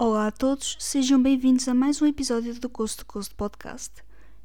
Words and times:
Olá 0.00 0.28
a 0.28 0.30
todos, 0.30 0.76
sejam 0.78 1.20
bem-vindos 1.20 1.66
a 1.66 1.74
mais 1.74 2.00
um 2.00 2.06
episódio 2.06 2.54
do 2.60 2.68
Coast 2.68 2.98
to 2.98 3.04
Coast 3.04 3.34
Podcast. 3.34 3.90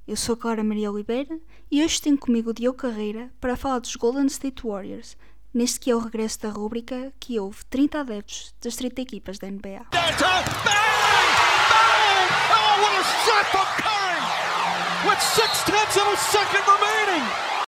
Eu 0.08 0.18
sou 0.18 0.34
a 0.34 0.38
Clara 0.38 0.64
Maria 0.64 0.92
Oliveira 0.92 1.40
e 1.70 1.84
hoje 1.84 2.02
tenho 2.02 2.18
comigo 2.18 2.50
o 2.50 2.54
Diogo 2.54 2.76
Carreira 2.76 3.32
para 3.40 3.56
falar 3.56 3.78
dos 3.78 3.96
Golden 3.96 4.26
State 4.26 4.66
Warriors, 4.66 5.16
neste 5.54 5.80
que 5.80 5.92
é 5.92 5.96
o 5.96 6.00
regresso 6.00 6.42
da 6.42 6.50
rúbrica 6.50 7.14
que 7.20 7.40
houve 7.40 7.64
30 7.66 8.00
adeptos 8.00 8.56
das 8.64 8.76
30 8.76 9.02
equipas 9.04 9.38
da 9.38 9.48
NBA. 9.48 9.86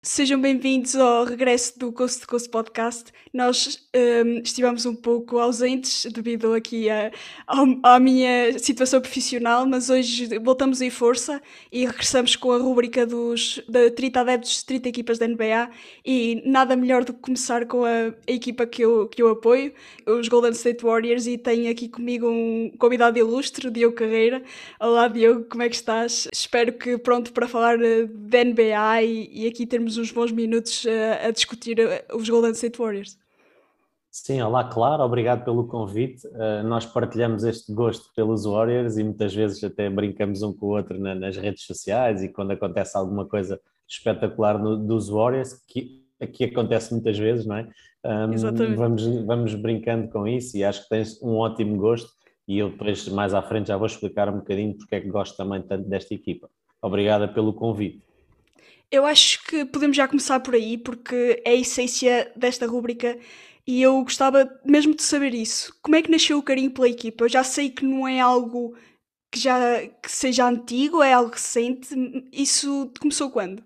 Sejam 0.08 0.40
bem-vindos 0.40 0.96
ao 0.96 1.24
regresso 1.24 1.78
do 1.78 1.92
Coast 1.92 2.22
to 2.22 2.26
Coast 2.26 2.48
Podcast. 2.48 3.12
Nós 3.30 3.86
um, 3.94 4.38
estivemos 4.42 4.86
um 4.86 4.94
pouco 4.94 5.38
ausentes 5.38 6.06
devido 6.10 6.54
aqui 6.54 6.88
a, 6.88 7.12
a, 7.46 7.94
à 7.94 8.00
minha 8.00 8.58
situação 8.58 9.02
profissional, 9.02 9.66
mas 9.66 9.90
hoje 9.90 10.38
voltamos 10.38 10.80
em 10.80 10.88
força 10.88 11.42
e 11.70 11.84
regressamos 11.84 12.36
com 12.36 12.52
a 12.52 12.56
rúbrica 12.56 13.04
dos 13.04 13.62
da 13.68 13.90
30 13.90 14.20
adeptos, 14.20 14.62
30 14.62 14.88
equipas 14.88 15.18
da 15.18 15.28
NBA 15.28 15.68
e 16.02 16.42
nada 16.46 16.74
melhor 16.74 17.04
do 17.04 17.12
que 17.12 17.20
começar 17.20 17.66
com 17.66 17.84
a, 17.84 18.14
a 18.26 18.32
equipa 18.32 18.66
que 18.66 18.80
eu, 18.80 19.08
que 19.08 19.22
eu 19.22 19.28
apoio, 19.28 19.74
os 20.06 20.26
Golden 20.26 20.52
State 20.52 20.82
Warriors, 20.82 21.26
e 21.26 21.36
tenho 21.36 21.70
aqui 21.70 21.86
comigo 21.86 22.26
um 22.26 22.72
convidado 22.78 23.18
ilustre, 23.18 23.70
Diogo 23.70 23.94
Carreira. 23.94 24.42
Olá 24.80 25.06
Diogo, 25.06 25.44
como 25.44 25.62
é 25.62 25.68
que 25.68 25.76
estás? 25.76 26.26
Espero 26.32 26.72
que 26.72 26.96
pronto 26.96 27.30
para 27.30 27.46
falar 27.46 27.78
eh, 27.78 28.06
da 28.06 28.42
NBA 28.42 29.02
e, 29.02 29.42
e 29.42 29.46
aqui 29.46 29.66
termos 29.66 29.97
uns 29.98 30.12
bons 30.12 30.32
minutos 30.32 30.86
a, 30.86 31.26
a 31.26 31.30
discutir 31.30 31.78
eh, 31.78 32.06
os 32.14 32.28
Golden 32.28 32.52
State 32.52 32.78
Warriors. 32.78 33.18
Sim, 34.10 34.40
olá, 34.40 34.64
claro, 34.64 35.02
obrigado 35.02 35.44
pelo 35.44 35.66
convite. 35.66 36.26
Uh, 36.28 36.62
nós 36.64 36.86
partilhamos 36.86 37.44
este 37.44 37.72
gosto 37.72 38.10
pelos 38.16 38.44
Warriors 38.44 38.96
e 38.96 39.04
muitas 39.04 39.34
vezes 39.34 39.62
até 39.62 39.88
brincamos 39.90 40.42
um 40.42 40.52
com 40.52 40.66
o 40.66 40.70
outro 40.70 40.98
na, 40.98 41.14
nas 41.14 41.36
redes 41.36 41.64
sociais 41.64 42.22
e 42.22 42.28
quando 42.28 42.52
acontece 42.52 42.96
alguma 42.96 43.26
coisa 43.26 43.60
espetacular 43.86 44.58
no, 44.58 44.76
dos 44.76 45.08
Warriors, 45.08 45.62
que 45.66 46.02
aqui 46.20 46.44
acontece 46.44 46.92
muitas 46.92 47.18
vezes, 47.18 47.46
não 47.46 47.56
é? 47.56 47.68
Um, 48.04 48.32
Exatamente. 48.32 48.76
Vamos, 48.76 49.06
vamos 49.24 49.54
brincando 49.54 50.08
com 50.08 50.26
isso 50.26 50.56
e 50.56 50.64
acho 50.64 50.82
que 50.84 50.88
tens 50.88 51.20
um 51.22 51.36
ótimo 51.36 51.76
gosto 51.76 52.10
e 52.46 52.58
eu 52.58 52.70
depois 52.70 53.06
mais 53.08 53.34
à 53.34 53.42
frente 53.42 53.68
já 53.68 53.76
vou 53.76 53.86
explicar 53.86 54.28
um 54.28 54.38
bocadinho 54.38 54.76
porque 54.76 54.94
é 54.94 55.00
que 55.00 55.08
gosto 55.08 55.36
também 55.36 55.60
tanto 55.62 55.88
desta 55.88 56.14
equipa. 56.14 56.48
Obrigada 56.80 57.28
pelo 57.28 57.52
convite. 57.52 58.07
Eu 58.90 59.04
acho 59.04 59.44
que 59.44 59.66
podemos 59.66 59.96
já 59.96 60.08
começar 60.08 60.40
por 60.40 60.54
aí, 60.54 60.78
porque 60.78 61.42
é 61.44 61.50
a 61.50 61.54
essência 61.54 62.32
desta 62.34 62.66
rúbrica 62.66 63.18
e 63.66 63.82
eu 63.82 64.02
gostava 64.02 64.50
mesmo 64.64 64.94
de 64.94 65.02
saber 65.02 65.34
isso. 65.34 65.74
Como 65.82 65.94
é 65.94 66.02
que 66.02 66.10
nasceu 66.10 66.38
o 66.38 66.42
carinho 66.42 66.70
pela 66.70 66.88
equipa? 66.88 67.24
Eu 67.24 67.28
já 67.28 67.44
sei 67.44 67.68
que 67.68 67.84
não 67.84 68.08
é 68.08 68.18
algo 68.18 68.74
que 69.30 69.38
já 69.38 69.86
que 69.86 70.10
seja 70.10 70.48
antigo, 70.48 71.02
é 71.02 71.12
algo 71.12 71.30
recente. 71.30 71.94
Isso 72.32 72.90
começou 72.98 73.30
quando? 73.30 73.62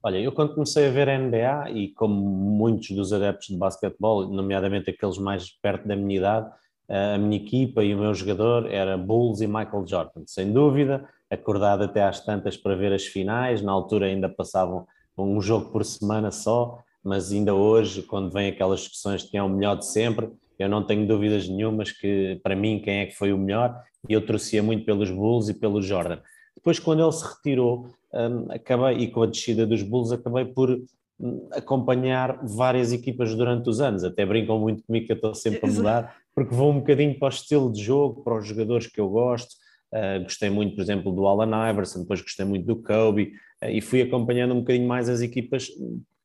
Olha, 0.00 0.18
eu 0.18 0.30
quando 0.30 0.54
comecei 0.54 0.86
a 0.86 0.90
ver 0.90 1.08
a 1.08 1.18
NBA 1.18 1.70
e 1.72 1.88
como 1.88 2.14
muitos 2.14 2.90
dos 2.90 3.12
adeptos 3.12 3.48
de 3.48 3.56
basquetebol, 3.56 4.28
nomeadamente 4.28 4.90
aqueles 4.90 5.18
mais 5.18 5.50
perto 5.60 5.88
da 5.88 5.96
minha 5.96 6.18
idade, 6.18 6.48
a 6.88 7.18
minha 7.18 7.36
equipa 7.36 7.82
e 7.82 7.92
o 7.96 7.98
meu 7.98 8.14
jogador 8.14 8.70
era 8.70 8.96
Bulls 8.96 9.40
e 9.40 9.48
Michael 9.48 9.84
Jordan, 9.88 10.22
sem 10.24 10.52
dúvida 10.52 11.08
acordado 11.30 11.84
até 11.84 12.02
às 12.02 12.24
tantas 12.24 12.56
para 12.56 12.76
ver 12.76 12.92
as 12.92 13.06
finais. 13.06 13.62
Na 13.62 13.72
altura 13.72 14.06
ainda 14.06 14.28
passavam 14.28 14.86
um 15.16 15.40
jogo 15.40 15.70
por 15.70 15.84
semana 15.84 16.30
só, 16.30 16.78
mas 17.02 17.32
ainda 17.32 17.54
hoje, 17.54 18.02
quando 18.02 18.30
vem 18.30 18.48
aquelas 18.48 18.80
discussões 18.80 19.22
de 19.22 19.30
quem 19.30 19.40
é 19.40 19.42
o 19.42 19.48
melhor 19.48 19.76
de 19.76 19.86
sempre, 19.86 20.30
eu 20.58 20.68
não 20.68 20.84
tenho 20.84 21.06
dúvidas 21.06 21.48
nenhumas 21.48 21.92
que, 21.92 22.40
para 22.42 22.56
mim, 22.56 22.80
quem 22.80 23.00
é 23.00 23.06
que 23.06 23.14
foi 23.14 23.32
o 23.32 23.38
melhor, 23.38 23.80
e 24.08 24.12
eu 24.12 24.24
torcia 24.24 24.62
muito 24.62 24.84
pelos 24.84 25.10
Bulls 25.10 25.48
e 25.48 25.54
pelo 25.54 25.80
Jordan. 25.80 26.18
Depois, 26.56 26.78
quando 26.78 27.02
ele 27.02 27.12
se 27.12 27.24
retirou, 27.24 27.88
um, 28.12 28.50
acabei, 28.50 28.98
e 28.98 29.10
com 29.10 29.22
a 29.22 29.26
descida 29.26 29.66
dos 29.66 29.82
Bulls, 29.82 30.10
acabei 30.10 30.44
por 30.44 30.70
hum, 31.20 31.48
acompanhar 31.52 32.40
várias 32.44 32.92
equipas 32.92 33.34
durante 33.34 33.68
os 33.70 33.80
anos. 33.80 34.02
Até 34.02 34.26
brincam 34.26 34.58
muito 34.58 34.82
comigo 34.82 35.06
que 35.06 35.12
eu 35.12 35.16
estou 35.16 35.34
sempre 35.34 35.70
a 35.70 35.72
mudar, 35.72 36.16
porque 36.34 36.54
vou 36.54 36.72
um 36.72 36.80
bocadinho 36.80 37.16
para 37.18 37.26
o 37.26 37.30
estilo 37.30 37.72
de 37.72 37.82
jogo, 37.82 38.22
para 38.24 38.38
os 38.38 38.46
jogadores 38.46 38.88
que 38.88 39.00
eu 39.00 39.08
gosto, 39.08 39.54
Uh, 39.92 40.22
gostei 40.22 40.50
muito, 40.50 40.74
por 40.74 40.82
exemplo, 40.82 41.12
do 41.12 41.26
Alan 41.26 41.70
Iverson, 41.70 42.00
depois 42.02 42.20
gostei 42.20 42.44
muito 42.44 42.66
do 42.66 42.76
Kobe 42.76 43.32
uh, 43.62 43.70
e 43.70 43.80
fui 43.80 44.02
acompanhando 44.02 44.54
um 44.54 44.60
bocadinho 44.60 44.86
mais 44.86 45.08
as 45.08 45.20
equipas 45.20 45.68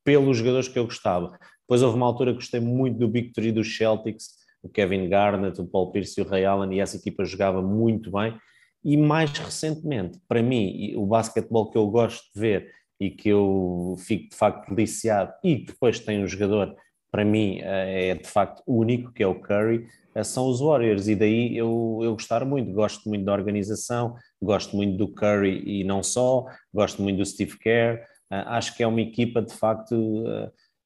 pelos 0.04 0.38
jogadores 0.38 0.68
que 0.68 0.78
eu 0.78 0.86
gostava. 0.86 1.38
Depois 1.62 1.82
houve 1.82 1.96
uma 1.96 2.06
altura 2.06 2.32
que 2.32 2.40
gostei 2.40 2.60
muito 2.60 2.98
do 2.98 3.32
Three 3.32 3.52
dos 3.52 3.78
Celtics, 3.78 4.44
o 4.62 4.70
Kevin 4.70 5.08
Garnett, 5.10 5.60
o 5.60 5.66
Paul 5.66 5.92
Pierce 5.92 6.20
e 6.20 6.24
o 6.24 6.28
Ray 6.28 6.46
Allen, 6.46 6.76
e 6.76 6.80
essa 6.80 6.98
equipa 6.98 7.24
jogava 7.24 7.62
muito 7.62 8.12
bem. 8.12 8.38
E 8.84 8.98
mais 8.98 9.32
recentemente, 9.32 10.20
para 10.28 10.44
mim, 10.44 10.94
o 10.96 11.06
basquetebol 11.06 11.72
que 11.72 11.78
eu 11.78 11.88
gosto 11.88 12.24
de 12.34 12.40
ver 12.40 12.72
e 13.00 13.10
que 13.10 13.30
eu 13.30 13.96
fico 13.98 14.30
de 14.30 14.36
facto 14.36 14.74
deliciado, 14.74 15.34
e 15.44 15.66
depois 15.66 16.00
tem 16.00 16.24
um 16.24 16.28
jogador, 16.28 16.76
para 17.14 17.24
mim, 17.24 17.60
eh, 17.62 18.10
é 18.10 18.16
de 18.16 18.28
facto 18.28 18.64
único, 18.66 19.14
que 19.14 19.22
é 19.22 19.28
o 19.28 19.40
Curry, 19.40 19.86
eh, 20.16 20.24
são 20.24 20.50
os 20.50 20.60
Warriors, 20.60 21.08
e 21.08 21.16
daí 21.16 21.56
eu, 21.56 22.00
eu 22.02 22.14
gostar 22.14 22.44
muito, 22.44 22.74
gosto 22.74 23.08
muito 23.08 23.24
da 23.24 23.34
organização, 23.34 24.16
gosto 24.42 24.76
muito 24.76 24.98
do 24.98 25.08
Curry 25.08 25.62
e 25.64 25.84
não 25.84 26.02
só, 26.02 26.48
gosto 26.74 27.04
muito 27.04 27.18
do 27.18 27.26
Steve 27.26 27.56
Kerr, 27.60 28.00
uh, 28.32 28.50
acho 28.58 28.76
que 28.76 28.82
é 28.82 28.88
uma 28.88 29.00
equipa 29.00 29.44
de 29.44 29.54
facto, 29.54 29.94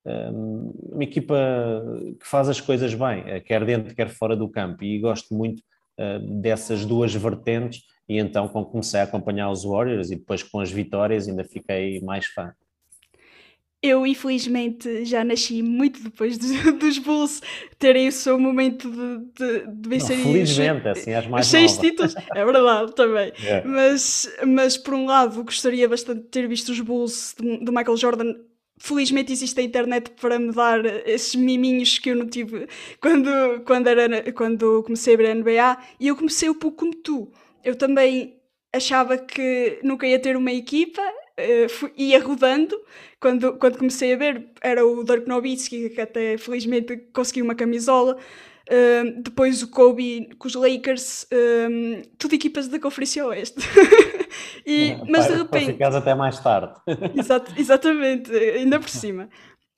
uma 0.06 1.04
equipa 1.04 1.36
que 2.20 2.28
faz 2.28 2.50
as 2.50 2.62
coisas 2.62 2.94
bem, 2.94 3.42
quer 3.46 3.66
dentro, 3.66 3.96
quer 3.96 4.10
fora 4.10 4.36
do 4.36 4.50
campo, 4.50 4.84
e 4.84 5.00
gosto 5.00 5.34
muito 5.34 5.62
dessas 6.42 6.86
duas 6.86 7.14
vertentes, 7.14 7.82
e 8.08 8.18
então 8.18 8.48
quando 8.48 8.68
comecei 8.68 9.00
a 9.02 9.04
acompanhar 9.04 9.50
os 9.50 9.64
Warriors 9.64 10.12
e 10.12 10.16
depois 10.16 10.44
com 10.44 10.60
as 10.62 10.72
vitórias 10.72 11.28
ainda 11.28 11.44
fiquei 11.44 12.00
mais 12.02 12.26
fã. 12.28 12.54
Eu, 13.82 14.08
infelizmente, 14.08 15.06
já 15.06 15.24
nasci 15.24 15.62
muito 15.62 16.02
depois 16.02 16.38
dos, 16.38 16.52
dos 16.80 16.98
Bulls 16.98 17.42
terem 17.78 18.08
o 18.08 18.12
seu 18.12 18.40
momento 18.40 18.90
de, 18.90 19.18
de, 19.36 19.68
de 19.68 19.90
vencerem 19.90 20.24
Felizmente, 20.24 20.82
os, 20.82 20.98
assim, 20.98 21.12
és 21.12 21.28
mais 21.28 21.46
seis 21.46 21.76
nova. 21.76 21.88
títulos. 21.88 22.16
É 22.36 22.44
verdade, 22.46 22.96
também. 22.96 23.32
Yeah. 23.40 23.68
Mas, 23.70 24.36
mas, 24.46 24.78
por 24.78 24.96
um 24.96 25.06
lado, 25.06 25.44
gostaria 25.44 25.88
bastante 25.88 26.22
de 26.22 26.28
ter 26.28 26.48
visto 26.48 26.70
os 26.70 26.80
Bulls 26.80 27.36
de, 27.40 27.64
de 27.64 27.72
Michael 27.72 27.98
Jordan 27.98 28.34
felizmente 28.80 29.32
existe 29.32 29.60
a 29.60 29.64
internet 29.64 30.12
para 30.22 30.38
me 30.38 30.52
dar 30.52 30.86
esses 31.08 31.36
miminhos 31.36 31.98
que 31.98 32.12
eu 32.12 32.16
não 32.16 32.28
tive 32.28 32.68
quando, 33.02 33.30
quando, 33.66 33.88
era, 33.88 34.32
quando 34.34 34.84
comecei 34.84 35.16
a 35.16 35.18
ver 35.18 35.32
a 35.32 35.36
NBA 35.36 35.78
e 36.00 36.08
eu 36.08 36.16
comecei 36.16 36.50
um 36.50 36.54
pouco 36.54 36.78
como 36.78 36.94
tu. 36.94 37.32
Eu 37.64 37.76
também 37.76 38.36
achava 38.74 39.18
que 39.18 39.80
nunca 39.84 40.06
ia 40.06 40.20
ter 40.20 40.38
uma 40.38 40.52
equipa 40.52 41.02
uh, 41.40 41.70
fui, 41.70 41.92
ia 41.96 42.22
rodando. 42.22 42.80
Quando, 43.20 43.54
quando 43.58 43.78
comecei 43.78 44.14
a 44.14 44.18
ver, 44.18 44.48
era 44.62 44.86
o 44.86 45.04
Dirk 45.04 45.28
Nowitzki, 45.28 45.90
que 45.90 46.02
até 46.02 46.38
felizmente 46.38 46.98
conseguiu 47.14 47.46
uma 47.46 47.56
camisola. 47.56 48.18
Uh, 48.70 49.22
depois 49.22 49.64
o 49.64 49.70
Kobe 49.70 50.30
com 50.38 50.48
os 50.48 50.54
Lakers, 50.54 51.26
um, 51.32 52.02
tudo 52.18 52.36
equipas 52.36 52.68
da 52.68 52.80
Conferência 52.80 53.26
Oeste. 53.26 53.60
e, 54.66 54.92
é, 54.92 55.02
mas 55.08 55.28
de 55.28 55.36
repente. 55.36 55.72
Ficares 55.74 55.96
até 55.96 56.14
mais 56.14 56.40
tarde. 56.40 56.74
Exato, 57.18 57.54
exatamente, 57.58 58.32
ainda 58.32 58.80
por 58.80 58.90
cima. 58.90 59.30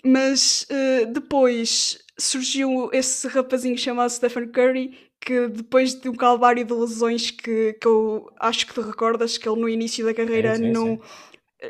Mas 0.03 0.65
uh, 0.71 1.05
depois 1.13 1.99
surgiu 2.17 2.89
esse 2.91 3.27
rapazinho 3.27 3.77
chamado 3.77 4.09
Stephen 4.09 4.47
Curry 4.47 4.97
que 5.21 5.49
depois 5.49 5.93
de 5.93 6.07
um 6.09 6.15
calvário 6.15 6.63
de 6.63 6.73
lesões 6.73 7.29
que, 7.29 7.73
que 7.73 7.87
eu 7.87 8.31
acho 8.39 8.65
que 8.65 8.73
te 8.73 8.79
recordas 8.79 9.37
que 9.37 9.47
ele 9.47 9.59
no 9.59 9.67
início 9.67 10.05
da 10.05 10.13
carreira 10.13 10.55
sim, 10.55 10.63
sim, 10.63 10.71
não, 10.71 10.85
sim 10.85 10.99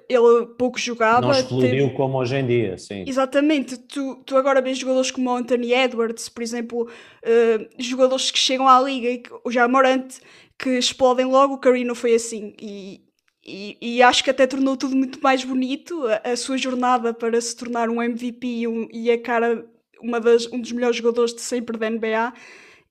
ele 0.07 0.45
pouco 0.57 0.79
jogava. 0.79 1.22
Não 1.22 1.31
explodiu 1.31 1.85
teve... 1.85 1.89
como 1.95 2.19
hoje 2.19 2.35
em 2.35 2.45
dia, 2.45 2.77
sim. 2.77 3.03
Exatamente. 3.07 3.77
Tu, 3.77 4.16
tu 4.25 4.38
agora 4.38 4.61
vês 4.61 4.77
jogadores 4.77 5.09
como 5.09 5.31
o 5.31 5.35
Anthony 5.35 5.73
Edwards, 5.73 6.29
por 6.29 6.44
exemplo, 6.44 6.83
uh, 6.83 7.69
jogadores 7.79 8.29
que 8.29 8.38
chegam 8.38 8.67
à 8.67 8.79
liga, 8.79 9.29
o 9.44 9.51
já 9.51 9.67
Morante, 9.67 10.19
que 10.57 10.69
explodem 10.77 11.25
logo, 11.25 11.56
o 11.56 11.57
Curry 11.57 11.83
não 11.83 11.95
foi 11.95 12.13
assim. 12.13 12.53
E, 12.62 13.01
e, 13.44 13.77
e, 13.81 14.01
acho 14.03 14.24
que 14.24 14.30
até 14.30 14.45
tornou 14.45 14.77
tudo 14.77 14.95
muito 14.95 15.19
mais 15.24 15.44
bonito, 15.44 16.06
a, 16.07 16.31
a 16.31 16.35
sua 16.35 16.57
jornada 16.57 17.12
para 17.12 17.39
se 17.42 17.56
tornar 17.56 17.89
um 17.89 18.01
MVP 18.01 18.47
e, 18.47 18.68
um, 18.68 18.88
e 18.94 19.09
a 19.09 19.19
cara, 19.19 19.65
uma 20.00 20.19
das, 20.19 20.45
um 20.51 20.62
dos 20.62 20.71
melhores 20.71 20.97
jogadores 20.97 21.33
de 21.33 21.42
sempre 21.42 21.77
da 21.80 21.89
NBA. 21.89 22.33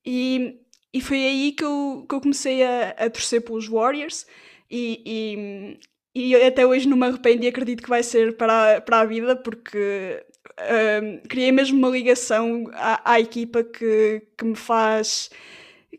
E, 0.05 0.59
e 0.93 0.99
foi 0.99 1.23
aí 1.23 1.51
que 1.53 1.63
eu, 1.63 2.05
que 2.09 2.13
eu 2.13 2.19
comecei 2.19 2.61
a, 2.61 2.89
a 2.89 3.09
torcer 3.09 3.41
pelos 3.41 3.67
Warriors. 3.67 4.25
E, 4.69 5.79
e 6.19 6.35
até 6.35 6.65
hoje 6.65 6.87
não 6.87 6.97
me 6.97 7.07
arrependo 7.07 7.43
e 7.43 7.47
acredito 7.47 7.83
que 7.83 7.89
vai 7.89 8.03
ser 8.03 8.35
para 8.37 8.77
a, 8.77 8.81
para 8.81 8.99
a 8.99 9.05
vida, 9.05 9.35
porque 9.35 10.23
um, 10.59 11.27
criei 11.27 11.51
mesmo 11.51 11.77
uma 11.77 11.89
ligação 11.89 12.69
à, 12.73 13.13
à 13.13 13.19
equipa 13.19 13.63
que, 13.63 14.27
que 14.37 14.45
me 14.45 14.55
faz. 14.55 15.29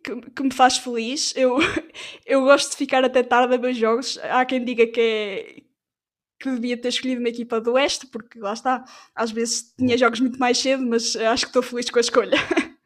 Que, 0.02 0.17
que, 0.31 0.43
me 0.43 0.52
faz 0.52 0.78
feliz. 0.78 1.34
Eu, 1.37 1.58
eu 2.25 2.43
gosto 2.43 2.70
de 2.70 2.76
ficar 2.76 3.05
até 3.05 3.22
tarde 3.22 3.55
a 3.55 3.58
ver 3.58 3.75
jogos. 3.75 4.19
Há 4.22 4.44
quem 4.44 4.64
diga 4.64 4.87
que 4.87 5.00
é, 5.00 5.62
que 6.38 6.50
devia 6.50 6.76
ter 6.76 6.88
escolhido 6.88 7.20
uma 7.20 7.28
equipa 7.28 7.61
do 7.61 7.72
Oeste, 7.72 8.06
porque 8.06 8.38
lá 8.38 8.55
está, 8.55 8.84
às 9.14 9.31
vezes 9.31 9.75
tinha 9.76 9.99
jogos 9.99 10.20
muito 10.20 10.38
mais 10.38 10.58
cedo, 10.58 10.84
mas 10.87 11.14
acho 11.17 11.44
que 11.44 11.50
estou 11.50 11.62
feliz 11.62 11.90
com 11.90 11.99
a 11.99 12.00
escolha. 12.00 12.37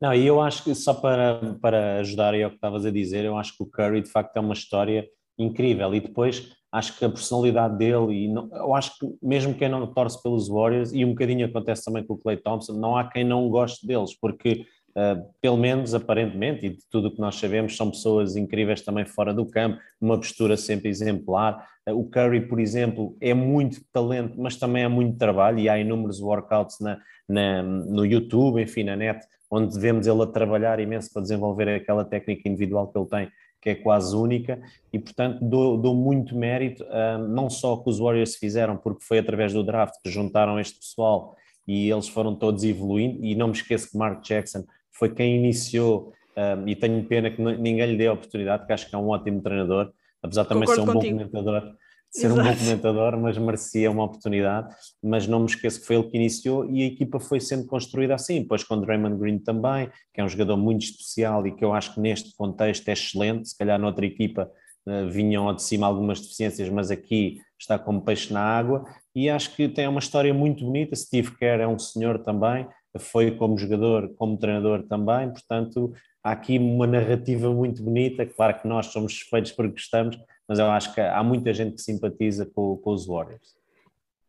Não, 0.00 0.14
e 0.14 0.26
eu 0.26 0.40
acho 0.40 0.64
que 0.64 0.74
só 0.74 0.94
para, 0.94 1.56
para 1.60 2.00
ajudar 2.00 2.34
aí 2.34 2.42
ao 2.42 2.50
que 2.50 2.56
estavas 2.56 2.84
a 2.84 2.90
dizer, 2.90 3.24
eu 3.24 3.36
acho 3.36 3.56
que 3.56 3.62
o 3.62 3.66
Curry 3.66 4.02
de 4.02 4.10
facto 4.10 4.36
é 4.36 4.40
uma 4.40 4.52
história 4.52 5.08
incrível 5.42 5.94
e 5.94 6.00
depois 6.00 6.52
acho 6.72 6.98
que 6.98 7.04
a 7.04 7.08
personalidade 7.08 7.76
dele 7.76 8.24
e 8.24 8.28
não, 8.28 8.48
eu 8.52 8.74
acho 8.74 8.98
que 8.98 9.06
mesmo 9.22 9.54
quem 9.54 9.68
não 9.68 9.86
torce 9.86 10.22
pelos 10.22 10.48
Warriors 10.48 10.92
e 10.92 11.04
um 11.04 11.10
bocadinho 11.10 11.46
acontece 11.46 11.84
também 11.84 12.02
com 12.02 12.14
o 12.14 12.18
Clay 12.18 12.38
Thompson, 12.38 12.72
não 12.72 12.96
há 12.96 13.04
quem 13.04 13.24
não 13.24 13.48
goste 13.50 13.86
deles 13.86 14.16
porque 14.18 14.64
Uh, 14.92 15.24
pelo 15.40 15.56
menos 15.56 15.94
aparentemente, 15.94 16.66
e 16.66 16.68
de 16.68 16.82
tudo 16.90 17.08
o 17.08 17.10
que 17.10 17.18
nós 17.18 17.36
sabemos, 17.36 17.74
são 17.74 17.90
pessoas 17.90 18.36
incríveis 18.36 18.82
também 18.82 19.06
fora 19.06 19.32
do 19.32 19.46
campo, 19.46 19.78
uma 19.98 20.18
postura 20.18 20.54
sempre 20.54 20.90
exemplar. 20.90 21.66
Uh, 21.88 21.98
o 21.98 22.10
Curry, 22.10 22.46
por 22.46 22.60
exemplo, 22.60 23.16
é 23.18 23.32
muito 23.32 23.80
talento, 23.90 24.38
mas 24.38 24.56
também 24.56 24.84
é 24.84 24.88
muito 24.88 25.16
trabalho, 25.16 25.58
e 25.58 25.66
há 25.66 25.78
inúmeros 25.78 26.20
workouts 26.20 26.78
na, 26.78 27.00
na, 27.26 27.62
no 27.62 28.04
YouTube, 28.04 28.60
enfim, 28.60 28.84
na 28.84 28.94
net, 28.94 29.26
onde 29.50 29.78
vemos 29.80 30.06
ele 30.06 30.22
a 30.22 30.26
trabalhar 30.26 30.78
imenso 30.78 31.10
para 31.10 31.22
desenvolver 31.22 31.70
aquela 31.70 32.04
técnica 32.04 32.46
individual 32.46 32.88
que 32.88 32.98
ele 32.98 33.08
tem, 33.08 33.30
que 33.62 33.70
é 33.70 33.74
quase 33.76 34.14
única, 34.16 34.60
e 34.92 34.98
portanto 34.98 35.38
dou, 35.40 35.78
dou 35.78 35.94
muito 35.94 36.36
mérito, 36.36 36.82
uh, 36.82 37.16
não 37.28 37.48
só 37.48 37.76
que 37.76 37.88
os 37.88 38.00
Warriors 38.00 38.34
fizeram, 38.34 38.76
porque 38.76 39.04
foi 39.04 39.18
através 39.18 39.52
do 39.52 39.62
draft 39.62 39.94
que 40.02 40.10
juntaram 40.10 40.58
este 40.58 40.80
pessoal 40.80 41.36
e 41.66 41.88
eles 41.88 42.08
foram 42.08 42.34
todos 42.34 42.64
evoluindo, 42.64 43.24
e 43.24 43.36
não 43.36 43.46
me 43.46 43.52
esqueço 43.52 43.88
que 43.90 43.96
Mark 43.96 44.22
Jackson 44.24 44.64
foi 44.90 45.14
quem 45.14 45.36
iniciou, 45.36 46.12
um, 46.36 46.66
e 46.66 46.74
tenho 46.74 47.04
pena 47.04 47.30
que 47.30 47.40
ninguém 47.40 47.86
lhe 47.86 47.96
dê 47.96 48.08
a 48.08 48.12
oportunidade, 48.12 48.66
que 48.66 48.72
acho 48.72 48.88
que 48.90 48.94
é 48.94 48.98
um 48.98 49.08
ótimo 49.08 49.40
treinador, 49.40 49.92
apesar 50.20 50.42
de 50.42 50.48
também 50.48 50.66
Concordo 50.66 50.82
ser 50.82 50.90
um 50.90 50.92
contigo. 50.94 51.18
bom 51.18 51.28
comentador, 51.28 51.74
ser 52.12 52.26
Exato. 52.26 52.40
um 52.40 52.44
bom 52.44 52.56
comentador, 52.58 53.18
mas 53.18 53.38
merecia 53.38 53.90
uma 53.90 54.04
oportunidade, 54.04 54.74
mas 55.02 55.26
não 55.26 55.40
me 55.40 55.46
esqueço 55.46 55.80
que 55.80 55.86
foi 55.86 55.96
ele 55.96 56.08
que 56.08 56.16
iniciou 56.16 56.70
e 56.70 56.82
a 56.82 56.86
equipa 56.86 57.18
foi 57.18 57.40
sendo 57.40 57.66
construída 57.66 58.14
assim, 58.14 58.42
depois 58.42 58.62
com 58.62 58.78
Draymond 58.78 59.16
Green 59.16 59.38
também, 59.38 59.88
que 60.12 60.20
é 60.20 60.24
um 60.24 60.28
jogador 60.28 60.58
muito 60.58 60.82
especial 60.84 61.46
e 61.46 61.52
que 61.52 61.64
eu 61.64 61.72
acho 61.72 61.94
que 61.94 62.00
neste 62.00 62.36
contexto 62.36 62.86
é 62.88 62.92
excelente, 62.92 63.48
se 63.48 63.56
calhar 63.56 63.80
noutra 63.80 64.04
equipa 64.04 64.50
uh, 64.86 65.08
vinham 65.08 65.48
ao 65.48 65.54
de 65.54 65.62
cima 65.62 65.86
algumas 65.86 66.20
deficiências, 66.20 66.68
mas 66.68 66.90
aqui 66.90 67.40
está 67.58 67.78
como 67.78 68.02
peixe 68.02 68.32
na 68.32 68.42
água, 68.42 68.84
e 69.14 69.30
acho 69.30 69.56
que 69.56 69.66
tem 69.68 69.88
uma 69.88 70.00
história 70.00 70.34
muito 70.34 70.64
bonita, 70.64 70.94
Steve 70.94 71.34
Kerr 71.38 71.62
é 71.62 71.66
um 71.66 71.78
senhor 71.78 72.18
também, 72.18 72.66
foi 72.98 73.30
como 73.30 73.56
jogador, 73.56 74.12
como 74.18 74.36
treinador 74.36 74.82
também, 74.82 75.30
portanto 75.30 75.94
há 76.22 76.32
aqui 76.32 76.58
uma 76.58 76.86
narrativa 76.86 77.50
muito 77.50 77.82
bonita, 77.82 78.26
claro 78.26 78.60
que 78.60 78.68
nós 78.68 78.86
somos 78.86 79.14
suspeitos 79.14 79.52
porque 79.52 79.72
gostamos, 79.72 80.18
mas 80.52 80.58
eu 80.58 80.70
acho 80.70 80.92
que 80.92 81.00
há 81.00 81.22
muita 81.22 81.54
gente 81.54 81.76
que 81.76 81.80
simpatiza 81.80 82.44
com, 82.44 82.76
com 82.76 82.92
os 82.92 83.06
Warriors. 83.06 83.56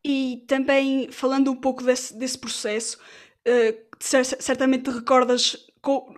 E 0.02 0.46
também 0.48 1.12
falando 1.12 1.52
um 1.52 1.56
pouco 1.56 1.84
desse, 1.84 2.18
desse 2.18 2.38
processo, 2.38 2.98
uh, 3.46 3.84
certamente 4.00 4.90
recordas 4.90 5.68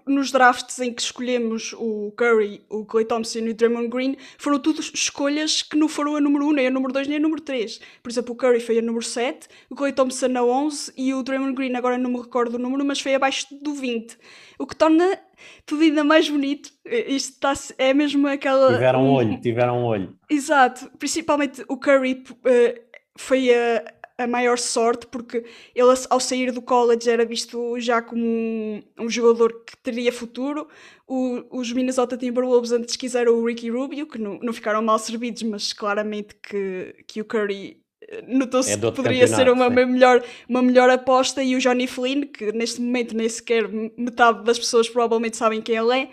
nos 0.05 0.31
drafts 0.31 0.77
em 0.77 0.93
que 0.93 1.01
escolhemos 1.01 1.73
o 1.73 2.13
Curry, 2.15 2.63
o 2.69 2.85
Clay 2.85 3.03
Thompson 3.03 3.39
e 3.39 3.49
o 3.49 3.53
Draymond 3.55 3.87
Green, 3.87 4.15
foram 4.37 4.59
tudo 4.59 4.79
escolhas 4.79 5.63
que 5.63 5.75
não 5.75 5.87
foram 5.87 6.15
a 6.15 6.21
número 6.21 6.45
1, 6.49 6.51
nem 6.51 6.67
a 6.67 6.71
número 6.71 6.93
2, 6.93 7.07
nem 7.07 7.17
a 7.17 7.19
número 7.19 7.41
3. 7.41 7.79
Por 8.03 8.11
exemplo, 8.11 8.35
o 8.35 8.37
Curry 8.37 8.59
foi 8.59 8.77
a 8.77 8.81
número 8.83 9.03
7, 9.03 9.47
o 9.71 9.75
Clay 9.75 9.91
Thompson 9.91 10.37
a 10.37 10.43
11 10.43 10.93
e 10.95 11.15
o 11.15 11.23
Draymond 11.23 11.55
Green, 11.55 11.73
agora 11.73 11.97
não 11.97 12.11
me 12.11 12.21
recordo 12.21 12.55
o 12.55 12.59
número, 12.59 12.85
mas 12.85 13.01
foi 13.01 13.15
abaixo 13.15 13.47
do 13.59 13.73
20. 13.73 14.15
O 14.59 14.67
que 14.67 14.75
torna 14.75 15.19
tudo 15.65 15.83
ainda 15.83 16.03
mais 16.03 16.29
bonito. 16.29 16.71
Isto 16.85 17.33
está, 17.33 17.53
é 17.77 17.93
mesmo 17.93 18.27
aquela. 18.27 18.73
Tiveram 18.73 19.05
um 19.05 19.11
olho, 19.11 19.41
tiveram 19.41 19.79
um 19.79 19.85
olho. 19.85 20.15
Exato. 20.29 20.89
Principalmente 20.97 21.63
o 21.67 21.77
Curry 21.77 22.23
uh, 22.29 22.81
foi 23.17 23.53
a, 23.53 23.83
a 24.17 24.27
maior 24.27 24.57
sorte, 24.57 25.07
porque 25.07 25.45
ele, 25.73 25.93
ao 26.09 26.19
sair 26.19 26.51
do 26.51 26.61
college, 26.61 27.09
era 27.09 27.25
visto 27.25 27.79
já 27.79 28.01
como 28.01 28.23
um, 28.23 28.83
um 28.99 29.09
jogador 29.09 29.63
que 29.65 29.77
teria 29.77 30.11
futuro. 30.11 30.67
O, 31.07 31.59
os 31.59 31.71
Minnesota 31.71 32.17
Timberwolves 32.17 32.71
antes 32.71 32.95
quiseram 32.95 33.33
o 33.33 33.45
Ricky 33.45 33.69
Rubio, 33.69 34.07
que 34.07 34.17
não, 34.17 34.39
não 34.39 34.53
ficaram 34.53 34.81
mal 34.81 34.97
servidos, 34.97 35.43
mas 35.43 35.73
claramente 35.73 36.35
que, 36.35 37.03
que 37.07 37.21
o 37.21 37.25
Curry 37.25 37.84
notou-se 38.27 38.71
é 38.71 38.77
que 38.77 38.91
poderia 38.91 39.27
ser 39.27 39.49
uma, 39.49 39.69
melhor, 39.69 40.23
uma 40.47 40.61
melhor 40.61 40.89
aposta. 40.89 41.43
E 41.43 41.55
o 41.55 41.59
Johnny 41.59 41.87
Flynn, 41.87 42.21
que 42.21 42.51
neste 42.51 42.81
momento 42.81 43.15
nem 43.15 43.29
sequer 43.29 43.67
metade 43.97 44.43
das 44.43 44.59
pessoas 44.59 44.89
provavelmente 44.89 45.37
sabem 45.37 45.61
quem 45.61 45.75
ele 45.75 45.99
é. 45.99 46.09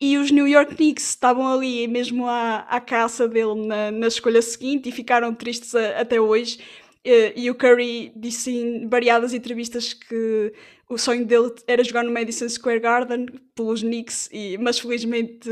E 0.00 0.16
os 0.16 0.30
New 0.30 0.48
York 0.48 0.76
Knicks 0.76 1.10
estavam 1.10 1.46
ali 1.46 1.86
mesmo 1.86 2.26
à, 2.26 2.66
à 2.68 2.80
caça 2.80 3.28
dele 3.28 3.66
na, 3.66 3.90
na 3.90 4.06
escolha 4.06 4.40
seguinte 4.40 4.88
e 4.88 4.92
ficaram 4.92 5.34
tristes 5.34 5.74
a, 5.74 6.00
até 6.00 6.20
hoje 6.20 6.58
Uh, 7.06 7.32
e 7.34 7.50
o 7.50 7.54
Curry 7.54 8.12
disse 8.14 8.50
em 8.50 8.86
variadas 8.86 9.32
entrevistas 9.32 9.94
que 9.94 10.52
o 10.90 10.98
sonho 10.98 11.24
dele 11.24 11.54
era 11.68 11.84
jogar 11.84 12.02
no 12.02 12.10
Madison 12.10 12.48
Square 12.48 12.80
Garden 12.80 13.26
pelos 13.54 13.80
Knicks, 13.80 14.28
e, 14.32 14.58
mas 14.58 14.80
felizmente 14.80 15.48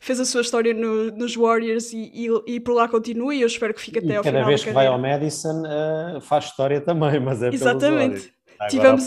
fez 0.00 0.20
a 0.20 0.24
sua 0.24 0.40
história 0.40 0.72
no, 0.72 1.10
nos 1.10 1.34
Warriors 1.34 1.92
e, 1.92 2.10
e, 2.14 2.54
e, 2.54 2.60
por 2.60 2.74
lá 2.74 2.88
continua. 2.88 3.34
E 3.34 3.40
eu 3.40 3.48
espero 3.48 3.74
que 3.74 3.80
fique 3.80 3.98
até 3.98 4.12
e 4.12 4.16
ao 4.16 4.22
final. 4.22 4.40
Cada 4.40 4.48
vez 4.48 4.62
que 4.62 4.70
vai 4.70 4.86
ao 4.86 4.98
Madison 4.98 5.62
uh, 5.64 6.20
faz 6.20 6.44
história 6.44 6.80
também, 6.80 7.18
mas 7.18 7.42
é 7.42 7.48
Exatamente. 7.48 8.32
Tivemos 8.70 9.06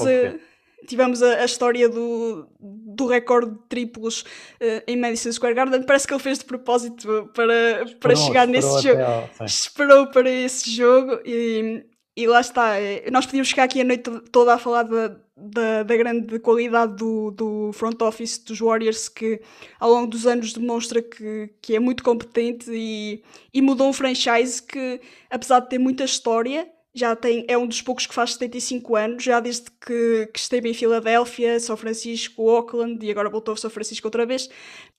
tivemos 0.88 1.22
a, 1.22 1.42
a, 1.42 1.46
história 1.46 1.88
do, 1.88 2.48
do 2.60 3.06
recorde 3.06 3.52
de 3.52 3.60
triplos 3.70 4.22
uh, 4.22 4.84
em 4.88 4.98
Madison 4.98 5.32
Square 5.32 5.56
Garden. 5.56 5.84
Parece 5.84 6.08
que 6.08 6.14
ele 6.14 6.22
fez 6.22 6.40
de 6.40 6.46
propósito 6.46 7.30
para, 7.34 7.84
esperou, 7.84 8.00
para 8.00 8.16
chegar 8.16 8.48
nesse 8.48 8.82
jogo. 8.82 9.02
Ao, 9.02 9.46
esperou 9.46 10.08
para 10.08 10.30
esse 10.30 10.70
jogo 10.70 11.20
e, 11.26 11.86
e 12.16 12.28
lá 12.28 12.42
está. 12.42 12.80
Eh, 12.80 13.10
nós 13.12 13.26
podíamos 13.26 13.50
ficar 13.50 13.64
aqui 13.64 13.82
a 13.82 13.84
noite 13.84 14.10
toda 14.32 14.54
a 14.54 14.58
falar 14.58 14.84
da, 14.84 15.16
da, 15.36 15.84
da, 15.84 15.98
grande 15.98 16.40
qualidade 16.40 16.96
do, 16.96 17.32
do 17.32 17.72
front 17.74 18.02
office 18.02 18.38
dos 18.40 18.60
Warriors, 18.60 19.08
que 19.08 19.42
ao 19.80 19.92
longo 19.92 20.08
dos 20.08 20.28
anos 20.28 20.54
demonstra 20.54 21.02
que, 21.02 21.50
que 21.62 21.76
é 21.76 21.80
muito 21.80 22.04
competente 22.04 22.70
e, 22.72 23.24
e 23.54 23.62
mudou 23.62 23.88
um 23.88 23.94
franchise 23.94 24.62
que, 24.62 25.00
apesar 25.30 25.62
de 25.62 25.70
ter 25.70 25.78
muita 25.78 26.04
história 26.04 26.70
já 26.94 27.16
tem, 27.16 27.46
é 27.48 27.58
um 27.58 27.66
dos 27.66 27.82
poucos 27.82 28.06
que 28.06 28.14
faz 28.14 28.34
75 28.34 28.96
anos, 28.98 29.24
já 29.24 29.40
desde 29.40 29.72
que, 29.86 30.28
que 30.34 30.40
esteve 30.40 30.70
em 30.70 30.74
Filadélfia, 30.74 31.58
São 31.60 31.78
Francisco, 31.78 32.50
Auckland 32.50 33.06
e 33.06 33.10
agora 33.10 33.30
voltou 33.30 33.54
a 33.54 33.58
São 33.58 33.70
Francisco 33.70 34.08
outra 34.08 34.26
vez. 34.26 34.50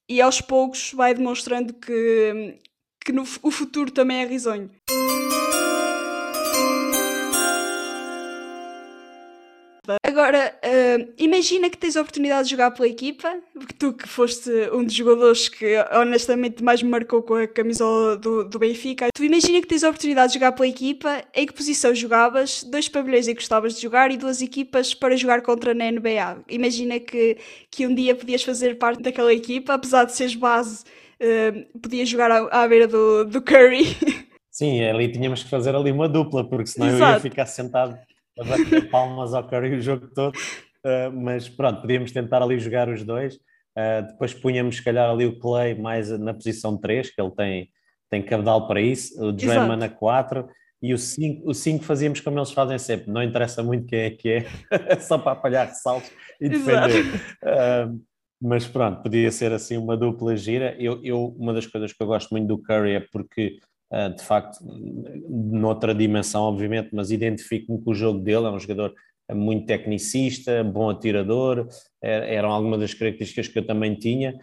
E 0.08 0.20
aos 0.20 0.40
poucos 0.40 0.92
vai 0.94 1.14
demonstrando 1.14 1.74
que, 1.74 2.58
que 3.04 3.12
no, 3.12 3.22
o 3.42 3.50
futuro 3.50 3.90
também 3.90 4.22
é 4.22 4.26
risonho. 4.26 4.70
Agora, 10.04 10.54
uh, 10.64 11.12
imagina 11.18 11.68
que 11.68 11.76
tens 11.76 11.96
a 11.96 12.02
oportunidade 12.02 12.44
de 12.44 12.52
jogar 12.52 12.70
pela 12.70 12.86
equipa, 12.86 13.40
porque 13.52 13.74
tu 13.74 13.92
que 13.92 14.06
foste 14.06 14.48
um 14.72 14.84
dos 14.84 14.94
jogadores 14.94 15.48
que 15.48 15.76
honestamente 15.92 16.62
mais 16.62 16.80
me 16.80 16.88
marcou 16.88 17.20
com 17.20 17.34
a 17.34 17.48
camisola 17.48 18.16
do, 18.16 18.44
do 18.44 18.58
Benfica, 18.60 19.08
tu 19.12 19.24
imagina 19.24 19.60
que 19.60 19.66
tens 19.66 19.82
a 19.82 19.88
oportunidade 19.88 20.32
de 20.32 20.38
jogar 20.38 20.52
pela 20.52 20.68
equipa, 20.68 21.24
em 21.34 21.46
que 21.46 21.52
posição 21.52 21.92
jogavas, 21.92 22.62
dois 22.62 22.88
pavilhões 22.88 23.26
em 23.26 23.34
que 23.34 23.40
gostavas 23.40 23.74
de 23.74 23.82
jogar 23.82 24.12
e 24.12 24.16
duas 24.16 24.40
equipas 24.40 24.94
para 24.94 25.16
jogar 25.16 25.42
contra 25.42 25.74
na 25.74 25.90
NBA. 25.90 26.44
Imagina 26.48 27.00
que, 27.00 27.36
que 27.68 27.84
um 27.84 27.92
dia 27.92 28.14
podias 28.14 28.44
fazer 28.44 28.78
parte 28.78 29.02
daquela 29.02 29.34
equipa, 29.34 29.74
apesar 29.74 30.04
de 30.04 30.12
seres 30.12 30.36
base, 30.36 30.84
uh, 31.20 31.80
podias 31.80 32.08
jogar 32.08 32.30
à, 32.30 32.62
à 32.62 32.68
beira 32.68 32.86
do, 32.86 33.24
do 33.24 33.42
Curry. 33.42 33.96
Sim, 34.48 34.84
ali 34.84 35.10
tínhamos 35.10 35.42
que 35.42 35.50
fazer 35.50 35.74
ali 35.74 35.90
uma 35.90 36.08
dupla, 36.08 36.44
porque 36.44 36.66
senão 36.66 36.86
Exato. 36.86 37.04
eu 37.04 37.14
ia 37.14 37.20
ficar 37.20 37.46
sentado 37.46 37.98
a 38.38 38.44
bater 38.44 38.90
palmas 38.90 39.34
ao 39.34 39.46
Curry 39.46 39.76
o 39.76 39.80
jogo 39.80 40.08
todo, 40.14 40.34
uh, 40.36 41.12
mas 41.12 41.48
pronto, 41.48 41.80
podíamos 41.80 42.12
tentar 42.12 42.42
ali 42.42 42.58
jogar 42.58 42.88
os 42.88 43.02
dois. 43.02 43.36
Uh, 43.36 44.06
depois 44.06 44.34
punhamos, 44.34 44.76
se 44.76 44.84
calhar, 44.84 45.08
ali 45.08 45.26
o 45.26 45.38
Clay 45.38 45.74
mais 45.74 46.10
na 46.18 46.34
posição 46.34 46.76
3, 46.76 47.14
que 47.14 47.20
ele 47.20 47.30
tem, 47.30 47.70
tem 48.10 48.22
cabedal 48.22 48.66
para 48.66 48.80
isso, 48.80 49.22
o 49.22 49.32
Draymond 49.32 49.80
na 49.80 49.88
4 49.88 50.48
e 50.82 50.92
o 50.92 50.98
5, 50.98 51.48
o 51.48 51.54
5 51.54 51.84
fazíamos 51.84 52.20
como 52.20 52.38
eles 52.38 52.50
fazem 52.50 52.78
sempre, 52.78 53.10
não 53.10 53.22
interessa 53.22 53.62
muito 53.62 53.86
quem 53.86 54.00
é 54.00 54.10
que 54.10 54.28
é, 54.30 54.46
só 55.00 55.16
para 55.16 55.32
apalhar 55.32 55.68
ressaltos 55.68 56.10
e 56.40 56.48
defender. 56.48 57.04
Uh, 57.42 58.02
mas 58.40 58.66
pronto, 58.66 59.02
podia 59.02 59.30
ser 59.30 59.52
assim 59.52 59.76
uma 59.76 59.96
dupla 59.96 60.36
gira. 60.36 60.74
Eu, 60.76 61.00
eu, 61.04 61.26
uma 61.38 61.54
das 61.54 61.64
coisas 61.64 61.92
que 61.92 62.02
eu 62.02 62.08
gosto 62.08 62.30
muito 62.32 62.48
do 62.48 62.60
Curry 62.60 62.94
é 62.94 63.00
porque 63.00 63.60
de 64.16 64.24
facto, 64.24 64.58
noutra 65.28 65.94
dimensão, 65.94 66.42
obviamente, 66.44 66.90
mas 66.92 67.10
identifico-me 67.10 67.82
com 67.82 67.90
o 67.90 67.94
jogo 67.94 68.20
dele, 68.20 68.46
é 68.46 68.50
um 68.50 68.58
jogador 68.58 68.94
muito 69.30 69.66
tecnicista, 69.66 70.64
bom 70.64 70.90
atirador, 70.90 71.68
eram 72.00 72.50
algumas 72.50 72.80
das 72.80 72.94
características 72.94 73.48
que 73.48 73.58
eu 73.58 73.66
também 73.66 73.94
tinha, 73.94 74.34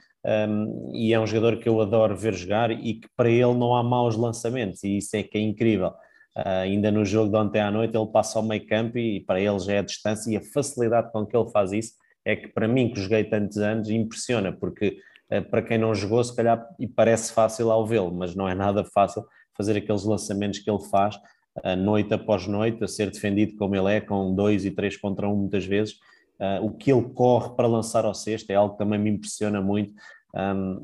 e 0.94 1.14
é 1.14 1.20
um 1.20 1.26
jogador 1.26 1.58
que 1.58 1.68
eu 1.68 1.82
adoro 1.82 2.16
ver 2.16 2.34
jogar 2.34 2.72
e 2.72 2.96
que 2.96 3.08
para 3.16 3.30
ele 3.30 3.56
não 3.56 3.76
há 3.76 3.84
maus 3.84 4.16
lançamentos, 4.16 4.84
e 4.84 4.98
isso 4.98 5.16
é 5.16 5.24
que 5.24 5.38
é 5.38 5.42
incrível. 5.42 5.94
Uh, 6.38 6.62
ainda 6.62 6.92
no 6.92 7.04
jogo 7.04 7.32
de 7.32 7.38
ontem 7.38 7.60
à 7.60 7.72
noite 7.72 7.98
ele 7.98 8.08
passa 8.08 8.38
ao 8.38 8.46
meio 8.46 8.66
campo 8.66 8.98
e 8.98 9.20
para 9.22 9.42
ele 9.42 9.60
já 9.60 9.74
é 9.74 9.80
a 9.80 9.84
distância 9.84 10.32
e 10.32 10.38
a 10.38 10.42
facilidade 10.42 11.12
com 11.12 11.26
que 11.26 11.36
ele 11.36 11.50
faz 11.50 11.72
isso 11.72 11.94
é 12.24 12.36
que 12.36 12.48
para 12.50 12.68
mim 12.68 12.94
que 12.94 13.02
joguei 13.02 13.24
tantos 13.24 13.58
anos 13.58 13.90
impressiona, 13.90 14.54
porque 14.54 15.00
uh, 15.32 15.42
para 15.50 15.62
quem 15.62 15.78
não 15.78 15.94
jogou 15.94 16.24
se 16.24 16.36
calhar 16.36 16.64
e 16.80 16.88
parece 16.88 17.34
fácil 17.34 17.72
ao 17.72 17.86
vê-lo, 17.86 18.14
mas 18.14 18.36
não 18.36 18.48
é 18.48 18.54
nada 18.54 18.86
fácil 18.86 19.26
fazer 19.60 19.78
aqueles 19.78 20.04
lançamentos 20.04 20.60
que 20.60 20.70
ele 20.70 20.84
faz 20.90 21.16
uh, 21.16 21.76
noite 21.78 22.14
após 22.14 22.48
noite, 22.48 22.84
a 22.84 22.88
ser 22.88 23.12
defendido 23.12 23.58
como 23.58 23.76
ele 23.76 23.94
é, 23.94 24.02
com 24.02 24.34
dois 24.34 24.66
e 24.66 24.72
três 24.72 24.96
contra 24.96 25.28
um 25.28 25.36
muitas 25.36 25.66
vezes, 25.66 25.96
uh, 26.40 26.66
o 26.66 26.72
que 26.72 26.92
ele 26.92 27.10
corre 27.10 27.56
para 27.56 27.68
lançar 27.68 28.06
ao 28.06 28.14
cesto 28.14 28.50
é 28.52 28.56
algo 28.56 28.74
que 28.74 28.80
também 28.80 29.00
me 29.00 29.10
impressiona 29.10 29.62
muito 29.62 29.94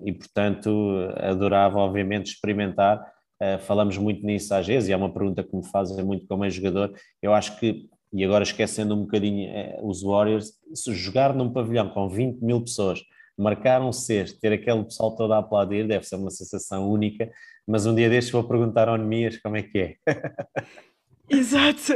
e, 0.03 0.11
portanto, 0.11 1.07
adorava, 1.17 1.77
obviamente, 1.77 2.33
experimentar. 2.33 2.99
Uh, 3.41 3.59
falamos 3.59 3.97
muito 3.97 4.25
nisso 4.25 4.53
às 4.55 4.65
vezes, 4.65 4.87
e 4.87 4.93
é 4.93 4.97
uma 4.97 5.11
pergunta 5.11 5.43
que 5.43 5.55
me 5.55 5.63
fazem 5.65 6.03
muito 6.03 6.25
como 6.25 6.49
jogador. 6.49 6.93
Eu 7.21 7.33
acho 7.33 7.59
que, 7.59 7.89
e 8.13 8.23
agora 8.23 8.43
esquecendo 8.43 8.95
um 8.95 9.01
bocadinho 9.01 9.49
uh, 9.51 9.87
os 9.87 10.01
Warriors, 10.01 10.53
se 10.73 10.93
jogar 10.93 11.33
num 11.35 11.51
pavilhão 11.51 11.89
com 11.89 12.07
20 12.07 12.41
mil 12.41 12.61
pessoas, 12.61 13.03
marcar 13.37 13.81
um 13.81 13.91
cesto, 13.91 14.39
ter 14.39 14.53
aquele 14.53 14.85
pessoal 14.85 15.15
todo 15.15 15.33
a 15.33 15.39
aplaudir, 15.39 15.85
deve 15.85 16.05
ser 16.05 16.15
uma 16.15 16.31
sensação 16.31 16.89
única. 16.89 17.29
Mas 17.67 17.85
um 17.85 17.95
dia 17.95 18.09
destes 18.09 18.31
vou 18.31 18.43
perguntar 18.43 18.87
ao 18.87 18.97
Nemias 18.97 19.37
como 19.37 19.57
é 19.57 19.63
que 19.63 19.79
é. 19.79 19.95
Exato. 21.29 21.93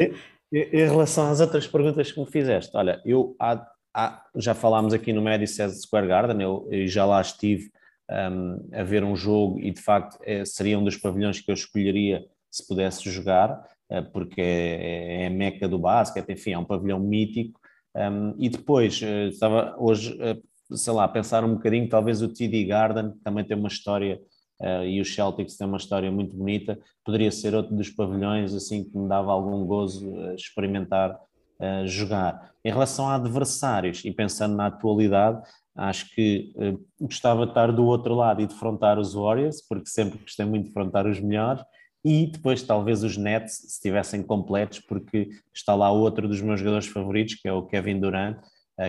Em 0.51 0.87
relação 0.87 1.29
às 1.29 1.39
outras 1.39 1.67
perguntas 1.67 2.11
que 2.11 2.19
me 2.19 2.25
fizeste, 2.25 2.75
olha, 2.75 2.99
eu 3.05 3.35
há, 3.39 3.63
há, 3.93 4.25
já 4.35 4.55
falámos 4.55 4.93
aqui 4.93 5.13
no 5.13 5.21
Madison 5.21 5.69
Square 5.69 6.07
Garden, 6.07 6.41
eu, 6.41 6.67
eu 6.71 6.87
já 6.87 7.05
lá 7.05 7.21
estive 7.21 7.69
um, 8.09 8.69
a 8.73 8.83
ver 8.83 9.03
um 9.03 9.15
jogo 9.15 9.59
e 9.59 9.69
de 9.69 9.81
facto 9.81 10.17
é, 10.23 10.43
seria 10.43 10.79
um 10.79 10.83
dos 10.83 10.97
pavilhões 10.97 11.39
que 11.39 11.51
eu 11.51 11.53
escolheria 11.53 12.25
se 12.49 12.65
pudesse 12.67 13.09
jogar, 13.11 13.63
é, 13.89 14.01
porque 14.01 14.41
é, 14.41 15.23
é, 15.23 15.27
a 15.27 15.29
meca 15.29 15.67
do 15.67 15.77
basquete, 15.77 16.31
enfim, 16.31 16.53
é 16.53 16.57
um 16.57 16.65
pavilhão 16.65 16.99
mítico. 16.99 17.59
Um, 17.95 18.35
e 18.37 18.49
depois, 18.49 19.01
eh, 19.01 19.27
estava 19.27 19.75
hoje, 19.77 20.15
eh, 20.21 20.37
sei 20.71 20.93
lá, 20.93 21.05
a 21.05 21.07
pensar 21.07 21.43
um 21.43 21.55
bocadinho, 21.55 21.89
talvez 21.89 22.21
o 22.21 22.29
TD 22.29 22.65
Garden 22.65 23.13
também 23.23 23.43
tem 23.43 23.57
uma 23.57 23.67
história 23.67 24.21
uh, 24.61 24.83
e 24.83 24.99
o 25.01 25.05
Celtics 25.05 25.57
tem 25.57 25.67
uma 25.67 25.77
história 25.77 26.11
muito 26.11 26.35
bonita, 26.35 26.79
poderia 27.03 27.31
ser 27.31 27.53
outro 27.55 27.75
dos 27.75 27.89
pavilhões 27.89 28.53
assim 28.53 28.83
que 28.83 28.97
me 28.97 29.07
dava 29.07 29.31
algum 29.31 29.65
gozo 29.65 30.09
uh, 30.09 30.33
experimentar 30.33 31.19
uh, 31.59 31.87
jogar. 31.87 32.51
Em 32.63 32.71
relação 32.71 33.07
a 33.07 33.15
adversários 33.15 34.03
e 34.03 34.11
pensando 34.11 34.55
na 34.55 34.67
atualidade, 34.67 35.41
acho 35.75 36.13
que 36.13 36.53
gostava 36.99 37.45
de 37.45 37.51
estar 37.51 37.71
do 37.71 37.85
outro 37.85 38.13
lado 38.13 38.41
e 38.41 38.47
defrontar 38.47 38.99
os 38.99 39.13
Warriors, 39.13 39.61
porque 39.65 39.89
sempre 39.89 40.19
gostei 40.19 40.45
muito 40.45 40.63
de 40.63 40.69
defrontar 40.69 41.07
os 41.07 41.21
melhores, 41.21 41.63
e 42.03 42.27
depois 42.27 42.63
talvez 42.63 43.01
os 43.01 43.15
Nets 43.15 43.53
se 43.53 43.67
estivessem 43.67 44.21
completos, 44.21 44.79
porque 44.79 45.29
está 45.53 45.73
lá 45.75 45.89
outro 45.89 46.27
dos 46.27 46.41
meus 46.41 46.59
jogadores 46.59 46.87
favoritos, 46.87 47.35
que 47.35 47.47
é 47.47 47.53
o 47.53 47.65
Kevin 47.65 47.99
Durant, 47.99 48.37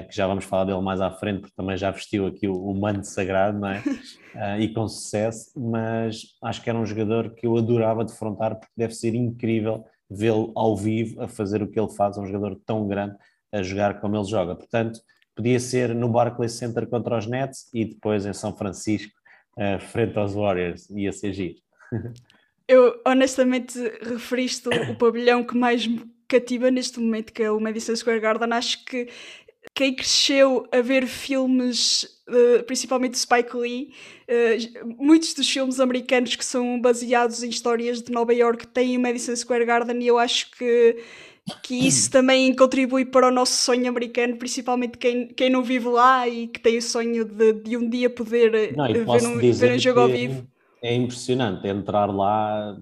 que 0.03 0.15
já 0.15 0.27
vamos 0.27 0.45
falar 0.45 0.65
dele 0.65 0.81
mais 0.81 1.01
à 1.01 1.11
frente, 1.11 1.41
porque 1.41 1.57
também 1.57 1.77
já 1.77 1.91
vestiu 1.91 2.27
aqui 2.27 2.47
o, 2.47 2.55
o 2.55 2.75
manto 2.75 3.07
sagrado, 3.07 3.59
não 3.59 3.69
é? 3.69 3.83
Eh, 4.33 4.61
e 4.61 4.73
com 4.73 4.87
sucesso, 4.87 5.51
mas 5.59 6.23
acho 6.41 6.63
que 6.63 6.71
era 6.71 6.79
um 6.79 6.87
jogador 6.87 7.35
que 7.35 7.49
eu 7.49 7.57
adorava 7.57 8.05
defrontar, 8.05 8.55
porque 8.55 8.73
deve 8.77 8.95
ser 8.95 9.13
incrível 9.13 9.85
vê-lo 10.09 10.53
ao 10.55 10.77
vivo 10.77 11.21
a 11.21 11.27
fazer 11.27 11.61
o 11.65 11.67
que 11.67 11.81
ele 11.81 11.91
faz, 11.91 12.17
um 12.17 12.25
jogador 12.25 12.55
tão 12.65 12.87
grande 12.87 13.17
a 13.53 13.61
jogar 13.61 14.01
como 14.01 14.17
ele 14.17 14.25
joga. 14.25 14.55
Portanto, 14.55 15.01
podia 15.35 15.59
ser 15.59 15.95
no 15.95 16.09
Barclays 16.09 16.53
Center 16.53 16.87
contra 16.87 17.19
os 17.19 17.27
Nets 17.27 17.69
e 17.75 17.85
depois 17.85 18.25
em 18.25 18.33
São 18.33 18.57
Francisco, 18.57 19.13
uh, 19.57 19.81
frente 19.81 20.17
aos 20.17 20.35
Warriors, 20.35 20.89
ia 20.91 21.13
ser 21.13 21.33
giro. 21.33 21.57
Eu 22.69 23.01
honestamente 23.05 23.77
referiste 24.01 24.69
o 24.69 24.95
pavilhão 24.95 25.43
que 25.43 25.57
mais 25.57 25.85
me 25.85 26.09
cativa 26.29 26.71
neste 26.71 27.01
momento, 27.01 27.33
que 27.33 27.43
é 27.43 27.51
o 27.51 27.59
Madison 27.59 27.97
Square 27.97 28.21
Garden. 28.21 28.53
Acho 28.53 28.85
que 28.85 29.09
quem 29.81 29.95
cresceu 29.95 30.69
a 30.71 30.83
ver 30.83 31.07
filmes, 31.07 32.03
uh, 32.29 32.63
principalmente 32.65 33.19
Spike 33.19 33.57
Lee, 33.57 33.95
uh, 34.29 34.95
muitos 35.03 35.33
dos 35.33 35.51
filmes 35.51 35.81
americanos 35.81 36.37
que 36.37 36.45
são 36.45 36.79
baseados 36.79 37.43
em 37.43 37.49
histórias 37.49 38.03
de 38.03 38.13
Nova 38.13 38.35
York 38.35 38.67
têm 38.67 38.99
o 38.99 39.01
Madison 39.01 39.35
Square 39.35 39.65
Garden 39.65 40.03
e 40.03 40.07
eu 40.07 40.19
acho 40.19 40.51
que, 40.51 40.99
que 41.63 41.75
isso 41.87 42.11
também 42.13 42.55
contribui 42.55 43.07
para 43.07 43.29
o 43.29 43.31
nosso 43.31 43.55
sonho 43.55 43.89
americano, 43.89 44.37
principalmente 44.37 44.99
quem, 44.99 45.29
quem 45.29 45.49
não 45.49 45.63
vive 45.63 45.89
lá 45.89 46.29
e 46.29 46.47
que 46.47 46.61
tem 46.61 46.77
o 46.77 46.83
sonho 46.83 47.25
de, 47.25 47.55
de 47.55 47.75
um 47.79 47.89
dia 47.89 48.11
poder 48.11 48.55
eh, 48.55 48.73
não, 48.77 48.87
ver, 48.87 49.27
um, 49.27 49.39
ver 49.39 49.73
um 49.73 49.79
jogo 49.79 50.01
ao 50.01 50.09
vivo. 50.09 50.47
É 50.85 50.95
impressionante 50.95 51.67
entrar 51.67 52.15
lá. 52.15 52.77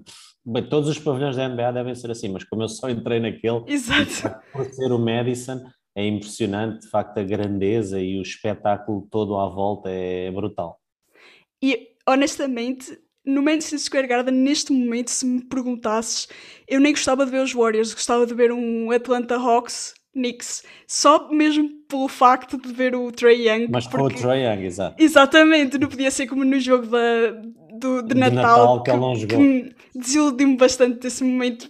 Bem, 0.45 0.63
todos 0.63 0.89
os 0.89 0.99
pavilhões 0.99 1.37
da 1.37 1.47
NBA 1.47 1.71
devem 1.71 1.95
ser 1.95 2.11
assim, 2.11 2.27
mas 2.27 2.43
como 2.43 2.63
eu 2.63 2.67
só 2.67 2.89
entrei 2.89 3.21
naquele, 3.21 3.63
Exato. 3.67 4.35
por 4.51 4.65
ser 4.65 4.91
o 4.91 4.99
Madison, 4.99 5.61
é 5.95 6.05
impressionante, 6.05 6.81
de 6.81 6.89
facto, 6.89 7.17
a 7.17 7.23
grandeza 7.23 7.99
e 8.01 8.17
o 8.17 8.21
espetáculo 8.21 9.07
todo 9.09 9.37
à 9.37 9.47
volta 9.49 9.89
é 9.89 10.31
brutal. 10.31 10.79
E 11.61 11.89
honestamente, 12.07 12.97
no 13.25 13.41
Madison 13.41 13.77
Square 13.77 14.07
Garden, 14.07 14.33
neste 14.33 14.71
momento, 14.71 15.09
se 15.09 15.25
me 15.25 15.43
perguntasses, 15.43 16.27
eu 16.67 16.79
nem 16.79 16.93
gostava 16.93 17.25
de 17.25 17.31
ver 17.31 17.43
os 17.43 17.53
Warriors, 17.53 17.93
gostava 17.93 18.25
de 18.25 18.33
ver 18.33 18.51
um 18.51 18.91
Atlanta 18.91 19.35
Hawks 19.35 19.93
Knicks, 20.13 20.63
só 20.87 21.29
mesmo 21.31 21.69
pelo 21.87 22.07
facto 22.07 22.57
de 22.57 22.73
ver 22.73 22.95
o 22.95 23.11
Trey 23.11 23.47
Young. 23.47 23.67
Mas 23.69 23.87
porque... 23.87 24.15
o 24.15 24.21
Trey 24.21 24.43
Young, 24.43 24.65
exato. 24.65 25.01
Exatamente, 25.01 25.77
não 25.77 25.87
podia 25.87 26.09
ser 26.09 26.27
como 26.27 26.43
no 26.43 26.59
jogo 26.59 26.87
da, 26.87 27.31
do, 27.77 28.01
de, 28.01 28.13
de 28.13 28.15
Natal, 28.15 28.77
Natal, 28.77 28.83
que, 28.83 29.27
que, 29.27 29.35
que 29.35 29.75
desiludiu-me 29.93 30.57
bastante 30.57 31.05
esse 31.05 31.23
momento 31.23 31.69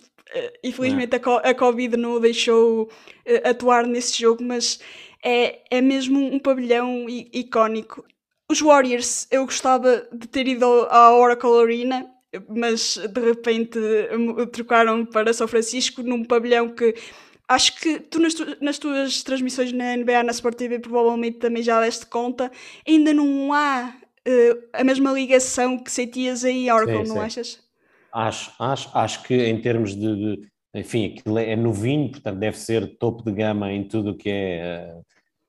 infelizmente 0.63 1.15
a, 1.15 1.49
a 1.49 1.53
Covid 1.53 1.97
não 1.97 2.13
o 2.13 2.19
deixou 2.19 2.83
uh, 2.83 3.49
atuar 3.49 3.85
nesse 3.85 4.21
jogo, 4.21 4.43
mas 4.43 4.79
é, 5.23 5.59
é 5.69 5.81
mesmo 5.81 6.19
um 6.19 6.39
pavilhão 6.39 7.07
icónico. 7.09 8.05
Os 8.49 8.61
Warriors, 8.61 9.27
eu 9.31 9.45
gostava 9.45 10.07
de 10.11 10.27
ter 10.27 10.47
ido 10.47 10.65
à 10.89 11.15
Oracle 11.15 11.61
Arena, 11.61 12.09
mas 12.47 12.97
de 12.97 13.21
repente 13.21 13.79
trocaram 14.51 15.05
para 15.05 15.33
São 15.33 15.47
Francisco 15.47 16.01
num 16.01 16.23
pavilhão 16.23 16.69
que 16.69 16.95
acho 17.47 17.79
que 17.79 17.99
tu 17.99 18.19
nas, 18.19 18.33
tu, 18.33 18.45
nas, 18.61 18.77
tuas 18.77 19.23
transmissões 19.23 19.71
na 19.71 19.97
NBA, 19.97 20.23
na 20.23 20.31
Sport 20.31 20.55
TV, 20.55 20.79
provavelmente 20.79 21.39
também 21.39 21.63
já 21.63 21.81
deste 21.81 22.05
conta, 22.05 22.51
ainda 22.87 23.13
não 23.13 23.51
há 23.51 23.95
uh, 24.27 24.63
a 24.73 24.83
mesma 24.83 25.11
ligação 25.11 25.77
que 25.77 25.91
sentias 25.91 26.45
aí 26.45 26.67
em 26.67 26.71
Oracle, 26.71 27.05
sim, 27.05 27.09
não 27.09 27.15
sim. 27.15 27.25
achas? 27.25 27.68
Acho, 28.11 28.51
acho, 28.59 28.89
acho 28.97 29.23
que 29.23 29.35
em 29.35 29.61
termos 29.61 29.95
de, 29.95 30.15
de 30.15 30.49
enfim, 30.73 31.15
aquilo 31.17 31.37
é, 31.37 31.51
é 31.51 31.55
novinho, 31.55 32.11
portanto 32.11 32.37
deve 32.37 32.57
ser 32.57 32.97
topo 32.97 33.23
de 33.23 33.31
gama 33.31 33.71
em 33.71 33.83
tudo 33.83 34.11
o 34.11 34.15
que 34.15 34.29
é, 34.29 34.95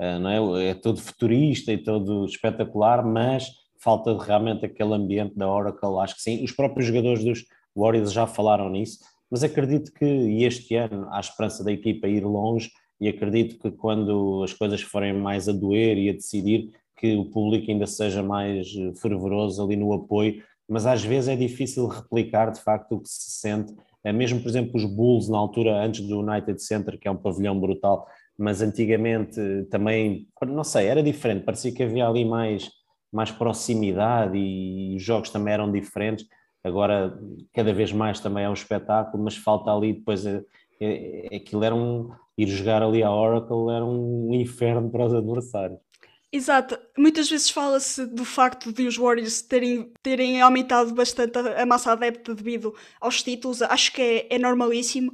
uh, 0.00 0.18
não 0.18 0.56
é, 0.56 0.70
é 0.70 0.74
todo 0.74 1.00
futurista 1.00 1.72
e 1.72 1.78
todo 1.78 2.24
espetacular, 2.24 3.04
mas 3.04 3.50
falta 3.78 4.16
realmente 4.22 4.64
aquele 4.64 4.94
ambiente 4.94 5.36
da 5.36 5.50
Oracle, 5.50 5.98
acho 6.00 6.16
que 6.16 6.22
sim. 6.22 6.44
Os 6.44 6.52
próprios 6.52 6.86
jogadores 6.86 7.24
dos 7.24 7.44
Warriors 7.74 8.12
já 8.12 8.26
falaram 8.26 8.68
nisso, 8.70 8.98
mas 9.30 9.42
acredito 9.42 9.92
que 9.92 10.04
este 10.44 10.74
ano 10.76 11.08
há 11.10 11.20
esperança 11.20 11.64
da 11.64 11.72
equipa 11.72 12.08
ir 12.08 12.24
longe 12.24 12.70
e 13.00 13.08
acredito 13.08 13.58
que 13.58 13.70
quando 13.70 14.42
as 14.44 14.52
coisas 14.52 14.82
forem 14.82 15.14
mais 15.14 15.48
a 15.48 15.52
doer 15.52 15.96
e 15.96 16.10
a 16.10 16.12
decidir, 16.12 16.70
que 16.96 17.16
o 17.16 17.24
público 17.24 17.70
ainda 17.70 17.86
seja 17.86 18.22
mais 18.22 18.68
fervoroso 19.00 19.64
ali 19.64 19.74
no 19.74 19.92
apoio, 19.94 20.42
mas 20.70 20.86
às 20.86 21.02
vezes 21.02 21.28
é 21.28 21.34
difícil 21.34 21.88
replicar 21.88 22.52
de 22.52 22.60
facto 22.60 22.92
o 22.92 23.00
que 23.00 23.08
se 23.08 23.40
sente. 23.40 23.74
É 24.04 24.12
mesmo, 24.12 24.40
por 24.40 24.48
exemplo, 24.48 24.70
os 24.76 24.84
Bulls 24.84 25.28
na 25.28 25.36
altura 25.36 25.84
antes 25.84 26.06
do 26.06 26.20
United 26.20 26.62
Center, 26.62 26.96
que 26.96 27.08
é 27.08 27.10
um 27.10 27.16
pavilhão 27.16 27.58
brutal, 27.58 28.06
mas 28.38 28.62
antigamente 28.62 29.40
também, 29.68 30.28
não 30.46 30.62
sei, 30.62 30.86
era 30.86 31.02
diferente, 31.02 31.44
parecia 31.44 31.72
que 31.72 31.82
havia 31.82 32.06
ali 32.06 32.24
mais, 32.24 32.70
mais 33.12 33.32
proximidade 33.32 34.38
e 34.38 34.94
os 34.96 35.02
jogos 35.02 35.28
também 35.30 35.52
eram 35.52 35.72
diferentes. 35.72 36.24
Agora, 36.62 37.18
cada 37.52 37.72
vez 37.72 37.92
mais 37.92 38.20
também 38.20 38.44
é 38.44 38.48
um 38.48 38.54
espetáculo, 38.54 39.24
mas 39.24 39.36
falta 39.36 39.74
ali 39.74 39.94
depois. 39.94 40.24
É, 40.24 40.40
é, 40.80 41.36
aquilo 41.36 41.64
era 41.64 41.74
um. 41.74 42.10
Ir 42.38 42.46
jogar 42.46 42.82
ali 42.82 43.02
a 43.02 43.12
Oracle 43.12 43.70
era 43.70 43.84
um 43.84 44.32
inferno 44.32 44.88
para 44.90 45.04
os 45.04 45.12
adversários. 45.12 45.78
Exato. 46.32 46.78
Muitas 46.96 47.28
vezes 47.28 47.50
fala-se 47.50 48.06
do 48.06 48.24
facto 48.24 48.72
de 48.72 48.86
os 48.86 48.96
Warriors 48.96 49.42
terem, 49.42 49.92
terem 50.00 50.40
aumentado 50.40 50.94
bastante 50.94 51.36
a, 51.36 51.62
a 51.62 51.66
massa 51.66 51.90
adepta 51.90 52.32
devido 52.34 52.72
aos 53.00 53.20
títulos. 53.20 53.60
Acho 53.62 53.92
que 53.92 54.00
é, 54.00 54.34
é 54.36 54.38
normalíssimo. 54.38 55.12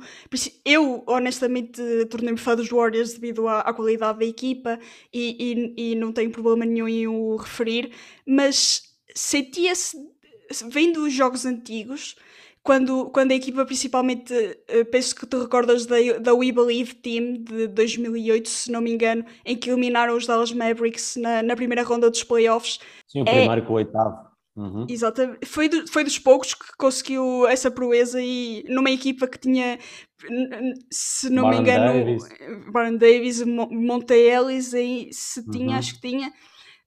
Eu, 0.63 1.03
honestamente, 1.07 1.81
tornei-me 2.11 2.39
fã 2.39 2.55
dos 2.55 2.69
Warriors 2.69 3.15
devido 3.15 3.49
à, 3.49 3.61
à 3.61 3.73
qualidade 3.73 4.19
da 4.19 4.27
equipa 4.27 4.79
e, 5.11 5.75
e, 5.79 5.93
e, 5.93 5.95
não 5.95 6.13
tenho 6.13 6.31
problema 6.31 6.67
nenhum 6.67 6.87
em 6.87 7.07
o 7.07 7.37
referir, 7.37 7.93
mas 8.27 8.83
sentia-se, 9.15 9.97
vendo 10.69 11.03
os 11.05 11.15
jogos 11.15 11.47
antigos, 11.47 12.17
quando, 12.67 13.09
quando 13.11 13.31
a 13.31 13.35
equipa, 13.37 13.65
principalmente, 13.65 14.35
uh, 14.35 14.85
penso 14.91 15.15
que 15.15 15.25
te 15.25 15.37
recordas 15.37 15.87
da, 15.87 15.97
da 16.21 16.35
We 16.35 16.51
Believe 16.51 16.95
Team 16.95 17.45
de 17.45 17.69
2008, 17.69 18.49
se 18.49 18.73
não 18.73 18.81
me 18.81 18.91
engano, 18.91 19.25
em 19.45 19.57
que 19.57 19.71
eliminaram 19.71 20.17
os 20.17 20.27
Dallas 20.27 20.53
Mavericks 20.53 21.15
na, 21.17 21.45
na 21.45 21.55
primeira 21.55 21.85
ronda 21.85 22.11
dos 22.11 22.25
playoffs. 22.25 22.81
Sim, 23.07 23.21
o 23.21 23.29
é, 23.29 23.39
primeiro 23.39 23.65
com 23.65 23.73
o 23.75 23.77
oitavo. 23.77 24.27
Uhum. 24.57 24.85
Exatamente. 24.89 25.47
Foi, 25.47 25.69
do, 25.69 25.87
foi 25.87 26.03
dos 26.03 26.19
poucos 26.19 26.55
que 26.55 26.77
conseguiu 26.77 27.47
essa 27.47 27.71
proeza 27.71 28.21
e 28.21 28.65
numa 28.69 28.91
equipa 28.91 29.29
que 29.29 29.39
tinha, 29.39 29.79
se 30.91 31.31
não 31.31 31.45
Baron 31.45 31.57
me 31.57 31.63
engano, 31.63 32.05
Davis. 32.05 32.29
Baron 32.73 32.97
Davis, 32.97 33.43
Monte 33.45 34.15
Ellis, 34.15 34.75
aí, 34.75 35.09
se 35.13 35.49
tinha, 35.49 35.69
uhum. 35.69 35.79
acho 35.79 35.95
que 35.95 36.09
tinha. 36.09 36.33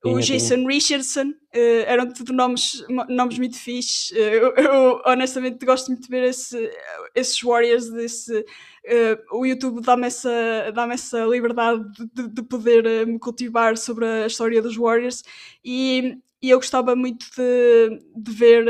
O 0.04 0.20
Jason 0.20 0.66
Richardson, 0.66 1.30
uh, 1.30 1.84
eram 1.86 2.12
tudo 2.14 2.32
nomes, 2.32 2.86
nomes 3.10 3.38
muito 3.38 3.58
fixes. 3.58 4.12
Uh, 4.12 4.16
eu, 4.16 4.54
eu, 4.56 5.02
honestamente 5.06 5.66
gosto 5.66 5.88
muito 5.88 6.04
de 6.04 6.10
ver 6.10 6.24
esse, 6.24 6.72
esses 7.14 7.42
Warriors. 7.42 7.90
Desse, 7.90 8.40
uh, 8.40 9.38
o 9.38 9.46
YouTube 9.46 9.82
dá-me 9.82 10.08
essa, 10.08 10.72
dá 10.74 10.88
essa 10.94 11.26
liberdade 11.26 11.84
de, 12.14 12.30
de 12.30 12.42
poder 12.44 13.06
me 13.06 13.20
cultivar 13.20 13.78
sobre 13.78 14.06
a 14.06 14.28
história 14.28 14.62
dos 14.62 14.78
Warriors 14.78 15.22
e, 15.66 16.18
e 16.42 16.50
eu 16.50 16.58
gostava 16.58 16.96
muito 16.96 17.26
de, 17.36 18.02
de 18.16 18.32
ver 18.32 18.66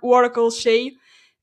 o 0.00 0.08
Oracle 0.08 0.50
cheio 0.50 0.92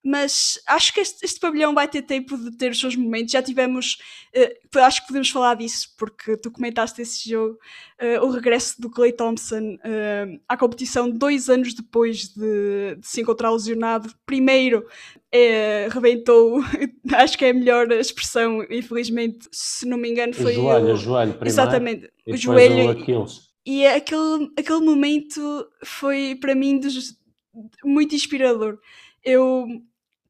mas 0.04 0.60
acho 0.68 0.94
que 0.94 1.00
este, 1.00 1.24
este, 1.24 1.40
pavilhão 1.40 1.74
vai 1.74 1.88
ter 1.88 2.02
tempo 2.02 2.38
de 2.38 2.52
ter 2.58 2.72
os 2.72 2.80
seus 2.80 2.96
momentos. 2.96 3.32
Já 3.32 3.42
tivemos, 3.42 3.98
uh, 4.36 4.80
acho 4.80 5.02
que 5.02 5.08
podemos 5.08 5.30
falar 5.30 5.56
disso, 5.56 5.94
porque 5.98 6.36
tu 6.36 6.52
comentaste 6.52 7.02
esse 7.02 7.30
jogo, 7.30 7.58
uh, 8.02 8.26
o 8.26 8.30
regresso 8.30 8.82
do 8.82 8.90
Clay 8.90 9.14
Thompson 9.14 9.76
uh, 9.76 10.42
à 10.48 10.58
competição 10.58 11.10
dois 11.10 11.50
anos 11.50 11.74
depois 11.74 12.28
de, 12.34 12.96
de 12.96 13.08
se 13.08 13.22
encontrar 13.22 13.52
lesionado. 13.52 14.14
Primeiro, 14.26 14.86
é, 15.32 15.88
rebentou, 15.90 16.62
acho 17.16 17.38
que 17.38 17.46
é 17.46 17.52
a 17.52 17.54
melhor 17.54 17.90
expressão, 17.92 18.62
infelizmente, 18.70 19.48
se 19.52 19.88
não 19.88 19.98
me 19.98 20.10
engano, 20.10 20.34
foi. 20.34 20.52
O 20.52 20.56
joelho, 20.56 20.88
o, 20.88 20.94
o 20.94 20.98
joelho, 20.98 21.34
primeiro, 21.34 21.48
Exatamente, 21.48 22.12
o 22.28 22.36
joelho. 22.36 22.92
O 22.92 23.26
e 23.66 23.86
aquele, 23.88 24.52
aquele 24.58 24.82
momento 24.82 25.66
foi 25.86 26.36
para 26.40 26.54
mim 26.54 26.80
dos, 26.80 27.16
muito 27.84 28.14
inspirador. 28.14 28.78
Eu 29.24 29.66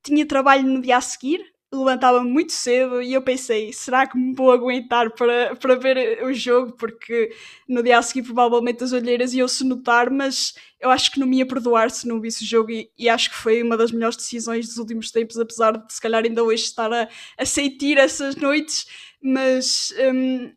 tinha 0.03 0.25
trabalho 0.25 0.67
no 0.67 0.81
dia 0.81 0.98
a 0.98 1.01
seguir, 1.01 1.53
levantava-me 1.74 2.29
muito 2.29 2.51
cedo 2.53 3.01
e 3.01 3.13
eu 3.13 3.22
pensei, 3.22 3.74
será 3.74 4.05
que 4.05 4.17
me 4.17 4.36
vou 4.36 4.51
aguentar 4.51 5.10
para, 5.12 5.55
para 5.55 5.75
ver 5.75 6.24
o 6.24 6.31
jogo? 6.33 6.74
Porque 6.74 7.33
no 7.67 7.81
dia 7.81 7.98
a 7.98 8.01
seguir 8.01 8.24
provavelmente 8.24 8.83
as 8.83 8.91
olheiras 8.91 9.33
iam-se 9.33 9.63
notar, 9.63 10.10
mas 10.12 10.53
eu 10.79 10.91
acho 10.91 11.12
que 11.12 11.19
não 11.19 11.25
me 11.27 11.38
ia 11.38 11.45
perdoar 11.45 11.89
se 11.89 12.07
não 12.07 12.22
visse 12.22 12.43
o 12.43 12.48
jogo 12.48 12.72
e, 12.72 12.89
e, 12.98 13.10
acho 13.10 13.29
que 13.31 13.36
foi 13.36 13.63
uma 13.63 13.75
das 13.75 13.91
melhores 13.91 14.17
decisões 14.17 14.67
dos 14.67 14.77
últimos 14.77 15.12
tempos, 15.12 15.39
apesar 15.39 15.72
de 15.77 15.91
se 15.93 16.00
calhar 16.00 16.24
ainda 16.24 16.43
hoje 16.43 16.63
estar 16.63 16.91
a, 16.93 17.10
a 17.38 17.45
sentir 17.45 17.98
essas 17.98 18.36
noites, 18.36 18.86
mas 19.22 19.93
um, 20.13 20.51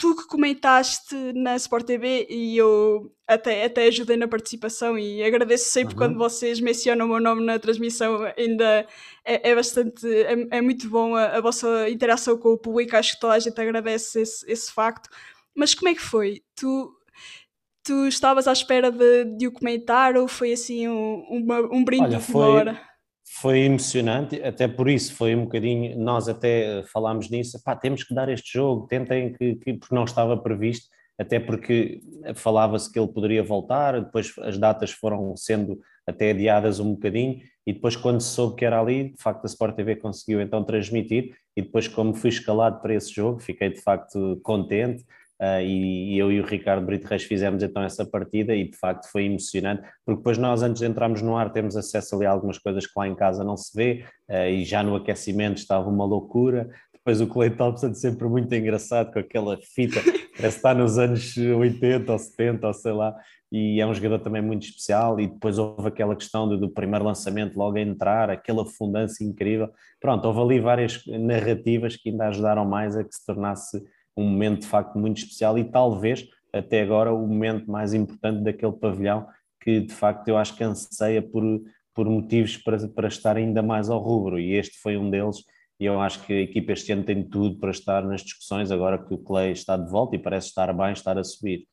tu 0.00 0.16
que 0.16 0.26
comentaste 0.26 1.14
na 1.34 1.54
Sport 1.56 1.84
TV 1.84 2.26
e 2.30 2.56
eu 2.56 3.12
até, 3.28 3.66
até 3.66 3.86
ajudei 3.86 4.16
na 4.16 4.26
participação 4.26 4.98
e 4.98 5.22
agradeço 5.22 5.68
sempre 5.68 5.92
uhum. 5.92 5.98
quando 5.98 6.18
vocês 6.18 6.58
mencionam 6.58 7.04
o 7.04 7.08
meu 7.10 7.20
nome 7.20 7.44
na 7.44 7.58
transmissão, 7.58 8.18
ainda 8.36 8.86
é, 9.22 9.50
é 9.50 9.54
bastante, 9.54 10.06
é, 10.06 10.56
é, 10.56 10.60
muito 10.62 10.88
bom 10.88 11.14
a, 11.14 11.36
a, 11.36 11.40
vossa 11.42 11.90
interação 11.90 12.38
com 12.38 12.48
o 12.48 12.58
público, 12.58 12.96
acho 12.96 13.12
que 13.12 13.20
toda 13.20 13.34
a 13.34 13.38
gente 13.38 13.60
agradece 13.60 14.22
esse, 14.22 14.50
esse 14.50 14.72
facto. 14.72 15.10
Mas 15.54 15.74
como 15.74 15.90
é 15.90 15.94
que 15.94 16.00
foi? 16.00 16.40
Tu, 16.56 16.90
tu 17.84 18.06
estavas 18.06 18.48
à 18.48 18.52
espera 18.52 18.90
de, 18.90 19.24
de 19.36 19.48
o 19.48 19.52
comentar 19.52 20.16
ou 20.16 20.26
foi 20.26 20.54
assim 20.54 20.88
um, 20.88 21.26
uma, 21.28 21.60
um 21.70 21.84
brinde 21.84 22.04
Olha, 22.04 22.20
foi, 22.20 22.32
de 22.32 22.48
hora? 22.48 22.89
Foi 23.40 23.60
emocionante, 23.60 24.42
até 24.42 24.68
por 24.68 24.88
isso 24.88 25.14
foi 25.14 25.34
um 25.34 25.44
bocadinho, 25.44 25.98
nós 25.98 26.28
até 26.28 26.82
falámos 26.92 27.30
nisso, 27.30 27.58
pá, 27.64 27.74
temos 27.74 28.04
que 28.04 28.14
dar 28.14 28.28
este 28.28 28.52
jogo, 28.52 28.86
tentem 28.86 29.32
que, 29.32 29.54
que 29.56 29.74
porque 29.74 29.94
não 29.94 30.04
estava 30.04 30.36
previsto, 30.36 30.88
até 31.18 31.40
porque 31.40 32.00
falava-se 32.34 32.92
que 32.92 32.98
ele 32.98 33.08
poderia 33.08 33.42
voltar, 33.42 33.98
depois 33.98 34.34
as 34.40 34.58
datas 34.58 34.90
foram 34.90 35.34
sendo 35.36 35.80
até 36.06 36.30
adiadas 36.30 36.80
um 36.80 36.92
bocadinho, 36.92 37.40
e 37.66 37.72
depois 37.72 37.96
quando 37.96 38.20
se 38.20 38.28
soube 38.28 38.56
que 38.56 38.64
era 38.64 38.78
ali, 38.78 39.10
de 39.10 39.22
facto 39.22 39.44
a 39.44 39.46
Sport 39.46 39.74
TV 39.74 39.96
conseguiu 39.96 40.40
então 40.42 40.62
transmitir, 40.62 41.34
e 41.56 41.62
depois 41.62 41.88
como 41.88 42.12
fui 42.12 42.28
escalado 42.28 42.80
para 42.82 42.94
esse 42.94 43.12
jogo, 43.12 43.40
fiquei 43.40 43.70
de 43.70 43.80
facto 43.80 44.38
contente, 44.42 45.04
Uh, 45.40 45.62
e, 45.62 46.14
e, 46.14 46.18
eu 46.18 46.30
e 46.30 46.38
o 46.38 46.44
Ricardo 46.44 46.84
Brito 46.84 47.06
Reis 47.06 47.22
fizemos 47.22 47.62
então 47.62 47.82
essa 47.82 48.04
partida 48.04 48.54
e 48.54 48.70
de 48.70 48.76
facto 48.76 49.10
foi 49.10 49.24
emocionante, 49.24 49.80
porque 50.04 50.18
depois 50.18 50.36
nós 50.36 50.62
antes 50.62 50.82
de 50.82 50.86
entrarmos 50.86 51.22
no 51.22 51.34
ar 51.34 51.50
temos 51.50 51.78
acesso 51.78 52.14
ali 52.14 52.26
a 52.26 52.30
algumas 52.30 52.58
coisas 52.58 52.86
que 52.86 52.92
lá 52.94 53.08
em 53.08 53.14
casa 53.14 53.42
não 53.42 53.56
se 53.56 53.74
vê 53.74 54.04
uh, 54.28 54.50
e 54.50 54.64
já 54.64 54.82
no 54.82 54.94
aquecimento 54.94 55.56
estava 55.56 55.88
uma 55.88 56.04
loucura. 56.04 56.68
Depois 56.92 57.22
o 57.22 57.26
Clay 57.26 57.48
Thompson 57.48 57.94
sempre 57.94 58.28
muito 58.28 58.54
engraçado 58.54 59.10
com 59.10 59.18
aquela 59.18 59.56
fita, 59.56 60.02
parece 60.36 60.36
que 60.36 60.46
está 60.46 60.74
nos 60.74 60.98
anos 60.98 61.34
80 61.34 62.12
ou 62.12 62.18
70 62.18 62.66
ou 62.66 62.74
sei 62.74 62.92
lá, 62.92 63.16
e 63.50 63.80
é 63.80 63.86
um 63.86 63.94
jogador 63.94 64.18
também 64.18 64.42
muito 64.42 64.64
especial. 64.64 65.18
E 65.18 65.26
depois 65.26 65.56
houve 65.56 65.88
aquela 65.88 66.14
questão 66.14 66.46
do, 66.46 66.58
do 66.58 66.68
primeiro 66.68 67.04
lançamento 67.04 67.56
logo 67.56 67.78
a 67.78 67.80
entrar, 67.80 68.28
aquela 68.28 68.66
fundança 68.66 69.24
incrível. 69.24 69.70
Pronto, 69.98 70.26
houve 70.26 70.40
ali 70.40 70.60
várias 70.60 71.02
narrativas 71.06 71.96
que 71.96 72.10
ainda 72.10 72.28
ajudaram 72.28 72.66
mais 72.66 72.94
a 72.94 73.02
que 73.02 73.14
se 73.14 73.24
tornasse 73.24 73.82
um 74.16 74.24
momento 74.24 74.60
de 74.60 74.66
facto 74.66 74.98
muito 74.98 75.18
especial 75.18 75.58
e 75.58 75.64
talvez 75.64 76.26
até 76.52 76.82
agora 76.82 77.12
o 77.12 77.26
momento 77.26 77.70
mais 77.70 77.94
importante 77.94 78.42
daquele 78.42 78.72
pavilhão 78.72 79.26
que 79.62 79.80
de 79.80 79.92
facto 79.92 80.26
eu 80.28 80.36
acho 80.36 80.56
que 80.56 80.64
anseia 80.64 81.22
por, 81.22 81.44
por 81.94 82.08
motivos 82.08 82.56
para, 82.56 82.88
para 82.88 83.08
estar 83.08 83.36
ainda 83.36 83.62
mais 83.62 83.88
ao 83.88 84.00
rubro 84.00 84.38
e 84.38 84.54
este 84.54 84.78
foi 84.78 84.96
um 84.96 85.10
deles 85.10 85.44
e 85.78 85.86
eu 85.86 85.98
acho 85.98 86.22
que 86.26 86.32
a 86.32 86.40
equipa 86.40 86.72
este 86.72 86.92
ano 86.92 87.04
tem 87.04 87.22
tudo 87.22 87.58
para 87.58 87.70
estar 87.70 88.04
nas 88.04 88.20
discussões 88.20 88.70
agora 88.70 88.98
que 88.98 89.14
o 89.14 89.18
Clay 89.18 89.52
está 89.52 89.78
de 89.78 89.90
volta 89.90 90.14
e 90.14 90.18
parece 90.18 90.48
estar 90.48 90.70
bem, 90.74 90.92
estar 90.92 91.16
a 91.16 91.24
subir. 91.24 91.66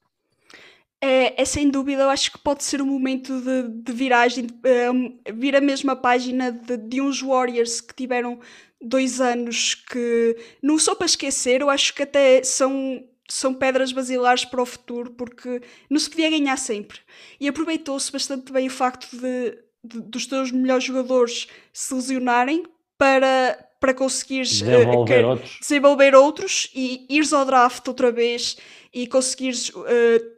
É, 0.99 1.41
é 1.41 1.45
sem 1.45 1.69
dúvida, 1.69 2.03
eu 2.03 2.09
acho 2.09 2.31
que 2.31 2.39
pode 2.39 2.63
ser 2.63 2.81
um 2.81 2.85
momento 2.85 3.39
de, 3.41 3.69
de 3.83 3.93
viragem, 3.93 4.47
de, 4.47 4.89
um, 4.91 5.19
vir 5.31 5.55
a 5.55 5.61
mesma 5.61 5.95
página 5.95 6.51
de, 6.51 6.75
de 6.75 6.99
uns 6.99 7.21
Warriors 7.21 7.79
que 7.79 7.93
tiveram 7.93 8.39
dois 8.81 9.21
anos 9.21 9.75
que 9.75 10.35
não 10.61 10.79
só 10.79 10.95
para 10.95 11.05
esquecer, 11.05 11.61
eu 11.61 11.69
acho 11.69 11.93
que 11.93 12.03
até 12.03 12.43
são 12.43 13.03
são 13.29 13.53
pedras 13.53 13.91
basilares 13.91 14.45
para 14.45 14.61
o 14.61 14.65
futuro 14.65 15.11
porque 15.11 15.61
não 15.89 15.99
se 15.99 16.09
podia 16.09 16.29
ganhar 16.29 16.57
sempre 16.57 16.99
e 17.39 17.47
aproveitou-se 17.47 18.09
bastante 18.09 18.53
bem 18.53 18.67
o 18.67 18.71
facto 18.71 19.09
de, 19.17 19.57
dos 19.83 20.25
teus 20.25 20.49
melhores 20.49 20.85
jogadores 20.85 21.47
se 21.73 21.93
lesionarem 21.93 22.63
para 22.97 23.63
para 23.79 23.93
conseguires 23.93 24.59
desenvolver, 24.59 25.23
uh, 25.23 25.27
outros. 25.27 25.57
desenvolver 25.59 26.15
outros 26.15 26.71
e 26.73 27.05
ires 27.09 27.31
ao 27.31 27.45
draft 27.45 27.87
outra 27.87 28.11
vez 28.11 28.57
e 28.91 29.05
conseguires 29.05 29.69
uh, 29.69 30.36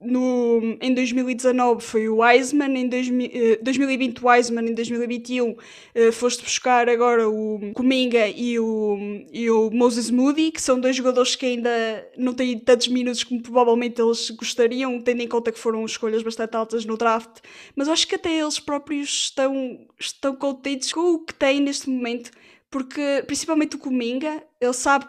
no, 0.00 0.78
em 0.80 0.94
2019 0.94 1.82
foi 1.82 2.08
o 2.08 2.18
Wiseman, 2.18 2.78
em 2.78 2.88
2000, 2.88 3.58
2020 3.60 4.22
o 4.22 4.28
Wiseman, 4.28 4.70
em 4.70 4.74
2021 4.74 5.50
uh, 5.50 5.56
foste 6.12 6.44
buscar 6.44 6.88
agora 6.88 7.28
o 7.28 7.72
Cominga 7.74 8.28
e 8.28 8.60
o, 8.60 8.96
e 9.32 9.50
o 9.50 9.70
Moses 9.72 10.08
Moody, 10.08 10.52
que 10.52 10.62
são 10.62 10.78
dois 10.78 10.94
jogadores 10.94 11.34
que 11.34 11.46
ainda 11.46 12.08
não 12.16 12.32
têm 12.32 12.56
tantos 12.60 12.86
minutos 12.86 13.24
como 13.24 13.42
provavelmente 13.42 14.00
eles 14.00 14.30
gostariam, 14.30 15.00
tendo 15.00 15.20
em 15.20 15.28
conta 15.28 15.50
que 15.50 15.58
foram 15.58 15.84
escolhas 15.84 16.22
bastante 16.22 16.56
altas 16.56 16.84
no 16.84 16.96
draft, 16.96 17.40
mas 17.74 17.88
acho 17.88 18.06
que 18.06 18.14
até 18.14 18.38
eles 18.38 18.60
próprios 18.60 19.08
estão, 19.08 19.80
estão 19.98 20.36
contentes 20.36 20.92
com 20.92 21.14
o 21.14 21.18
que 21.24 21.34
têm 21.34 21.60
neste 21.60 21.90
momento, 21.90 22.30
porque 22.70 23.24
principalmente 23.26 23.74
o 23.74 23.80
Cominga, 23.80 24.44
ele 24.60 24.72
sabe 24.72 25.06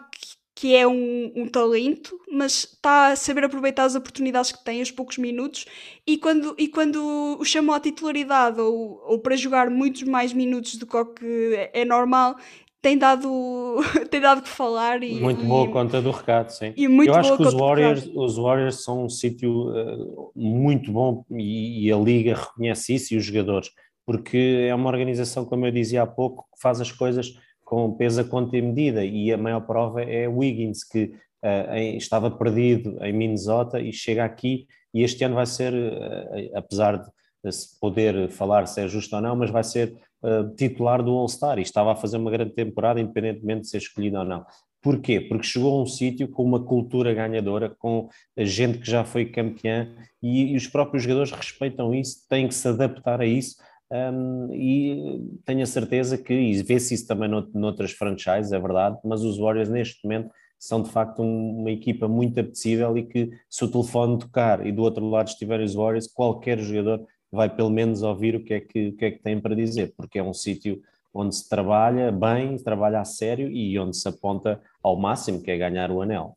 que 0.60 0.76
é 0.76 0.86
um, 0.86 1.32
um, 1.34 1.48
talento, 1.48 2.20
mas 2.30 2.64
está 2.64 3.12
a 3.12 3.16
saber 3.16 3.44
aproveitar 3.44 3.84
as 3.84 3.94
oportunidades 3.94 4.52
que 4.52 4.62
tem, 4.62 4.82
os 4.82 4.90
poucos 4.90 5.16
minutos, 5.16 5.64
e 6.06 6.18
quando, 6.18 6.54
e 6.58 6.68
quando 6.68 7.38
o 7.40 7.44
chamou 7.46 7.74
à 7.74 7.80
titularidade 7.80 8.60
ou, 8.60 9.02
ou 9.06 9.18
para 9.20 9.36
jogar 9.36 9.70
muitos 9.70 10.02
mais 10.02 10.34
minutos 10.34 10.76
do 10.76 10.86
que 10.86 11.02
que 11.18 11.70
é 11.72 11.82
normal, 11.82 12.36
tem 12.82 12.98
dado, 12.98 13.78
tem 14.10 14.20
dado 14.20 14.42
que 14.42 14.50
falar. 14.50 15.02
E, 15.02 15.14
muito 15.14 15.42
boa 15.42 15.66
e, 15.66 15.72
conta 15.72 16.02
do 16.02 16.10
recado, 16.10 16.50
sim. 16.50 16.74
Eu 16.76 17.14
acho 17.14 17.38
que 17.38 17.42
os 17.42 17.54
Warriors, 17.54 18.10
os 18.14 18.36
Warriors 18.36 18.84
são 18.84 19.06
um 19.06 19.08
sítio 19.08 19.70
uh, 19.70 20.30
muito 20.36 20.92
bom 20.92 21.24
e, 21.30 21.86
e 21.86 21.90
a 21.90 21.96
Liga 21.96 22.34
reconhece 22.34 22.96
isso 22.96 23.14
e 23.14 23.16
os 23.16 23.24
jogadores, 23.24 23.70
porque 24.04 24.66
é 24.68 24.74
uma 24.74 24.90
organização, 24.90 25.46
como 25.46 25.64
eu 25.64 25.72
dizia 25.72 26.02
há 26.02 26.06
pouco, 26.06 26.42
que 26.54 26.60
faz 26.60 26.82
as 26.82 26.92
coisas 26.92 27.32
com 27.70 27.92
peso 27.92 28.20
a 28.20 28.24
conta 28.24 28.56
e 28.56 28.62
medida, 28.62 29.04
e 29.04 29.32
a 29.32 29.38
maior 29.38 29.60
prova 29.60 30.02
é 30.02 30.26
Wiggins, 30.26 30.82
que 30.82 31.04
uh, 31.04 31.72
em, 31.72 31.96
estava 31.96 32.28
perdido 32.28 32.98
em 33.00 33.12
Minnesota 33.12 33.80
e 33.80 33.92
chega 33.92 34.24
aqui, 34.24 34.66
e 34.92 35.04
este 35.04 35.22
ano 35.22 35.36
vai 35.36 35.46
ser, 35.46 35.72
uh, 35.72 36.58
apesar 36.58 36.96
de 37.44 37.52
se 37.52 37.78
poder 37.78 38.28
falar 38.28 38.66
se 38.66 38.80
é 38.80 38.88
justo 38.88 39.14
ou 39.14 39.22
não, 39.22 39.36
mas 39.36 39.52
vai 39.52 39.62
ser 39.62 39.96
uh, 40.20 40.52
titular 40.56 41.00
do 41.00 41.12
All-Star 41.12 41.60
e 41.60 41.62
estava 41.62 41.92
a 41.92 41.96
fazer 41.96 42.16
uma 42.16 42.32
grande 42.32 42.54
temporada, 42.54 43.00
independentemente 43.00 43.60
de 43.60 43.68
ser 43.68 43.78
escolhido 43.78 44.18
ou 44.18 44.24
não. 44.24 44.44
Porquê? 44.82 45.20
Porque 45.20 45.46
chegou 45.46 45.78
a 45.78 45.82
um 45.82 45.86
sítio 45.86 46.26
com 46.26 46.42
uma 46.42 46.64
cultura 46.64 47.14
ganhadora, 47.14 47.70
com 47.78 48.08
gente 48.36 48.78
que 48.78 48.90
já 48.90 49.04
foi 49.04 49.26
campeã 49.26 49.94
e, 50.20 50.54
e, 50.54 50.56
os 50.56 50.66
próprios 50.66 51.04
jogadores 51.04 51.30
respeitam 51.30 51.94
isso, 51.94 52.26
têm 52.28 52.48
que 52.48 52.54
se 52.54 52.66
adaptar 52.66 53.20
a 53.20 53.26
isso 53.26 53.54
um, 53.92 54.54
e 54.54 55.40
tenho 55.44 55.62
a 55.62 55.66
certeza 55.66 56.16
que, 56.16 56.32
e 56.32 56.62
vê-se 56.62 56.94
isso 56.94 57.08
também 57.08 57.28
noutras 57.28 57.90
franchises, 57.92 58.52
é 58.52 58.58
verdade, 58.58 58.98
mas 59.04 59.22
os 59.22 59.36
Warriors 59.36 59.68
neste 59.68 60.04
momento 60.04 60.30
são 60.58 60.82
de 60.82 60.90
facto 60.90 61.22
um, 61.22 61.60
uma 61.60 61.70
equipa 61.70 62.06
muito 62.06 62.38
apetecível 62.38 62.96
e 62.96 63.04
que 63.04 63.30
se 63.48 63.64
o 63.64 63.70
telefone 63.70 64.18
tocar 64.18 64.64
e 64.64 64.70
do 64.70 64.82
outro 64.82 65.08
lado 65.08 65.28
estiverem 65.28 65.64
os 65.64 65.74
Warriors, 65.74 66.06
qualquer 66.06 66.58
jogador 66.58 67.04
vai 67.32 67.48
pelo 67.48 67.70
menos 67.70 68.02
ouvir 68.02 68.36
o 68.36 68.44
que 68.44 68.54
é 68.54 68.60
que, 68.60 68.88
o 68.88 68.96
que, 68.96 69.04
é 69.04 69.10
que 69.10 69.22
tem 69.22 69.40
para 69.40 69.56
dizer, 69.56 69.92
porque 69.96 70.18
é 70.18 70.22
um 70.22 70.34
sítio 70.34 70.80
onde 71.12 71.34
se 71.34 71.48
trabalha 71.48 72.12
bem, 72.12 72.56
trabalha 72.58 73.00
a 73.00 73.04
sério 73.04 73.50
e 73.50 73.76
onde 73.78 73.96
se 73.96 74.08
aponta 74.08 74.60
ao 74.82 74.96
máximo, 74.96 75.42
que 75.42 75.50
é 75.50 75.58
ganhar 75.58 75.90
o 75.90 76.00
anel. 76.00 76.36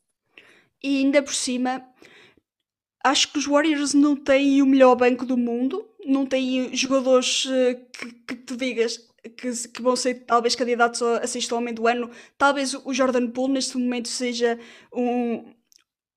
E 0.82 0.98
ainda 0.98 1.22
por 1.22 1.34
cima, 1.34 1.84
acho 3.04 3.32
que 3.32 3.38
os 3.38 3.46
Warriors 3.46 3.94
não 3.94 4.16
têm 4.16 4.60
o 4.60 4.66
melhor 4.66 4.96
banco 4.96 5.24
do 5.24 5.36
mundo, 5.36 5.86
não 6.06 6.26
têm 6.26 6.74
jogadores 6.74 7.44
uh, 7.46 7.76
que, 7.92 8.12
que 8.12 8.34
tu 8.36 8.56
digas 8.56 9.08
que, 9.36 9.68
que, 9.68 9.82
vão 9.82 9.96
ser 9.96 10.24
talvez 10.26 10.54
candidatos 10.54 11.00
a 11.02 11.26
sexto 11.26 11.56
homem 11.56 11.72
do 11.72 11.86
ano. 11.86 12.10
Talvez 12.36 12.74
o 12.74 12.92
Jordan 12.92 13.28
Poole 13.28 13.54
neste 13.54 13.76
momento 13.78 14.08
seja 14.08 14.58
um, 14.92 15.44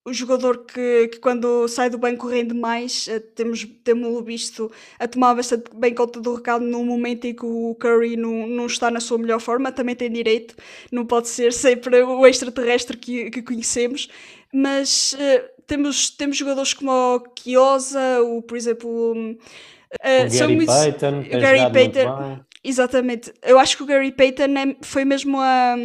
o 0.05 0.13
jogador 0.13 0.65
que, 0.65 1.09
que, 1.09 1.19
quando 1.19 1.67
sai 1.67 1.89
do 1.89 1.97
banco 1.97 2.27
rende 2.27 2.53
mais. 2.53 3.07
Uh, 3.07 3.19
temos, 3.35 3.65
temos 3.83 4.25
visto 4.25 4.71
a 4.99 5.07
tomar 5.07 5.35
bastante 5.35 5.69
bem 5.75 5.93
conta 5.93 6.19
do 6.21 6.35
recado 6.35 6.63
no 6.65 6.83
momento 6.83 7.25
em 7.25 7.33
que 7.33 7.45
o 7.45 7.75
Curry 7.75 8.15
não, 8.15 8.47
não 8.47 8.65
está 8.65 8.91
na 8.91 8.99
sua 8.99 9.17
melhor 9.17 9.39
forma. 9.39 9.71
Também 9.71 9.95
tem 9.95 10.11
direito, 10.11 10.55
não 10.91 11.05
pode 11.05 11.29
ser 11.29 11.51
sempre 11.53 12.01
o 12.03 12.25
extraterrestre 12.25 12.97
que, 12.97 13.29
que 13.31 13.41
conhecemos. 13.41 14.09
Mas 14.53 15.13
uh, 15.13 15.61
temos, 15.65 16.09
temos 16.09 16.37
jogadores 16.37 16.73
como 16.73 16.91
o 16.91 17.19
Kiosa, 17.19 18.21
o, 18.21 18.41
por 18.41 18.57
exemplo. 18.57 19.37
Uh, 19.93 20.27
o 20.27 20.39
Gary 20.39 20.55
muitos, 20.55 20.75
Payton, 20.75 21.23
Gary 21.23 21.71
Payton, 21.71 22.39
Exatamente. 22.63 23.33
Eu 23.41 23.57
acho 23.57 23.77
que 23.77 23.83
o 23.83 23.85
Gary 23.85 24.11
Payton 24.11 24.57
é, 24.57 24.75
foi 24.81 25.05
mesmo 25.05 25.39
a, 25.39 25.75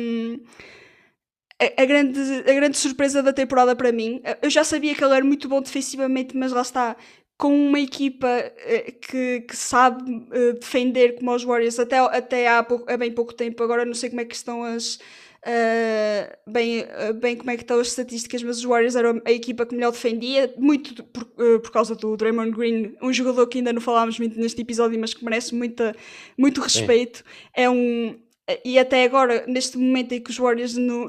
a, 1.61 1.83
a, 1.83 1.85
grande, 1.85 2.21
a 2.21 2.55
grande 2.55 2.77
surpresa 2.77 3.23
da 3.23 3.33
temporada 3.33 3.77
para 3.77 3.93
mim. 3.93 4.21
Eu 4.43 4.51
já 4.51 4.65
sabia 4.65 4.95
que 4.95 5.05
ele 5.05 5.15
era 5.15 5.25
muito 5.25 5.49
bom 5.49 5.61
defensivamente, 5.61 6.37
mas 6.37 6.53
lá 6.53 6.63
está. 6.63 6.97
Com 7.39 7.69
uma 7.69 7.81
equipa 7.81 8.29
eh, 8.29 8.93
que, 8.93 9.41
que 9.41 9.57
sabe 9.57 10.27
defender 10.61 11.17
como 11.17 11.35
os 11.35 11.43
Warriors 11.43 11.79
até, 11.79 11.99
até 11.99 12.49
há, 12.49 12.63
pouco, 12.63 12.93
há 12.93 12.97
bem 12.97 13.11
pouco 13.11 13.33
tempo, 13.33 13.65
agora 13.65 13.85
não 13.85 13.95
sei 13.95 14.11
como 14.11 14.21
é 14.21 14.25
que 14.25 14.35
estão 14.35 14.63
as, 14.63 15.01
Uh, 15.45 16.53
bem, 16.53 16.83
uh, 16.83 17.13
bem 17.15 17.35
como 17.37 17.51
é 17.51 17.57
que 17.57 17.65
estão 17.65 17.81
as 17.81 17.89
estatísticas, 17.89 18.45
mas 18.45 18.59
os 18.59 18.65
Warriors 18.65 18.95
eram 18.95 19.21
a 19.25 19.33
equipa 19.33 19.67
que 19.67 19.75
melhor 19.75 19.91
defendia, 19.91 20.55
muito 20.57 21.03
por, 21.03 21.25
uh, 21.25 21.59
por 21.59 21.73
causa 21.73 21.97
do 21.97 22.17
Draymond 22.17 22.53
Green, 22.53 22.95
um 23.03 23.13
jogador 23.13 23.49
que 23.49 23.59
ainda 23.59 23.73
não 23.73 23.81
falámos 23.81 24.21
muito 24.21 24.39
neste 24.39 24.63
episódio, 24.63 25.01
mas 25.01 25.13
que 25.15 25.25
merece 25.25 25.53
muita, 25.53 25.97
muito 26.39 26.61
respeito. 26.61 27.19
Sim. 27.19 27.25
É 27.55 27.69
um. 27.69 28.17
E 28.65 28.79
até 28.79 29.05
agora, 29.05 29.45
neste 29.47 29.79
momento 29.79 30.13
em 30.13 30.21
que 30.21 30.31
os 30.31 30.37
Warriors 30.37 30.77
no, 30.77 31.09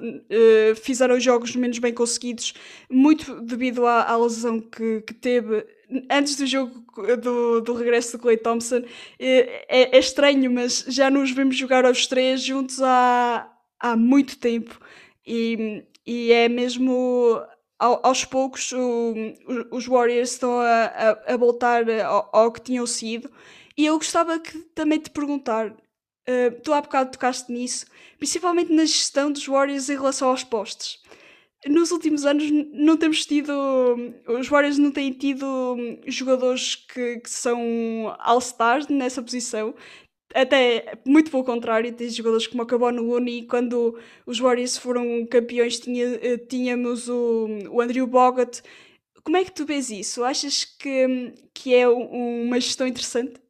fizeram 0.76 1.20
jogos 1.20 1.56
menos 1.56 1.80
bem 1.80 1.92
conseguidos, 1.92 2.54
muito 2.90 3.42
devido 3.42 3.86
à, 3.88 4.04
à 4.04 4.16
lesão 4.16 4.62
que, 4.62 5.02
que 5.02 5.14
teve 5.16 5.66
antes 6.10 6.36
do 6.36 6.46
jogo 6.46 6.84
do, 7.22 7.62
do 7.62 7.74
regresso 7.74 8.18
do 8.18 8.22
Clay 8.22 8.38
Thompson, 8.38 8.84
é, 9.20 9.96
é, 9.96 10.00
estranho, 10.00 10.50
mas 10.52 10.86
já 10.88 11.10
nos 11.10 11.32
vemos 11.32 11.56
jogar 11.56 11.86
aos 11.86 12.08
três 12.08 12.42
juntos 12.44 12.82
há, 12.82 13.52
há 13.84 13.96
muito 13.96 14.40
tempo 14.40 14.80
e, 15.28 15.84
e 16.08 16.32
é 16.32 16.50
mesmo 16.50 17.40
aos 17.78 18.24
poucos 18.24 18.72
o, 18.72 19.14
os 19.70 19.86
Warriors 19.86 20.32
estão 20.32 20.60
a, 20.60 20.86
a, 20.86 21.34
a 21.34 21.38
voltar 21.38 21.88
ao, 22.02 22.30
ao, 22.32 22.52
que 22.52 22.62
tinham 22.62 22.88
sido. 22.88 23.30
E 23.78 23.86
eu 23.86 23.98
gostava 23.98 24.40
que, 24.40 24.58
também 24.74 25.00
te 25.00 25.10
perguntar 25.10 25.68
uh, 25.70 26.62
tu 26.64 26.72
há 26.74 26.82
bocado 26.82 27.12
tocaste 27.12 27.52
nisso 27.52 27.86
principalmente 28.24 28.72
na 28.72 28.86
gestão 28.86 29.30
dos 29.30 29.46
Warriors 29.46 29.90
em 29.90 29.98
relação 29.98 30.30
aos 30.30 30.46
postes. 30.46 30.98
Nos 31.68 31.92
últimos 31.92 32.26
anos 32.26 32.50
não 32.72 32.96
temos 32.96 33.26
tido 33.26 33.52
os 34.28 34.48
Warriors 34.48 34.78
não 34.78 34.92
têm 34.92 35.12
tido 35.12 35.78
jogadores 36.08 36.76
que, 36.76 37.20
que 37.20 37.30
são 37.30 38.16
all-stars 38.20 38.88
nessa 38.88 39.22
posição 39.22 39.76
até 40.34 40.98
muito 41.06 41.32
pelo 41.32 41.44
contrário, 41.44 41.94
tens 41.94 42.16
jogadores 42.16 42.48
como 42.48 42.64
acabou 42.64 42.92
no 42.92 43.14
Uni, 43.16 43.44
quando 43.44 43.98
os 44.26 44.40
Warriors 44.40 44.78
foram 44.78 45.26
campeões 45.28 45.80
tinha, 45.80 46.06
eh, 46.22 46.38
tínhamos 46.38 47.08
o, 47.08 47.48
o 47.72 47.82
Andrew 47.82 48.08
Bogut. 48.08 48.62
Como 49.24 49.38
é 49.38 49.46
que 49.46 49.52
tu 49.52 49.66
vês 49.66 49.90
isso? 49.90 50.24
Achas 50.24 50.66
que, 50.66 51.34
que 51.54 51.74
é 51.74 51.88
uma 51.88 52.60
gestão 52.60 52.88
interessante? 52.88 53.42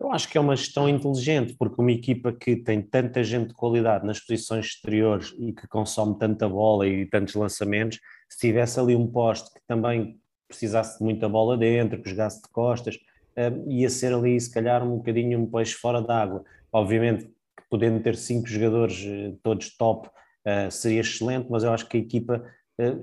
Eu 0.00 0.12
acho 0.12 0.28
que 0.28 0.36
é 0.36 0.40
uma 0.40 0.56
gestão 0.56 0.88
inteligente, 0.88 1.54
porque 1.58 1.80
uma 1.80 1.92
equipa 1.92 2.32
que 2.32 2.56
tem 2.56 2.82
tanta 2.82 3.22
gente 3.22 3.48
de 3.48 3.54
qualidade 3.54 4.06
nas 4.06 4.20
posições 4.20 4.66
exteriores 4.66 5.34
e 5.38 5.52
que 5.52 5.66
consome 5.68 6.18
tanta 6.18 6.48
bola 6.48 6.86
e 6.86 7.06
tantos 7.06 7.34
lançamentos, 7.34 8.00
se 8.28 8.38
tivesse 8.38 8.78
ali 8.80 8.96
um 8.96 9.06
poste 9.06 9.52
que 9.52 9.60
também 9.66 10.18
precisasse 10.48 10.98
de 10.98 11.04
muita 11.04 11.28
bola 11.28 11.56
dentro, 11.56 12.02
que 12.02 12.10
jogasse 12.10 12.42
de 12.42 12.48
costas, 12.48 12.98
uh, 13.38 13.70
ia 13.70 13.88
ser 13.90 14.12
ali, 14.12 14.38
se 14.40 14.52
calhar, 14.52 14.82
um 14.82 14.96
bocadinho 14.96 15.38
um 15.38 15.46
peixe 15.46 15.74
fora 15.74 16.00
d'água. 16.00 16.44
Obviamente 16.72 17.24
que 17.26 17.64
podendo 17.70 18.00
ter 18.00 18.16
cinco 18.16 18.46
jogadores 18.48 19.04
uh, 19.04 19.38
todos 19.42 19.76
top 19.76 20.08
uh, 20.08 20.70
seria 20.70 21.00
excelente, 21.00 21.50
mas 21.50 21.64
eu 21.64 21.72
acho 21.72 21.88
que 21.88 21.96
a 21.96 22.00
equipa, 22.00 22.44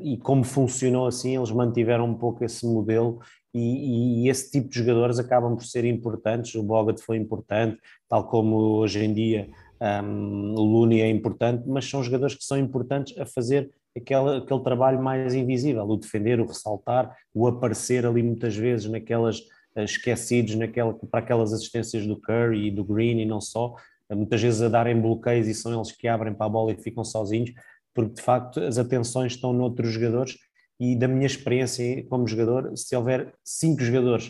e 0.02 0.18
como 0.18 0.44
funcionou 0.44 1.08
assim, 1.08 1.38
eles 1.38 1.50
mantiveram 1.50 2.06
um 2.06 2.14
pouco 2.14 2.44
esse 2.44 2.66
modelo 2.66 3.20
e, 3.54 4.26
e, 4.26 4.30
esse 4.30 4.52
tipo 4.52 4.70
de 4.70 4.80
jogadores 4.80 5.20
acabam 5.20 5.56
por 5.56 5.66
ser 5.66 5.86
importantes. 5.86 6.56
O 6.56 6.64
Bogut 6.64 7.02
foi 7.02 7.18
importante, 7.18 7.78
tal 8.08 8.28
como 8.28 8.56
hoje 8.56 9.04
em 9.04 9.14
dia 9.14 9.50
um, 9.82 10.54
o 10.54 10.62
Looney 10.62 11.02
é 11.02 11.10
importante, 11.10 11.68
mas 11.68 11.90
são 11.90 12.04
jogadores 12.04 12.36
que 12.36 12.44
são 12.44 12.58
importantes 12.58 13.18
a 13.18 13.26
fazer 13.26 13.72
aquele, 13.98 14.38
aquele 14.38 14.60
trabalho 14.62 15.02
mais 15.02 15.34
invisível, 15.34 15.84
o 15.84 15.98
defender, 15.98 16.40
o 16.40 16.46
ressaltar, 16.46 17.16
o 17.34 17.48
aparecer 17.48 18.06
ali 18.06 18.24
muitas 18.24 18.56
vezes 18.56 18.90
naquelas 18.90 19.42
esquecidos 19.76 20.56
naquela, 20.56 20.94
para 20.94 21.20
aquelas 21.20 21.54
assistências 21.54 22.06
do 22.06 22.20
Curry 22.20 22.68
e 22.68 22.72
do 22.72 22.84
Green 22.84 23.20
e 23.20 23.26
não 23.26 23.40
só, 23.40 23.76
muitas 24.10 24.42
vezes 24.42 24.62
a 24.62 24.70
darem 24.70 25.00
bloqueios 25.00 25.48
e 25.48 25.54
são 25.54 25.74
eles 25.74 25.92
que 25.92 26.08
abrem 26.08 26.34
para 26.34 26.46
a 26.46 26.50
bola 26.50 26.72
e 26.72 26.78
ficam 26.78 27.04
sozinhos, 27.04 27.52
porque 27.94 28.16
de 28.16 28.22
facto 28.22 28.60
as 28.60 28.78
atenções 28.78 29.34
estão 29.34 29.54
noutros 29.54 29.92
jogadores 29.92 30.38
e 30.80 30.96
da 30.96 31.08
minha 31.08 31.28
experiência 31.28 32.04
como 32.08 32.28
jogador, 32.28 32.76
se 32.76 32.96
houver 32.96 33.34
cinco 33.44 33.84
jogadores 33.84 34.30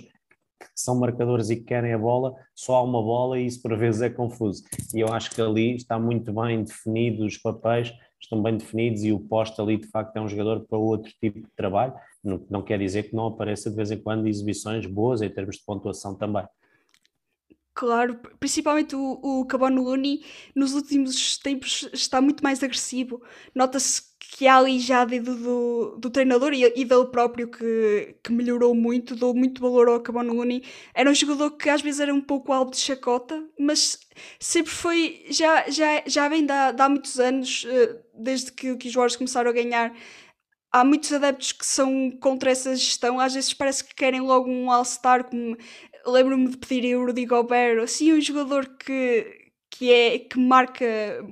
que 0.59 0.67
são 0.75 0.99
marcadores 0.99 1.49
e 1.49 1.55
que 1.55 1.63
querem 1.63 1.93
a 1.93 1.97
bola, 1.97 2.35
só 2.53 2.75
há 2.75 2.83
uma 2.83 3.01
bola 3.01 3.39
e 3.39 3.47
isso 3.47 3.61
por 3.61 3.75
vezes 3.75 4.01
é 4.01 4.09
confuso. 4.09 4.63
E 4.93 4.99
eu 4.99 5.07
acho 5.11 5.31
que 5.31 5.41
ali 5.41 5.75
está 5.75 5.97
muito 5.97 6.31
bem 6.33 6.63
definido 6.63 7.25
os 7.25 7.37
papéis, 7.37 7.91
estão 8.21 8.41
bem 8.41 8.57
definidos 8.57 9.03
e 9.03 9.11
o 9.11 9.19
posto 9.19 9.61
ali 9.61 9.77
de 9.77 9.87
facto 9.87 10.15
é 10.15 10.21
um 10.21 10.27
jogador 10.27 10.65
para 10.67 10.77
outro 10.77 11.11
tipo 11.19 11.39
de 11.39 11.47
trabalho 11.55 11.93
não, 12.23 12.45
não 12.49 12.61
quer 12.61 12.77
dizer 12.79 13.03
que 13.03 13.15
não 13.15 13.27
apareça 13.27 13.69
de 13.69 13.75
vez 13.75 13.91
em 13.91 14.01
quando 14.01 14.27
exibições 14.27 14.85
boas 14.85 15.21
em 15.21 15.29
termos 15.29 15.57
de 15.57 15.63
pontuação 15.63 16.15
também. 16.15 16.45
Claro, 17.73 18.19
principalmente 18.39 18.95
o, 18.95 19.19
o 19.23 19.45
Cabano 19.45 19.81
Looney 19.81 20.23
nos 20.55 20.73
últimos 20.73 21.37
tempos 21.37 21.89
está 21.93 22.21
muito 22.21 22.43
mais 22.43 22.61
agressivo. 22.61 23.23
Nota-se 23.55 24.10
que 24.31 24.47
há 24.47 24.57
ali 24.57 24.79
já 24.79 25.03
dedo 25.03 25.35
do, 25.35 25.97
do 25.97 26.09
treinador 26.09 26.53
e, 26.53 26.63
e 26.75 26.85
dele 26.85 27.05
próprio 27.07 27.49
que, 27.49 28.15
que 28.23 28.31
melhorou 28.31 28.73
muito, 28.73 29.13
dou 29.15 29.35
muito 29.35 29.61
valor 29.61 29.89
ao 29.89 29.99
Cabano 29.99 30.33
Looney. 30.33 30.63
Era 30.93 31.09
um 31.11 31.13
jogador 31.13 31.51
que 31.51 31.69
às 31.69 31.81
vezes 31.81 31.99
era 31.99 32.13
um 32.13 32.21
pouco 32.21 32.53
alto 32.53 32.71
de 32.71 32.77
chacota, 32.77 33.43
mas 33.59 33.99
sempre 34.39 34.71
foi, 34.71 35.25
já, 35.29 35.69
já, 35.69 36.01
já 36.07 36.29
vem 36.29 36.45
de 36.45 36.51
há, 36.51 36.71
de 36.71 36.81
há 36.81 36.87
muitos 36.89 37.19
anos, 37.19 37.65
eh, 37.67 37.99
desde 38.13 38.53
que, 38.53 38.75
que 38.77 38.87
os 38.87 38.93
Warriors 38.93 39.17
começaram 39.17 39.49
a 39.49 39.53
ganhar 39.53 39.93
há 40.71 40.85
muitos 40.85 41.11
adeptos 41.11 41.51
que 41.51 41.65
são 41.65 42.09
contra 42.11 42.51
essa 42.51 42.75
gestão, 42.75 43.19
às 43.19 43.33
vezes 43.33 43.53
parece 43.53 43.83
que 43.83 43.93
querem 43.93 44.21
logo 44.21 44.49
um 44.49 44.71
All-Star, 44.71 45.25
como 45.25 45.57
lembro-me 46.05 46.47
de 46.49 46.57
pedir 46.57 46.95
o 46.95 47.05
Rudy 47.05 47.25
Gobert, 47.25 47.83
assim 47.83 48.13
um 48.13 48.21
jogador 48.21 48.65
que, 48.77 49.40
que, 49.81 49.91
é, 49.91 50.19
que 50.19 50.37
marca 50.37 50.85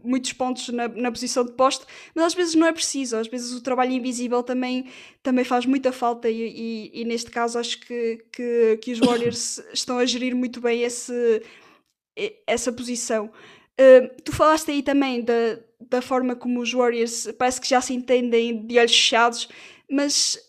muitos 0.04 0.34
pontos 0.34 0.70
na, 0.70 0.88
na 0.88 1.12
posição 1.12 1.46
de 1.46 1.52
poste, 1.52 1.86
mas 2.16 2.26
às 2.26 2.34
vezes 2.34 2.56
não 2.56 2.66
é 2.66 2.72
preciso, 2.74 3.16
às 3.16 3.28
vezes 3.28 3.52
o 3.52 3.62
trabalho 3.62 3.92
invisível 3.92 4.42
também, 4.42 4.88
também 5.22 5.46
faz 5.46 5.68
muita 5.68 5.92
falta 5.92 6.28
e, 6.28 6.90
e, 6.96 7.02
e 7.02 7.06
neste 7.06 7.30
caso 7.30 7.60
acho 7.60 7.80
que, 7.80 8.26
que, 8.32 8.80
que 8.82 8.92
os 8.94 8.98
Warriors 8.98 9.62
estão 9.72 10.00
a 10.00 10.06
gerir 10.06 10.36
muito 10.36 10.60
bem 10.60 10.82
esse, 10.82 11.44
essa 12.48 12.74
posição. 12.74 13.28
Uh, 13.80 14.10
tu 14.24 14.32
falaste 14.32 14.72
aí 14.72 14.82
também 14.82 15.22
da, 15.22 15.60
da 15.80 16.02
forma 16.02 16.36
como 16.36 16.60
os 16.60 16.74
Warriors 16.74 17.28
parece 17.38 17.62
que 17.62 17.70
já 17.70 17.80
se 17.80 17.94
entendem 17.94 18.66
de 18.66 18.80
olhos 18.80 18.96
fechados, 18.96 19.48
mas 19.88 20.40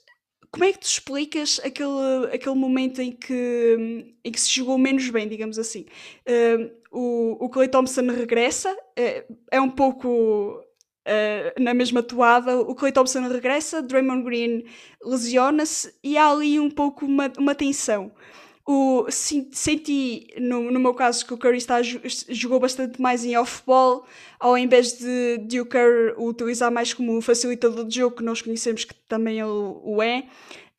como 0.51 0.65
é 0.65 0.73
que 0.73 0.79
tu 0.79 0.87
explicas 0.87 1.61
aquele, 1.63 2.33
aquele 2.33 2.57
momento 2.57 3.03
em 3.03 3.13
que, 3.13 4.15
em 4.25 4.33
que 4.33 4.41
se 4.41 4.49
jogou 4.51 4.79
menos 4.79 5.07
bem, 5.11 5.29
digamos 5.29 5.59
assim? 5.59 5.85
Uh, 6.27 6.80
o, 6.91 7.45
o 7.45 7.49
Clay 7.49 7.69
Thompson 7.69 8.07
regressa, 8.07 8.77
é, 8.97 9.25
é 9.51 9.61
um 9.61 9.71
pouco 9.71 10.59
uh, 10.59 11.63
na 11.63 11.75
mesma 11.75 12.03
toada. 12.03 12.59
O 12.59 12.75
Clay 12.75 12.93
Thompson 12.93 13.29
regressa, 13.29 13.83
Draymond 13.83 14.25
Green 14.25 14.65
lesiona-se 15.03 15.95
e 16.03 16.17
há 16.17 16.29
ali 16.29 16.59
um 16.59 16.71
pouco 16.71 17.07
uma, 17.07 17.33
uma 17.39 17.55
tensão 17.55 18.13
o, 18.71 19.07
senti, 19.11 20.29
no, 20.39 20.71
no 20.71 20.79
meu 20.79 20.95
caso, 20.95 21.27
que 21.27 21.35
o 21.35 21.39
Curry 21.39 21.59
está, 21.59 21.81
jogou 21.83 22.61
bastante 22.61 23.01
mais 23.03 23.25
em 23.25 23.37
off-ball, 23.37 24.07
ao 24.39 24.57
invés 24.57 24.93
de, 24.93 25.39
de 25.39 25.61
o 25.61 25.67
Curry 25.67 26.15
o 26.17 26.29
utilizar 26.29 26.71
mais 26.71 26.95
como 26.95 27.21
facilitador 27.21 27.85
de 27.85 27.97
jogo, 27.97 28.17
que 28.17 28.23
nós 28.23 28.41
conhecemos 28.41 28.85
que 28.85 28.95
também 29.09 29.41
ele 29.41 29.51
o 29.51 30.01
é. 30.01 30.25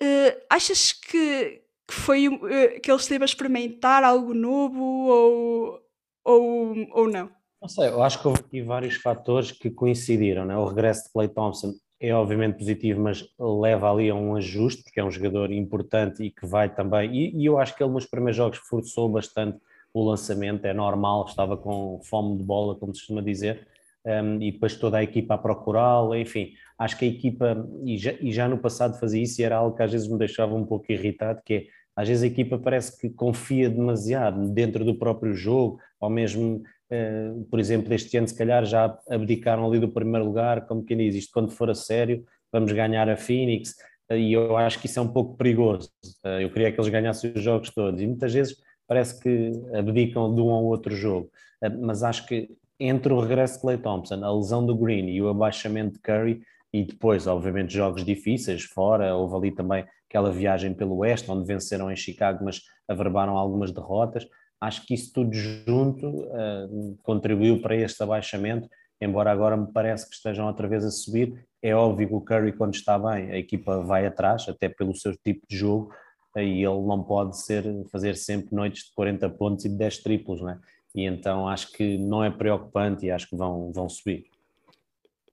Uh, 0.02 0.42
achas 0.50 0.94
que, 0.94 1.62
que 1.86 1.94
foi 1.94 2.30
uh, 2.30 2.40
que 2.82 2.90
ele 2.90 3.00
esteve 3.00 3.24
a 3.24 3.26
experimentar 3.26 4.06
algo 4.06 4.34
novo 4.34 4.82
ou, 4.82 5.81
ou, 6.24 6.76
ou 6.94 7.08
não? 7.08 7.30
Não 7.62 7.70
sei, 7.70 7.90
eu 7.90 8.02
acho 8.02 8.20
que 8.20 8.28
houve 8.28 8.40
aqui 8.40 8.62
vários 8.62 8.96
fatores 8.96 9.52
que 9.52 9.70
coincidiram, 9.70 10.46
né? 10.46 10.58
o 10.58 10.66
regresso 10.66 11.06
de 11.06 11.12
Clay 11.12 11.28
Thompson 11.28 11.74
é 12.00 12.12
obviamente 12.14 12.58
positivo, 12.58 13.00
mas 13.00 13.24
leva 13.40 13.92
ali 13.92 14.10
a 14.10 14.16
um 14.16 14.36
ajuste, 14.36 14.82
porque 14.84 15.00
é 15.00 15.04
um 15.04 15.12
jogador 15.12 15.52
importante 15.52 16.24
e 16.24 16.32
que 16.32 16.48
vai 16.48 16.74
também. 16.74 17.16
E, 17.16 17.44
e 17.44 17.46
eu 17.46 17.60
acho 17.60 17.76
que 17.76 17.84
ele 17.84 17.92
nos 17.92 18.08
primeiros 18.08 18.36
jogos 18.36 18.58
forçou 18.58 19.08
bastante 19.08 19.60
o 19.94 20.04
lançamento, 20.04 20.66
é 20.66 20.74
normal, 20.74 21.26
estava 21.26 21.56
com 21.56 22.00
fome 22.04 22.38
de 22.38 22.44
bola, 22.44 22.76
como 22.76 22.96
se 22.96 23.02
costuma 23.02 23.22
dizer, 23.22 23.68
um, 24.04 24.42
e 24.42 24.52
depois 24.52 24.76
toda 24.76 24.98
a 24.98 25.04
equipa 25.04 25.36
a 25.36 25.38
procurá-lo, 25.38 26.16
enfim, 26.16 26.54
acho 26.80 26.98
que 26.98 27.06
a 27.06 27.08
equipa, 27.08 27.70
e 27.84 27.98
já, 27.98 28.14
e 28.14 28.32
já 28.32 28.48
no 28.48 28.58
passado 28.58 29.00
fazia 29.00 29.22
isso, 29.22 29.40
e 29.40 29.44
era 29.44 29.58
algo 29.58 29.76
que 29.76 29.84
às 29.84 29.92
vezes 29.92 30.08
me 30.08 30.18
deixava 30.18 30.56
um 30.56 30.66
pouco 30.66 30.92
irritado, 30.92 31.42
que 31.46 31.54
é, 31.54 31.66
às 31.96 32.08
vezes 32.08 32.24
a 32.24 32.28
equipa 32.28 32.58
parece 32.58 33.00
que 33.00 33.10
confia 33.10 33.70
demasiado 33.70 34.50
dentro 34.50 34.84
do 34.84 34.96
próprio 34.96 35.36
jogo, 35.36 35.80
ou 36.02 36.10
mesmo, 36.10 36.64
uh, 36.92 37.46
por 37.46 37.60
exemplo, 37.60 37.94
este 37.94 38.18
ano 38.18 38.28
se 38.28 38.38
calhar 38.38 38.66
já 38.66 38.98
abdicaram 39.10 39.66
ali 39.66 39.80
do 39.80 39.88
primeiro 39.88 40.26
lugar, 40.26 40.66
como 40.66 40.84
quem 40.84 40.98
diz, 40.98 41.16
isto 41.16 41.32
quando 41.32 41.52
for 41.52 41.70
a 41.70 41.76
sério, 41.76 42.26
vamos 42.52 42.72
ganhar 42.74 43.08
a 43.08 43.16
Phoenix, 43.16 43.76
e 44.12 44.34
eu 44.34 44.58
acho 44.58 44.80
que 44.80 44.88
isso 44.88 45.00
é 45.00 45.02
um 45.02 45.08
pouco 45.08 45.38
perigoso, 45.38 45.90
uh, 46.26 46.42
eu 46.42 46.52
queria 46.52 46.72
que 46.72 46.80
eles 46.82 46.92
ganhassem 46.92 47.32
os 47.34 47.42
jogos 47.42 47.70
todos, 47.70 48.02
e 48.02 48.08
muitas 48.08 48.34
vezes 48.34 48.58
parece 48.88 49.22
que 49.22 49.52
abdicam 49.74 50.36
de 50.36 50.42
um 50.42 50.48
ou 50.48 50.66
outro 50.66 50.94
jogo, 50.96 51.30
uh, 51.64 51.86
mas 51.86 52.04
acho 52.04 52.26
que 52.26 52.50
entre 52.80 53.14
o 53.14 53.20
regresso 53.20 53.56
de 53.56 53.62
Clay 53.62 53.78
Thompson, 53.78 54.24
a 54.24 54.34
lesão 54.34 54.66
do 54.66 54.76
Green 54.76 55.08
e 55.10 55.22
o 55.22 55.30
abaixamento 55.30 55.94
de 55.94 56.00
Curry, 56.00 56.42
e 56.74 56.84
depois, 56.84 57.28
obviamente, 57.28 57.74
jogos 57.74 58.04
difíceis 58.04 58.64
fora, 58.64 59.16
houve 59.16 59.36
ali 59.36 59.52
também 59.52 59.86
aquela 60.10 60.32
viagem 60.32 60.74
pelo 60.74 60.98
Oeste, 60.98 61.30
onde 61.30 61.46
venceram 61.46 61.92
em 61.92 61.96
Chicago, 61.96 62.44
mas 62.44 62.62
averbaram 62.88 63.38
algumas 63.38 63.72
derrotas. 63.72 64.28
Acho 64.62 64.86
que 64.86 64.94
isso 64.94 65.12
tudo 65.12 65.34
junto 65.34 66.08
uh, 66.08 66.98
contribuiu 67.02 67.60
para 67.62 67.76
este 67.76 68.02
abaixamento, 68.04 68.70
embora 69.02 69.32
agora 69.32 69.58
me 69.58 69.72
parece 69.74 70.08
que 70.08 70.16
estejam 70.16 70.46
outra 70.46 70.68
vez 70.68 70.86
a 70.86 70.92
subir. 70.92 71.44
É 71.62 71.76
óbvio 71.76 72.08
que 72.08 72.14
o 72.14 72.22
Curry, 72.22 72.54
quando 72.54 72.76
está 72.76 73.00
bem, 73.00 73.32
a 73.32 73.38
equipa 73.38 73.82
vai 73.82 74.06
atrás, 74.06 74.48
até 74.48 74.70
pelo 74.70 74.96
seu 74.96 75.18
tipo 75.18 75.46
de 75.50 75.58
jogo, 75.58 75.92
e 76.38 76.64
ele 76.64 76.82
não 76.86 77.04
pode 77.04 77.38
ser, 77.40 77.66
fazer 77.92 78.16
sempre 78.16 78.56
noites 78.56 78.86
de 78.86 78.94
40 78.94 79.30
pontos 79.32 79.66
e 79.66 79.70
de 79.70 79.76
10 79.76 79.98
triplos, 79.98 80.42
não 80.42 80.52
é? 80.52 80.60
e 80.94 81.06
então 81.06 81.48
acho 81.48 81.72
que 81.72 81.98
não 81.98 82.24
é 82.24 82.30
preocupante 82.30 83.06
e 83.06 83.12
acho 83.12 83.30
que 83.30 83.36
vão, 83.36 83.72
vão 83.72 83.88
subir. 83.90 84.26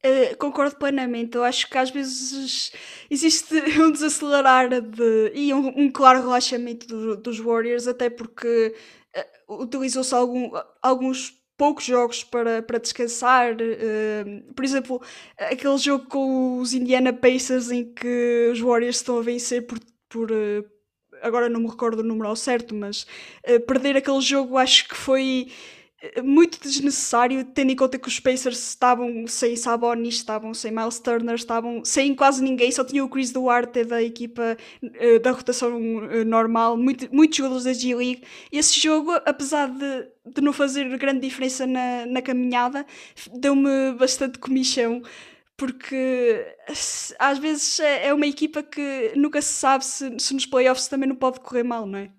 Uh, 0.04 0.36
concordo 0.38 0.76
plenamente. 0.76 1.36
Eu 1.36 1.42
acho 1.42 1.68
que 1.68 1.76
às 1.76 1.90
vezes 1.90 2.72
existe 3.10 3.52
um 3.82 3.90
desacelerar 3.90 4.68
de, 4.68 5.32
e 5.34 5.52
um, 5.52 5.66
um 5.76 5.90
claro 5.90 6.20
relaxamento 6.20 6.86
do, 6.86 7.16
dos 7.16 7.38
Warriors, 7.40 7.88
até 7.88 8.08
porque 8.08 8.74
utilizou-se 9.48 10.14
algum, 10.14 10.50
alguns 10.83 11.35
poucos 11.57 11.85
jogos 11.85 12.22
para, 12.24 12.62
para 12.62 12.78
descansar. 12.78 13.54
Uh, 13.54 14.52
por 14.54 14.64
exemplo, 14.64 15.02
aquele 15.37 15.78
jogo 15.78 16.07
com 16.07 16.59
os 16.59 16.72
Indiana 16.72 17.12
Pacers 17.12 17.70
em 17.70 17.92
que 17.92 18.50
os 18.52 18.61
Warriors 18.61 18.96
estão 18.96 19.18
a 19.18 19.22
vencer 19.22 19.66
por, 19.66 19.78
por, 20.09 20.31
agora 21.22 21.48
não 21.48 21.61
me 21.61 21.68
recordo 21.68 22.00
o 22.00 22.04
número 22.04 22.28
ao 22.28 22.37
certo, 22.37 22.74
mas 22.74 23.07
uh, 23.48 23.61
perder 23.66 23.96
aquele 23.96 24.20
jogo 24.20 24.57
acho 24.57 24.88
que 24.88 24.96
foi 24.96 25.48
eh, 25.48 25.77
muito 26.22 26.61
desnecessário, 26.61 27.44
tendo 27.44 27.72
em 27.72 27.76
conta 27.76 27.98
que 27.98 28.06
os 28.06 28.20
Pacers 28.20 28.68
estavam 28.68 29.26
sem 29.26 29.56
Sabonis, 29.56 30.14
estavam 30.14 30.54
sem 30.54 30.70
Miles 30.70 31.00
Turner, 31.00 31.34
estavam 31.34 31.84
sem 31.84 32.14
quase 32.14 32.42
ninguém, 32.42 32.70
só 32.70 32.84
tinha 32.84 33.04
o 33.04 33.08
Chris 33.08 33.32
Duarte 33.32 33.84
da 33.84 34.00
equipa 34.00 34.56
uh, 34.82 35.18
da 35.20 35.32
rotação 35.32 35.76
uh, 35.76 36.24
normal, 36.24 36.76
muito, 36.76 37.12
muitos 37.12 37.37
jogadores 37.37 37.64
da 37.64 37.72
G-League. 37.72 38.22
Esse 38.52 38.80
jogo, 38.80 39.12
apesar 39.26 39.68
de, 39.68 40.08
de 40.26 40.40
não 40.40 40.52
fazer 40.52 40.84
grande 40.98 41.20
diferença 41.20 41.66
na, 41.66 42.06
na 42.06 42.22
caminhada, 42.22 42.87
deu-me 43.34 43.92
bastante 43.98 44.38
comichão 44.38 45.02
porque 45.56 46.56
às 47.18 47.38
vezes 47.38 47.80
é, 47.80 48.06
é 48.06 48.14
uma 48.14 48.26
equipa 48.26 48.62
que 48.62 49.12
nunca 49.16 49.42
se 49.42 49.54
sabe 49.54 49.84
se, 49.84 50.16
se 50.20 50.32
nos 50.32 50.46
playoffs 50.46 50.87
também 50.87 51.08
não 51.08 51.16
pode 51.16 51.40
correr 51.40 51.64
mal, 51.64 51.84
não 51.84 51.98
é? 51.98 52.11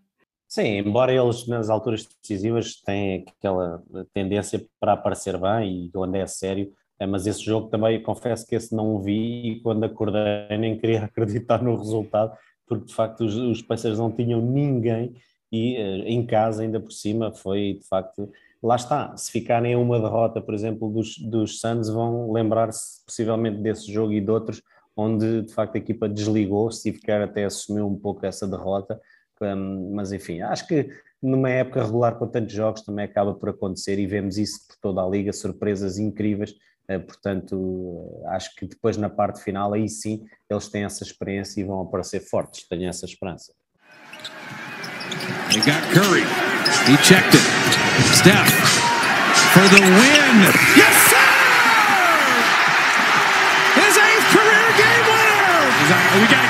Sim, 0.49 0.79
embora 0.79 1.13
eles 1.13 1.47
nas 1.47 1.69
alturas 1.69 2.07
decisivas 2.21 2.81
têm 2.81 3.23
aquela 3.27 3.83
tendência 4.13 4.65
para 4.79 4.93
aparecer 4.93 5.37
bem 5.37 5.85
e 5.85 5.91
quando 5.91 6.15
é 6.15 6.25
sério, 6.25 6.73
é, 6.99 7.05
mas 7.05 7.27
esse 7.27 7.43
jogo 7.43 7.69
também 7.69 8.01
confesso 8.01 8.47
que 8.47 8.55
esse 8.55 8.75
não 8.75 8.95
o 8.95 8.99
vi 8.99 9.51
e 9.51 9.61
quando 9.61 9.83
acordei 9.83 10.47
nem 10.57 10.75
queria 10.77 11.03
acreditar 11.05 11.61
no 11.61 11.77
resultado, 11.77 12.35
porque 12.65 12.85
de 12.85 12.93
facto 12.95 13.21
os, 13.25 13.35
os 13.35 13.61
Pacers 13.61 13.99
não 13.99 14.11
tinham 14.11 14.41
ninguém 14.41 15.13
e 15.51 15.75
eh, 15.75 16.09
em 16.09 16.25
casa 16.25 16.63
ainda 16.63 16.79
por 16.79 16.91
cima 16.91 17.31
foi 17.31 17.77
de 17.79 17.87
facto 17.87 18.31
lá 18.61 18.75
está, 18.75 19.15
se 19.15 19.31
ficarem 19.31 19.75
uma 19.75 19.99
derrota, 19.99 20.41
por 20.41 20.53
exemplo, 20.53 20.89
dos, 20.91 21.17
dos 21.17 21.59
Suns, 21.59 21.89
vão 21.89 22.31
lembrar-se 22.31 23.05
possivelmente 23.05 23.61
desse 23.61 23.91
jogo 23.91 24.13
e 24.13 24.21
de 24.21 24.29
outros, 24.29 24.61
onde 24.95 25.43
de 25.43 25.53
facto 25.53 25.75
a 25.75 25.77
equipa 25.77 26.09
desligou-se 26.09 26.89
e 26.89 26.93
ficar 26.93 27.21
até 27.21 27.45
assumiu 27.45 27.87
um 27.87 27.97
pouco 27.97 28.25
essa 28.25 28.47
derrota. 28.47 28.99
Um, 29.41 29.93
mas 29.93 30.11
enfim, 30.11 30.41
acho 30.41 30.67
que 30.67 30.89
numa 31.21 31.49
época 31.49 31.83
regular 31.83 32.15
com 32.17 32.27
tantos 32.27 32.53
jogos 32.53 32.81
também 32.81 33.05
acaba 33.05 33.33
por 33.33 33.49
acontecer 33.49 33.99
e 33.99 34.05
vemos 34.05 34.37
isso 34.37 34.67
por 34.67 34.75
toda 34.81 35.03
a 35.03 35.09
liga, 35.09 35.31
surpresas 35.33 35.97
incríveis. 35.97 36.51
Uh, 36.89 36.99
portanto, 36.99 37.55
uh, 37.55 38.27
acho 38.29 38.55
que 38.55 38.65
depois 38.65 38.97
na 38.97 39.09
parte 39.09 39.41
final, 39.41 39.73
aí 39.73 39.87
sim, 39.87 40.25
eles 40.49 40.67
têm 40.67 40.83
essa 40.83 41.03
experiência 41.03 41.61
e 41.61 41.63
vão 41.63 41.81
aparecer 41.81 42.19
fortes. 42.19 42.67
Tenho 42.67 42.89
essa 42.89 43.05
esperança. 43.05 43.53
They 45.51 45.61
got 45.61 45.81
Curry. 45.93 46.23
He 46.85 46.97
checked 46.97 47.33
it. 47.33 47.45
Steph 48.13 48.49
for 49.53 49.65
the 49.69 49.81
win. 49.81 50.35
Yes, 50.77 50.95
sir! 51.09 51.29
His 53.81 53.97
eighth 53.97 54.27
career 54.33 54.69
game 54.77 55.05
winner. 55.09 55.39
we 56.21 56.27
got 56.27 56.48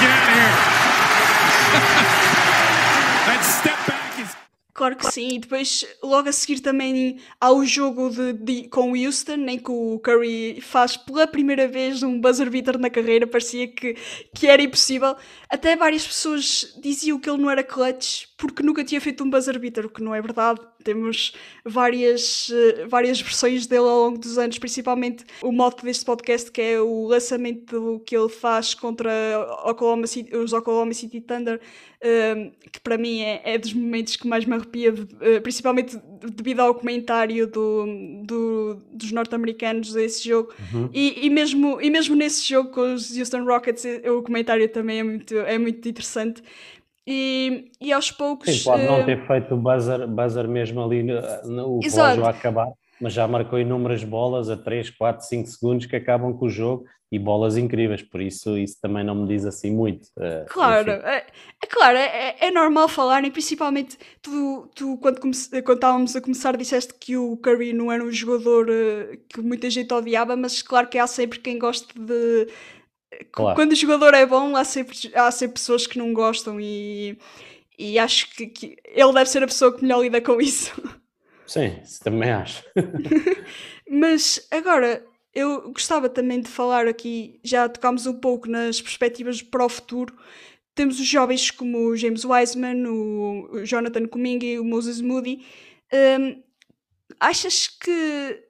Claro 4.79 4.95
que 4.95 5.11
sim, 5.11 5.27
e 5.33 5.39
depois 5.39 5.85
logo 6.01 6.29
a 6.29 6.31
seguir 6.31 6.61
também 6.61 7.19
há 7.37 7.51
o 7.51 7.65
jogo 7.65 8.09
de, 8.09 8.31
de, 8.31 8.69
com 8.69 8.93
o 8.93 8.95
Houston, 8.95 9.45
em 9.49 9.59
que 9.59 9.69
o 9.69 9.99
Curry 9.99 10.61
faz 10.61 10.95
pela 10.95 11.27
primeira 11.27 11.67
vez 11.67 12.01
um 12.01 12.17
buzzer 12.17 12.49
beater 12.49 12.79
na 12.79 12.89
carreira, 12.89 13.27
parecia 13.27 13.67
que, 13.67 13.97
que 14.33 14.47
era 14.47 14.61
impossível. 14.61 15.17
Até 15.49 15.75
várias 15.75 16.07
pessoas 16.07 16.77
diziam 16.81 17.19
que 17.19 17.29
ele 17.29 17.41
não 17.41 17.49
era 17.49 17.61
clutch 17.61 18.27
porque 18.37 18.63
nunca 18.63 18.81
tinha 18.85 19.01
feito 19.01 19.21
um 19.21 19.29
buzzer 19.29 19.59
beater, 19.59 19.85
o 19.85 19.89
que 19.89 20.01
não 20.01 20.15
é 20.15 20.21
verdade. 20.21 20.61
Temos 20.83 21.33
várias, 21.65 22.49
eh, 22.51 22.85
várias 22.87 23.19
versões 23.21 23.67
dele 23.67 23.81
ao 23.81 24.05
longo 24.05 24.17
dos 24.17 24.37
anos, 24.37 24.57
principalmente 24.57 25.25
o 25.41 25.51
mote 25.51 25.83
deste 25.83 26.05
podcast, 26.05 26.51
que 26.51 26.61
é 26.61 26.79
o 26.79 27.05
lançamento 27.07 28.01
que 28.05 28.15
ele 28.15 28.29
faz 28.29 28.73
contra 28.73 29.11
Oklahoma 29.65 30.07
City, 30.07 30.35
os 30.35 30.53
Oklahoma 30.53 30.93
City 30.93 31.19
Thunder, 31.19 31.59
ehm, 32.01 32.51
que 32.71 32.79
para 32.79 32.97
mim 32.97 33.21
é, 33.21 33.41
é, 33.43 33.57
dos 33.57 33.73
momentos 33.73 34.15
que 34.15 34.27
mais 34.27 34.45
me 34.45 34.53
arrepia, 34.55 34.93
eh, 35.21 35.39
principalmente 35.39 35.97
devido 36.33 36.61
ao 36.61 36.73
comentário 36.73 37.47
do, 37.47 37.85
do 38.23 38.81
dos 38.91 39.11
norte-americanos 39.11 39.93
desse 39.93 40.27
jogo. 40.27 40.53
Uhum. 40.73 40.89
E, 40.93 41.25
e, 41.25 41.29
mesmo, 41.29 41.81
e 41.81 41.89
mesmo 41.89 42.15
nesse 42.15 42.47
jogo 42.47 42.71
com 42.71 42.93
os 42.93 43.15
Houston 43.17 43.43
Rockets, 43.43 43.85
eh, 43.85 44.11
o 44.11 44.21
comentário 44.21 44.67
também 44.69 44.99
é 44.99 45.03
muito, 45.03 45.37
é 45.37 45.57
muito 45.57 45.87
interessante. 45.87 46.41
E, 47.11 47.71
e 47.81 47.91
aos 47.91 48.11
poucos. 48.11 48.55
Sim, 48.55 48.63
pode 48.63 48.83
não 48.83 49.03
ter 49.03 49.25
feito 49.25 49.55
o 49.55 49.57
buzzer, 49.57 50.07
buzzer 50.07 50.47
mesmo 50.47 50.83
ali 50.83 51.01
no, 51.01 51.15
no 51.45 51.77
o 51.77 51.79
relógio 51.79 52.23
a 52.23 52.29
acabar, 52.29 52.67
mas 53.01 53.13
já 53.13 53.27
marcou 53.27 53.57
inúmeras 53.57 54.03
bolas 54.03 54.47
a 54.47 54.55
3, 54.55 54.91
4, 54.91 55.25
5 55.25 55.47
segundos 55.49 55.85
que 55.87 55.95
acabam 55.95 56.31
com 56.37 56.45
o 56.45 56.49
jogo 56.49 56.85
e 57.11 57.17
bolas 57.17 57.57
incríveis, 57.57 58.03
por 58.03 58.21
isso 58.21 58.55
isso 58.55 58.77
também 58.79 59.03
não 59.03 59.15
me 59.15 59.27
diz 59.27 59.43
assim 59.43 59.71
muito. 59.71 60.05
Uh, 60.15 60.45
claro, 60.49 60.91
é, 60.91 61.25
é, 61.63 61.67
claro, 61.67 61.97
é, 61.97 62.35
é 62.39 62.51
normal 62.51 62.87
falarem, 62.87 63.31
principalmente 63.31 63.97
tu, 64.21 64.69
tu 64.75 64.95
quando, 64.97 65.19
comece, 65.19 65.49
quando 65.63 65.77
estávamos 65.77 66.15
a 66.15 66.21
começar 66.21 66.55
disseste 66.55 66.93
que 66.93 67.17
o 67.17 67.35
Curry 67.37 67.73
não 67.73 67.91
era 67.91 68.03
um 68.03 68.11
jogador 68.11 68.69
uh, 68.69 69.17
que 69.27 69.41
muita 69.41 69.67
gente 69.71 69.91
odiava, 69.91 70.35
mas 70.35 70.61
claro 70.61 70.87
que 70.87 70.99
há 70.99 71.07
sempre 71.07 71.39
quem 71.39 71.57
goste 71.57 71.87
de 71.99 72.47
Claro. 73.31 73.55
Quando 73.55 73.71
o 73.71 73.75
jogador 73.75 74.13
é 74.13 74.25
bom, 74.25 74.55
há 74.55 74.63
sempre, 74.63 74.95
há 75.15 75.31
sempre 75.31 75.55
pessoas 75.55 75.87
que 75.87 75.97
não 75.97 76.13
gostam 76.13 76.59
e, 76.59 77.17
e 77.77 77.97
acho 77.97 78.33
que, 78.35 78.47
que 78.47 78.77
ele 78.85 79.13
deve 79.13 79.29
ser 79.29 79.43
a 79.43 79.47
pessoa 79.47 79.75
que 79.75 79.81
melhor 79.81 80.01
lida 80.01 80.21
com 80.21 80.39
isso. 80.39 80.71
Sim, 81.45 81.81
também 82.03 82.29
acho. 82.29 82.63
Mas 83.89 84.47
agora, 84.51 85.03
eu 85.33 85.71
gostava 85.71 86.07
também 86.07 86.41
de 86.41 86.49
falar 86.49 86.87
aqui, 86.87 87.39
já 87.43 87.67
tocámos 87.67 88.05
um 88.05 88.19
pouco 88.19 88.47
nas 88.47 88.81
perspectivas 88.81 89.41
para 89.41 89.65
o 89.65 89.69
futuro. 89.69 90.15
Temos 90.75 90.99
os 90.99 91.07
jovens 91.07 91.49
como 91.49 91.89
o 91.89 91.97
James 91.97 92.23
Wiseman, 92.23 92.87
o 92.87 93.65
Jonathan 93.65 94.05
Kuminga 94.07 94.45
e 94.45 94.59
o 94.59 94.63
Moses 94.63 95.01
Moody. 95.01 95.43
Um, 95.91 96.41
achas 97.19 97.67
que 97.67 98.48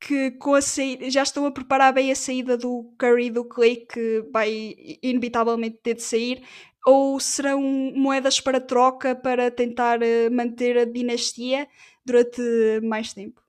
que 0.00 0.30
com 0.32 0.54
a 0.54 0.62
saída, 0.62 1.10
já 1.10 1.22
estão 1.22 1.44
a 1.44 1.50
preparar 1.50 1.92
bem 1.92 2.10
a 2.10 2.16
saída 2.16 2.56
do 2.56 2.90
Curry 2.98 3.30
do 3.30 3.44
Clay, 3.44 3.76
que 3.76 4.24
vai 4.32 4.74
inevitavelmente 5.02 5.78
ter 5.82 5.94
de 5.94 6.02
sair, 6.02 6.42
ou 6.86 7.20
serão 7.20 7.60
moedas 7.94 8.40
para 8.40 8.58
troca 8.58 9.14
para 9.14 9.50
tentar 9.50 10.00
eh, 10.02 10.30
manter 10.30 10.78
a 10.78 10.84
dinastia 10.86 11.68
durante 12.04 12.40
mais 12.82 13.12
tempo? 13.12 13.42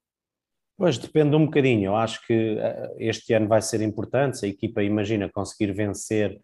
Pois 0.77 0.97
depende 0.97 1.35
um 1.35 1.45
bocadinho. 1.45 1.91
Eu 1.91 1.95
acho 1.95 2.25
que 2.27 2.33
uh, 2.33 2.95
este 2.97 3.33
ano 3.33 3.47
vai 3.47 3.61
ser 3.61 3.81
importante. 3.81 4.39
Se 4.39 4.45
a 4.45 4.49
equipa 4.49 4.83
imagina 4.83 5.29
conseguir 5.29 5.71
vencer, 5.71 6.37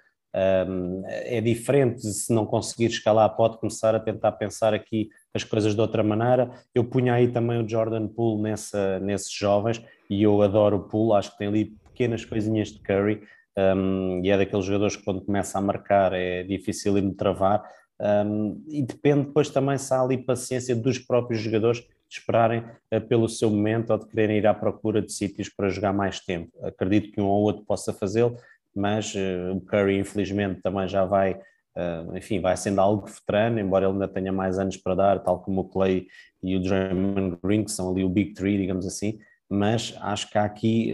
um, 0.69 1.03
é 1.07 1.41
diferente. 1.41 2.01
Se 2.01 2.31
não 2.31 2.45
conseguir 2.45 2.85
escalar, 2.85 3.35
pode 3.35 3.57
começar 3.57 3.95
a 3.95 3.99
tentar 3.99 4.31
pensar 4.33 4.73
aqui 4.73 5.09
as 5.33 5.43
coisas 5.43 5.73
de 5.73 5.81
outra 5.81 6.03
maneira. 6.03 6.51
Eu 6.73 6.85
punha 6.85 7.15
aí 7.15 7.27
também 7.27 7.61
o 7.61 7.67
Jordan 7.67 8.07
Poole 8.07 8.43
nessa, 8.43 8.99
nesses 8.99 9.31
jovens 9.31 9.81
e 10.09 10.23
eu 10.23 10.41
adoro 10.41 10.77
o 10.77 10.83
Poole. 10.83 11.17
Acho 11.17 11.31
que 11.31 11.37
tem 11.37 11.47
ali 11.47 11.65
pequenas 11.65 12.23
coisinhas 12.23 12.69
de 12.69 12.79
Curry 12.79 13.21
um, 13.57 14.21
e 14.23 14.29
é 14.29 14.37
daqueles 14.37 14.65
jogadores 14.65 14.95
que 14.95 15.03
quando 15.03 15.21
começa 15.21 15.57
a 15.57 15.61
marcar 15.61 16.13
é 16.13 16.43
difícil 16.43 16.93
de 16.93 17.15
travar. 17.15 17.63
Um, 17.99 18.63
e 18.67 18.83
depende 18.83 19.25
depois 19.25 19.49
também 19.49 19.77
se 19.79 19.91
há 19.91 20.01
ali 20.01 20.19
paciência 20.19 20.75
dos 20.75 20.99
próprios 20.99 21.41
jogadores 21.41 21.79
de 21.79 21.87
esperarem 22.19 22.63
uh, 22.93 23.01
pelo 23.01 23.27
seu 23.27 23.49
momento 23.49 23.89
ou 23.89 23.97
de 23.97 24.05
quererem 24.07 24.37
ir 24.37 24.45
à 24.45 24.53
procura 24.53 25.01
de 25.01 25.11
sítios 25.11 25.49
para 25.49 25.69
jogar 25.69 25.91
mais 25.91 26.19
tempo. 26.19 26.51
Acredito 26.63 27.11
que 27.11 27.19
um 27.19 27.25
ou 27.25 27.41
outro 27.41 27.65
possa 27.65 27.91
fazê-lo, 27.91 28.37
mas 28.75 29.15
uh, 29.15 29.55
o 29.55 29.61
Curry 29.61 29.97
infelizmente 29.97 30.61
também 30.61 30.87
já 30.87 31.03
vai, 31.03 31.33
uh, 31.33 32.15
enfim, 32.15 32.39
vai 32.39 32.55
sendo 32.55 32.79
algo 32.79 33.07
veterano, 33.07 33.59
embora 33.59 33.85
ele 33.85 33.93
ainda 33.93 34.07
tenha 34.07 34.31
mais 34.31 34.59
anos 34.59 34.77
para 34.77 34.93
dar, 34.93 35.23
tal 35.23 35.39
como 35.39 35.61
o 35.61 35.67
Clay 35.67 36.05
e 36.43 36.55
o 36.55 36.61
Draymond 36.61 37.39
Green, 37.43 37.63
que 37.63 37.71
são 37.71 37.89
ali 37.89 38.03
o 38.03 38.09
Big 38.09 38.33
Three, 38.33 38.59
digamos 38.59 38.85
assim, 38.85 39.17
mas 39.49 39.95
acho 40.01 40.29
que 40.29 40.37
há 40.37 40.43
aqui, 40.43 40.93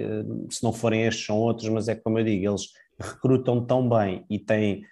se 0.49 0.63
não 0.63 0.71
forem 0.71 1.03
estes, 1.03 1.25
são 1.25 1.37
outros, 1.37 1.67
mas 1.69 1.87
é 1.87 1.95
como 1.95 2.19
eu 2.19 2.23
digo, 2.23 2.49
eles 2.49 2.69
recrutam 2.99 3.65
tão 3.65 3.87
bem 3.89 4.25
e 4.29 4.37
têm 4.37 4.83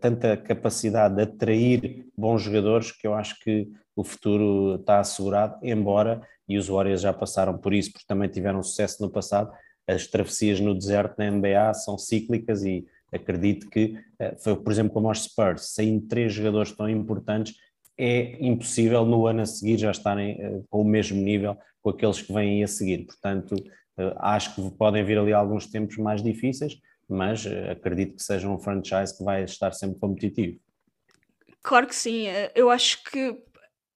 tanta 0.00 0.36
capacidade 0.36 1.16
de 1.16 1.22
atrair 1.22 2.06
bons 2.16 2.42
jogadores 2.42 2.92
que 2.92 3.06
eu 3.06 3.14
acho 3.14 3.38
que 3.40 3.68
o 3.94 4.02
futuro 4.02 4.76
está 4.76 5.00
assegurado, 5.00 5.58
embora, 5.62 6.22
e 6.48 6.58
os 6.58 6.68
Warriors 6.68 7.00
já 7.00 7.12
passaram 7.12 7.56
por 7.58 7.72
isso, 7.72 7.92
porque 7.92 8.06
também 8.06 8.28
tiveram 8.28 8.62
sucesso 8.62 9.02
no 9.02 9.10
passado, 9.10 9.52
as 9.86 10.06
travessias 10.06 10.60
no 10.60 10.74
deserto 10.74 11.18
na 11.18 11.30
NBA 11.30 11.74
são 11.74 11.98
cíclicas 11.98 12.62
e 12.64 12.86
acredito 13.12 13.68
que 13.68 13.98
eh, 14.18 14.36
foi, 14.38 14.56
por 14.56 14.72
exemplo, 14.72 14.92
como 14.92 15.08
aos 15.08 15.24
Spurs, 15.24 15.74
saindo 15.74 16.06
três 16.06 16.32
jogadores 16.32 16.72
tão 16.72 16.88
importantes, 16.88 17.54
é 18.02 18.36
impossível 18.44 19.04
no 19.06 19.26
ano 19.26 19.42
a 19.42 19.46
seguir 19.46 19.78
já 19.78 19.90
estarem 19.92 20.32
eh, 20.40 20.60
com 20.68 20.80
o 20.80 20.84
mesmo 20.84 21.20
nível 21.22 21.56
com 21.80 21.90
aqueles 21.90 22.20
que 22.20 22.32
vêm 22.32 22.64
a 22.64 22.66
seguir. 22.66 23.06
Portanto, 23.06 23.54
eh, 23.96 24.14
acho 24.18 24.54
que 24.54 24.70
podem 24.72 25.04
vir 25.04 25.18
ali 25.18 25.32
alguns 25.32 25.66
tempos 25.66 25.96
mais 25.98 26.22
difíceis, 26.22 26.78
mas 27.08 27.46
acredito 27.70 28.16
que 28.16 28.22
seja 28.22 28.48
um 28.48 28.58
franchise 28.58 29.16
que 29.16 29.22
vai 29.22 29.44
estar 29.44 29.72
sempre 29.72 30.00
competitivo. 30.00 30.58
Claro 31.62 31.86
que 31.86 31.94
sim. 31.94 32.24
Eu 32.54 32.70
acho 32.70 33.04
que 33.04 33.36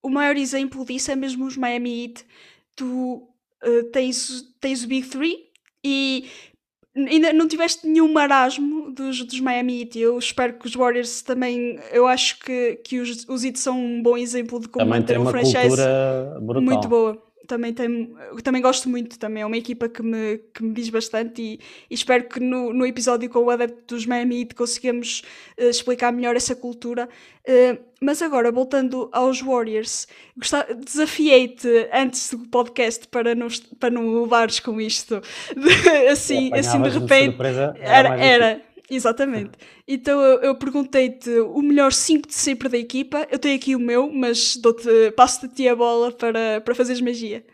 o 0.02 0.08
maior 0.08 0.36
exemplo 0.36 0.84
disso 0.84 1.10
é 1.10 1.16
mesmo 1.16 1.46
os 1.46 1.56
Miami 1.56 2.04
Heat. 2.04 2.24
Tu 2.76 3.26
tens, 3.92 4.42
tens 4.60 4.84
o 4.84 4.88
Big 4.88 5.08
Three 5.08 5.50
e 5.82 6.28
ainda 6.96 7.32
não 7.32 7.46
tiveste 7.46 7.86
nenhum 7.86 8.12
marasmo 8.12 8.90
dos, 8.90 9.22
dos 9.24 9.40
Miami 9.40 9.82
Heat. 9.82 9.98
Eu 9.98 10.18
espero 10.18 10.54
que 10.54 10.66
os 10.66 10.74
Warriors 10.74 11.22
também. 11.22 11.78
Eu 11.92 12.06
acho 12.06 12.38
que, 12.40 12.76
que 12.82 12.98
os, 12.98 13.26
os 13.28 13.44
Heat 13.44 13.58
são 13.58 13.78
um 13.78 14.02
bom 14.02 14.16
exemplo 14.16 14.58
de 14.58 14.68
como 14.68 14.84
também 14.84 15.00
manter 15.00 15.18
um 15.18 15.26
franchise 15.26 15.76
muito 16.60 16.88
boa 16.88 17.25
também, 17.46 17.72
tem, 17.72 18.14
também 18.42 18.60
gosto 18.60 18.88
muito, 18.88 19.18
também 19.18 19.42
é 19.42 19.46
uma 19.46 19.56
equipa 19.56 19.88
que 19.88 20.02
me, 20.02 20.38
que 20.52 20.62
me 20.62 20.72
diz 20.72 20.88
bastante 20.88 21.40
e, 21.40 21.60
e 21.90 21.94
espero 21.94 22.24
que 22.24 22.40
no, 22.40 22.72
no 22.72 22.86
episódio 22.86 23.28
com 23.30 23.40
o 23.40 23.50
adepto 23.50 23.94
dos 23.94 24.06
Miami 24.06 24.40
Heat 24.40 24.54
consigamos 24.54 25.22
uh, 25.58 25.64
explicar 25.64 26.12
melhor 26.12 26.36
essa 26.36 26.54
cultura. 26.54 27.08
Uh, 27.48 27.78
mas 28.00 28.20
agora, 28.20 28.52
voltando 28.52 29.08
aos 29.12 29.40
Warriors, 29.40 30.06
desafiei-te 30.84 31.88
antes 31.92 32.30
do 32.30 32.40
podcast 32.48 33.08
para 33.08 33.34
não, 33.34 33.48
para 33.80 33.90
não 33.90 34.22
levares 34.22 34.60
com 34.60 34.80
isto 34.80 35.22
de, 35.56 36.08
assim, 36.08 36.52
assim 36.52 36.82
de 36.82 36.90
repente. 36.90 37.36
De 37.36 37.80
era, 37.80 38.16
era, 38.16 38.62
Exatamente. 38.90 39.52
Então 39.86 40.20
eu, 40.20 40.40
eu 40.42 40.54
perguntei-te 40.54 41.30
o 41.40 41.60
melhor 41.60 41.92
5 41.92 42.28
de 42.28 42.34
sempre 42.34 42.68
da 42.68 42.78
equipa. 42.78 43.26
Eu 43.30 43.38
tenho 43.38 43.56
aqui 43.56 43.74
o 43.74 43.80
meu, 43.80 44.12
mas 44.12 44.58
passo-te 45.16 45.46
a 45.46 45.48
ti 45.48 45.68
a 45.68 45.74
bola 45.74 46.12
para, 46.12 46.60
para 46.60 46.74
fazeres 46.74 47.00
magia. 47.00 47.44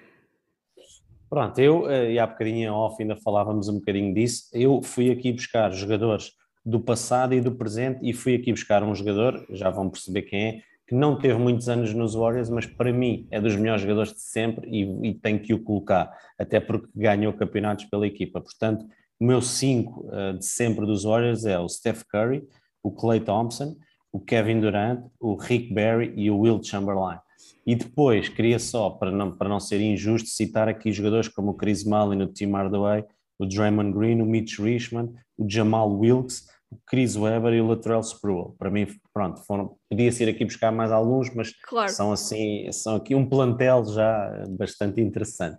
Pronto, 1.32 1.58
eu, 1.58 1.90
eh, 1.90 2.12
e 2.12 2.18
há 2.18 2.26
bocadinho 2.26 2.58
em 2.58 2.68
off 2.68 3.00
ainda 3.00 3.16
falávamos 3.16 3.66
um 3.66 3.78
bocadinho 3.78 4.12
disso, 4.12 4.50
eu 4.52 4.82
fui 4.82 5.10
aqui 5.10 5.32
buscar 5.32 5.72
jogadores 5.72 6.32
do 6.62 6.78
passado 6.78 7.32
e 7.32 7.40
do 7.40 7.52
presente 7.52 8.00
e 8.02 8.12
fui 8.12 8.34
aqui 8.34 8.52
buscar 8.52 8.82
um 8.82 8.94
jogador, 8.94 9.42
já 9.48 9.70
vão 9.70 9.88
perceber 9.88 10.22
quem 10.22 10.44
é, 10.46 10.62
que 10.86 10.94
não 10.94 11.18
teve 11.18 11.38
muitos 11.38 11.70
anos 11.70 11.94
nos 11.94 12.14
Warriors, 12.14 12.50
mas 12.50 12.66
para 12.66 12.92
mim 12.92 13.26
é 13.30 13.40
dos 13.40 13.56
melhores 13.56 13.80
jogadores 13.80 14.12
de 14.12 14.20
sempre 14.20 14.68
e, 14.68 15.08
e 15.08 15.14
tenho 15.14 15.40
que 15.40 15.54
o 15.54 15.62
colocar, 15.62 16.12
até 16.38 16.60
porque 16.60 16.88
ganhou 16.94 17.32
campeonatos 17.32 17.86
pela 17.86 18.06
equipa. 18.06 18.38
Portanto, 18.38 18.84
o 19.22 19.24
meu 19.24 19.40
5 19.40 20.00
uh, 20.00 20.10
eh, 20.12 20.32
de 20.32 20.44
sempre 20.44 20.84
dos 20.84 21.04
Warriors 21.04 21.44
é 21.44 21.56
o 21.56 21.68
Steph 21.68 22.02
Curry, 22.10 22.42
o 22.82 22.90
Clay 22.90 23.20
Thompson, 23.20 23.76
o 24.10 24.18
Kevin 24.18 24.58
Durant, 24.58 25.04
o 25.20 25.36
Rick 25.36 25.72
Barry 25.72 26.12
e 26.16 26.28
o 26.28 26.40
Will 26.40 26.60
Chamberlain. 26.60 27.18
E 27.64 27.76
depois, 27.76 28.28
queria 28.28 28.58
só, 28.58 28.90
para 28.90 29.12
não, 29.12 29.30
para 29.30 29.48
não 29.48 29.60
ser 29.60 29.80
injusto, 29.80 30.28
citar 30.28 30.68
aqui 30.68 30.90
jogadores 30.90 31.28
como 31.28 31.52
o 31.52 31.54
Chris 31.54 31.84
Mullin, 31.84 32.20
o 32.20 32.26
Tim 32.26 32.50
Hardaway, 32.50 33.04
o 33.38 33.46
Draymond 33.46 33.96
Green, 33.96 34.20
o 34.20 34.26
Mitch 34.26 34.58
Richmond, 34.58 35.14
o 35.38 35.48
Jamal 35.48 35.96
Wilkes, 35.96 36.48
o 36.68 36.76
Chris 36.84 37.14
Webber 37.14 37.54
e 37.54 37.60
o 37.60 37.68
Latrell 37.68 38.00
Sprewell. 38.00 38.56
Para 38.58 38.72
mim, 38.72 38.88
pronto, 39.14 39.40
foram, 39.46 39.76
podia 39.88 40.10
ser 40.10 40.28
aqui 40.28 40.44
buscar 40.44 40.72
mais 40.72 40.90
alguns, 40.90 41.32
mas 41.32 41.52
claro. 41.62 41.92
são 41.92 42.10
assim, 42.10 42.68
são 42.72 42.96
aqui 42.96 43.14
um 43.14 43.24
plantel 43.24 43.84
já 43.84 44.44
bastante 44.48 45.00
interessante. 45.00 45.58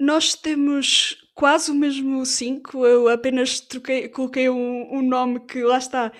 Nós 0.00 0.34
temos 0.34 1.18
quase 1.40 1.70
o 1.70 1.74
mesmo 1.74 2.26
5, 2.26 2.84
eu 2.84 3.08
apenas 3.08 3.60
troquei, 3.60 4.10
coloquei 4.10 4.50
um, 4.50 4.98
um 4.98 5.00
nome 5.00 5.40
que 5.40 5.62
lá 5.62 5.78
está, 5.78 6.12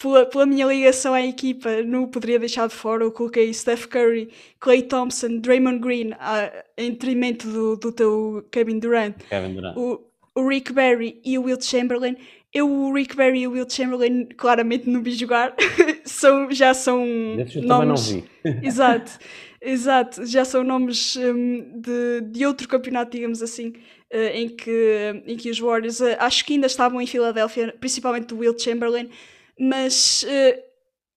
pela, 0.00 0.24
pela, 0.24 0.46
minha 0.46 0.64
ligação 0.66 1.12
à 1.12 1.20
equipa, 1.20 1.82
não 1.82 2.04
o 2.04 2.06
poderia 2.06 2.38
deixar 2.38 2.68
de 2.68 2.74
fora. 2.74 3.02
Eu 3.02 3.10
coloquei 3.10 3.52
Steph 3.52 3.86
Curry, 3.86 4.30
Clay 4.60 4.82
Thompson, 4.82 5.40
Draymond 5.40 5.80
Green 5.80 6.12
a, 6.20 6.64
em 6.76 6.92
detrimento 6.92 7.48
do, 7.48 7.76
do 7.76 7.90
teu 7.90 8.46
Kevin 8.52 8.78
Durant, 8.78 9.16
Kevin 9.28 9.54
Durant. 9.54 9.76
O, 9.76 10.00
o 10.36 10.48
Rick 10.48 10.72
Barry 10.72 11.20
e 11.24 11.36
o 11.36 11.42
Will 11.42 11.60
Chamberlain. 11.60 12.16
Eu, 12.54 12.70
o 12.70 12.94
Rick 12.94 13.16
Barry 13.16 13.40
e 13.40 13.48
o 13.48 13.50
Will 13.50 13.68
Chamberlain, 13.68 14.26
claramente 14.36 14.88
não 14.88 15.02
vi 15.02 15.10
jogar, 15.10 15.56
são, 16.06 16.52
já 16.52 16.72
são 16.72 17.04
Desses 17.36 17.64
nomes. 17.64 18.06
Também 18.06 18.22
não 18.44 18.52
vi. 18.52 18.60
Exato. 18.64 19.18
Exato, 19.60 20.24
já 20.24 20.44
são 20.44 20.62
nomes 20.62 21.16
um, 21.16 21.80
de, 21.80 22.20
de 22.30 22.46
outro 22.46 22.68
campeonato, 22.68 23.10
digamos 23.10 23.42
assim, 23.42 23.72
em, 24.10 24.48
que, 24.48 25.22
em 25.26 25.36
que 25.36 25.50
os 25.50 25.58
Warriors 25.58 26.00
uh, 26.00 26.16
acho 26.18 26.44
que 26.44 26.54
ainda 26.54 26.66
estavam 26.66 27.00
em 27.00 27.06
Filadélfia, 27.06 27.74
principalmente 27.78 28.26
do 28.26 28.38
Will 28.38 28.58
Chamberlain, 28.58 29.10
mas 29.58 30.24
uh, 30.24 30.62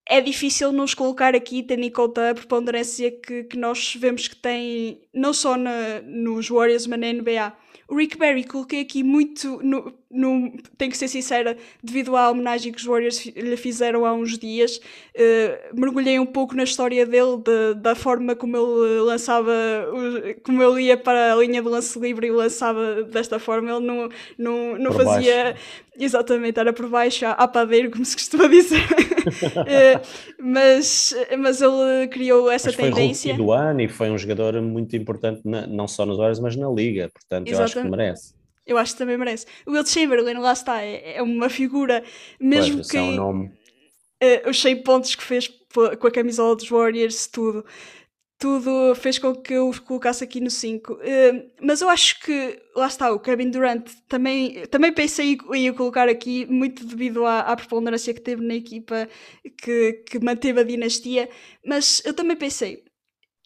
é 0.08 0.20
difícil 0.20 0.72
nos 0.72 0.94
colocar 0.94 1.36
aqui, 1.36 1.64
tendo 1.64 1.84
em 1.84 1.90
conta 1.90 2.32
a 2.32 2.36
preponderância 2.36 3.10
que, 3.12 3.46
que 3.46 3.58
nós 3.58 3.96
vemos 3.96 4.28
que 4.28 4.36
tem, 4.36 5.02
não 5.14 5.34
só 5.34 5.56
na, 5.56 6.02
nos 6.02 6.50
Warriors, 6.50 6.88
mas 6.88 7.00
na 7.00 7.14
NBA. 7.14 7.54
O 7.88 7.96
Rick 7.96 8.18
Barry 8.18 8.44
coloquei 8.44 8.82
aqui 8.82 9.04
muito, 9.04 9.60
no, 9.64 9.94
no, 10.12 10.52
tenho 10.78 10.92
que 10.92 10.98
ser 10.98 11.08
sincera, 11.08 11.58
devido 11.84 12.16
à 12.16 12.30
homenagem 12.30 12.72
que 12.72 12.80
os 12.80 12.86
Warriors 12.86 13.26
lhe 13.26 13.58
fizeram 13.58 14.06
há 14.06 14.14
uns 14.14 14.38
dias, 14.38 14.78
uh, 14.78 15.80
mergulhei 15.80 16.20
um 16.20 16.26
pouco 16.26 16.56
na 16.56 16.64
história 16.64 17.06
dele, 17.06 17.38
de, 17.38 17.76
da 17.76 17.96
forma 17.96 18.36
como 18.36 18.58
ele 18.58 19.00
lançava, 19.02 19.52
como 20.44 20.62
ele 20.62 20.84
ia 20.84 20.98
para 20.98 21.34
a 21.34 21.36
linha 21.36 21.62
de 21.62 21.68
lance 21.68 21.98
livre 22.00 22.28
e 22.28 22.32
lançava 22.32 23.04
desta 23.04 23.40
forma. 23.40 23.72
Ele 23.72 23.86
não, 23.86 24.10
não, 24.38 24.78
não 24.78 24.92
fazia. 24.92 25.44
Baixo. 25.44 25.92
Exatamente, 26.00 26.60
era 26.60 26.72
por 26.72 26.88
baixo, 26.88 27.26
à, 27.26 27.32
à 27.32 27.48
padeiro, 27.48 27.92
como 27.92 28.04
se 28.06 28.16
costuma 28.16 28.48
dizer. 28.48 28.80
uh, 28.80 30.02
mas, 30.42 31.14
mas 31.38 31.62
ele 31.62 32.08
criou 32.08 32.50
essa 32.50 32.68
mas 32.68 32.76
tendência. 32.76 33.36
Foi 33.36 33.44
do 33.44 33.52
ano 33.52 33.82
e 33.82 33.88
foi 33.88 34.10
um 34.10 34.18
jogador 34.18 34.60
muito 34.62 34.96
importante, 34.96 35.42
na, 35.44 35.68
não 35.68 35.88
só 35.88 36.06
nos 36.06 36.18
Warriors, 36.18 36.40
mas 36.40 36.56
na 36.56 36.70
liga. 36.70 37.10
Portanto, 37.14 37.48
Exatamente. 37.48 37.76
eu 37.76 37.82
acho 37.82 37.82
que 37.82 37.98
merece. 37.98 38.41
Eu 38.72 38.78
acho 38.78 38.94
que 38.94 39.00
também 39.00 39.18
merece. 39.18 39.46
O 39.66 39.72
Will 39.72 39.86
Chamberlain, 39.86 40.36
lá 40.36 40.54
está, 40.54 40.82
é, 40.82 41.18
é 41.18 41.22
uma 41.22 41.50
figura, 41.50 42.04
mesmo 42.40 42.76
pois, 42.76 42.90
que. 42.90 42.98
É 42.98 43.02
um 43.02 43.12
nome. 43.12 43.52
Uh, 44.24 44.50
os 44.50 44.62
100 44.62 44.84
pontos 44.84 45.16
que 45.16 45.24
fez 45.24 45.48
com 45.74 46.08
a 46.08 46.12
camisola 46.12 46.56
dos 46.56 46.70
Warriors, 46.70 47.28
tudo. 47.28 47.66
Tudo 48.40 48.96
fez 48.96 49.20
com 49.20 49.36
que 49.36 49.54
eu 49.54 49.70
os 49.70 49.78
colocasse 49.78 50.24
aqui 50.24 50.40
no 50.40 50.50
5. 50.50 50.94
Uh, 50.94 50.98
mas 51.62 51.82
eu 51.82 51.90
acho 51.90 52.20
que, 52.22 52.60
lá 52.76 52.88
está, 52.88 53.12
o 53.12 53.20
Kevin 53.20 53.52
Durant 53.52 53.88
também, 54.08 54.66
também 54.66 54.92
pensei 54.92 55.38
em 55.54 55.70
o 55.70 55.76
colocar 55.76 56.10
aqui, 56.10 56.48
muito 56.48 56.84
devido 56.84 57.24
à, 57.24 57.42
à 57.42 57.56
preponderância 57.56 58.14
que 58.14 58.22
teve 58.22 58.44
na 58.44 58.56
equipa 58.56 59.08
que, 59.62 59.94
que 60.10 60.20
manteve 60.20 60.60
a 60.62 60.64
dinastia. 60.64 61.30
Mas 61.64 62.02
eu 62.04 62.16
também 62.16 62.36
pensei, 62.36 62.84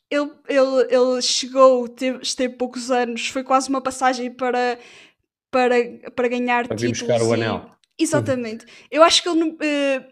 ele, 0.09 0.31
ele, 0.47 0.87
ele 0.89 1.21
chegou, 1.21 1.87
teve, 1.87 2.19
esteve 2.21 2.55
poucos 2.55 2.91
anos, 2.91 3.27
foi 3.27 3.43
quase 3.43 3.69
uma 3.69 3.81
passagem 3.81 4.31
para 4.31 4.77
para, 5.55 5.75
para 6.13 6.27
ganhar 6.27 6.67
para 6.67 6.75
títulos. 6.75 6.99
buscar 6.99 7.21
o 7.21 7.31
anel. 7.31 7.71
E, 7.97 8.03
exatamente. 8.03 8.65
Eu 8.91 9.03
acho 9.03 9.23
que 9.23 9.29
ele. 9.29 10.05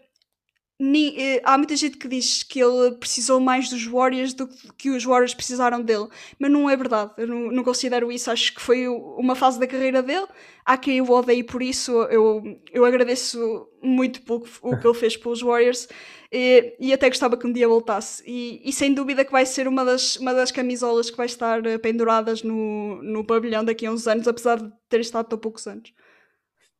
Eh, 0.80 1.40
há 1.44 1.56
muita 1.56 1.76
gente 1.76 1.96
que 1.96 2.08
diz 2.08 2.42
que 2.42 2.60
ele 2.60 2.96
precisou 2.96 3.38
mais 3.38 3.68
dos 3.68 3.86
Warriors 3.86 4.34
do 4.34 4.48
que 4.76 4.90
os 4.90 5.04
Warriors 5.04 5.32
precisaram 5.32 5.80
dele, 5.80 6.08
mas 6.38 6.50
não 6.50 6.68
é 6.68 6.76
verdade. 6.76 7.12
Eu 7.16 7.28
não, 7.28 7.50
não 7.52 7.64
considero 7.64 8.10
isso. 8.10 8.30
Acho 8.30 8.54
que 8.54 8.60
foi 8.60 8.88
uma 8.88 9.36
fase 9.36 9.58
da 9.60 9.66
carreira 9.66 10.02
dele. 10.02 10.26
Há 10.64 10.76
quem 10.76 11.00
o 11.00 11.10
odeie 11.10 11.44
por 11.44 11.62
isso. 11.62 11.92
Eu, 12.04 12.42
eu 12.72 12.84
agradeço 12.84 13.68
muito 13.82 14.22
pouco 14.22 14.48
o 14.62 14.76
que 14.76 14.86
ele 14.86 14.94
fez 14.94 15.16
pelos 15.16 15.42
Warriors 15.42 15.88
e, 16.32 16.74
e 16.80 16.92
até 16.92 17.08
gostava 17.08 17.36
que 17.36 17.46
um 17.46 17.52
dia 17.52 17.68
voltasse. 17.68 18.22
E, 18.26 18.60
e, 18.64 18.72
sem 18.72 18.92
dúvida 18.92 19.24
que 19.24 19.30
vai 19.30 19.46
ser 19.46 19.68
uma 19.68 19.84
das, 19.84 20.16
uma 20.16 20.34
das 20.34 20.50
camisolas 20.50 21.08
que 21.10 21.16
vai 21.16 21.26
estar 21.26 21.64
eh, 21.64 21.78
penduradas 21.78 22.42
no, 22.42 23.00
no 23.02 23.24
pavilhão 23.24 23.64
daqui 23.64 23.86
a 23.86 23.92
uns 23.92 24.08
anos, 24.08 24.26
apesar 24.26 24.58
de 24.60 24.72
ter 24.88 25.00
estado 25.00 25.28
tão 25.28 25.38
poucos 25.38 25.66
anos. 25.68 25.92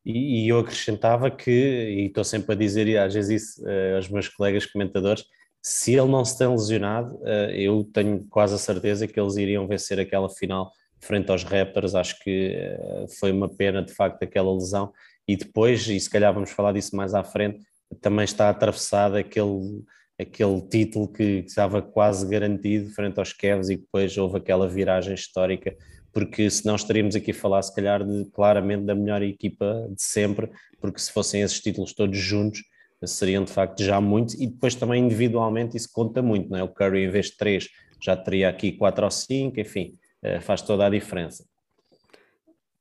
E, 0.05 0.45
e, 0.45 0.49
eu 0.49 0.59
acrescentava 0.59 1.31
que, 1.31 1.51
e 1.51 2.07
estou 2.07 2.25
sempre 2.25 2.55
a 2.55 2.59
dizer, 2.59 2.87
e 2.87 2.99
às 2.99 3.15
vezes 3.15 3.43
isso 3.43 3.63
uh, 3.65 3.97
aos 3.97 4.09
meus 4.09 4.29
colegas 4.29 4.67
comentadores, 4.67 5.25
se 5.63 5.95
ele 5.95 6.11
não 6.11 6.25
se 6.25 6.37
tem 6.37 6.47
lesionado, 6.47 7.15
uh, 7.17 7.51
eu 7.51 7.89
tenho 7.93 8.27
quase 8.29 8.55
a 8.55 8.59
certeza 8.59 9.09
que 9.09 9.19
eles 9.19 9.37
iriam 9.37 9.67
vencer 9.67 9.99
aquela 9.99 10.29
final 10.29 10.71
frente 11.01 11.31
aos 11.31 11.43
Raptors. 11.43 11.95
Acho 11.95 12.19
que 12.21 12.55
uh, 12.79 13.09
foi 13.19 13.33
uma 13.33 13.49
pena, 13.49 13.83
de 13.83 13.95
facto, 13.95 14.23
aquela 14.23 14.53
lesão. 14.53 14.93
E 15.27 15.37
depois, 15.37 15.89
e 15.89 15.99
se 15.99 16.11
calhar 16.11 16.35
vamos 16.35 16.51
falar 16.51 16.73
disso 16.73 16.95
mais 16.95 17.15
à 17.15 17.25
frente, 17.25 17.61
também 18.03 18.25
está 18.25 18.51
atravessado 18.51 19.17
aquele, 19.17 19.83
aquele 20.21 20.61
título 20.69 21.09
que, 21.09 21.43
que 21.43 21.49
estava 21.49 21.81
quase 21.81 22.29
garantido 22.29 22.91
frente 22.91 23.19
aos 23.19 23.33
Cavs 23.33 23.71
e 23.71 23.77
depois 23.77 24.19
houve 24.19 24.37
aquela 24.37 24.69
viragem 24.69 25.15
histórica 25.15 25.75
porque 26.15 26.49
senão 26.49 26.77
estaríamos 26.77 27.17
aqui 27.17 27.33
a 27.33 27.35
falar, 27.35 27.61
se 27.61 27.75
calhar, 27.75 28.05
de, 28.05 28.25
claramente 28.27 28.85
da 28.85 28.95
melhor 28.95 29.21
equipa 29.23 29.89
de 29.91 30.03
sempre, 30.03 30.49
porque 30.81 31.01
se 31.01 31.13
fossem 31.13 31.43
esses 31.43 31.61
títulos 31.61 31.93
todos 31.93 32.17
juntos, 32.17 32.63
seriam 33.05 33.45
de 33.45 33.53
facto 33.53 33.83
já 33.83 34.01
muitos, 34.01 34.35
e 34.35 34.47
depois 34.47 34.75
também 34.75 35.05
individualmente 35.05 35.77
isso 35.77 35.91
conta 35.93 36.23
muito, 36.23 36.49
não 36.49 36.59
é? 36.59 36.63
O 36.63 36.69
Curry, 36.69 37.05
em 37.05 37.11
vez 37.11 37.27
de 37.27 37.37
três, 37.37 37.69
já 38.01 38.17
teria 38.17 38.49
aqui 38.49 38.73
quatro 38.73 39.05
ou 39.05 39.11
cinco, 39.11 39.61
enfim, 39.61 39.93
eh, 40.23 40.41
faz 40.41 40.63
toda 40.63 40.87
a 40.87 40.91
diferença. 40.91 41.45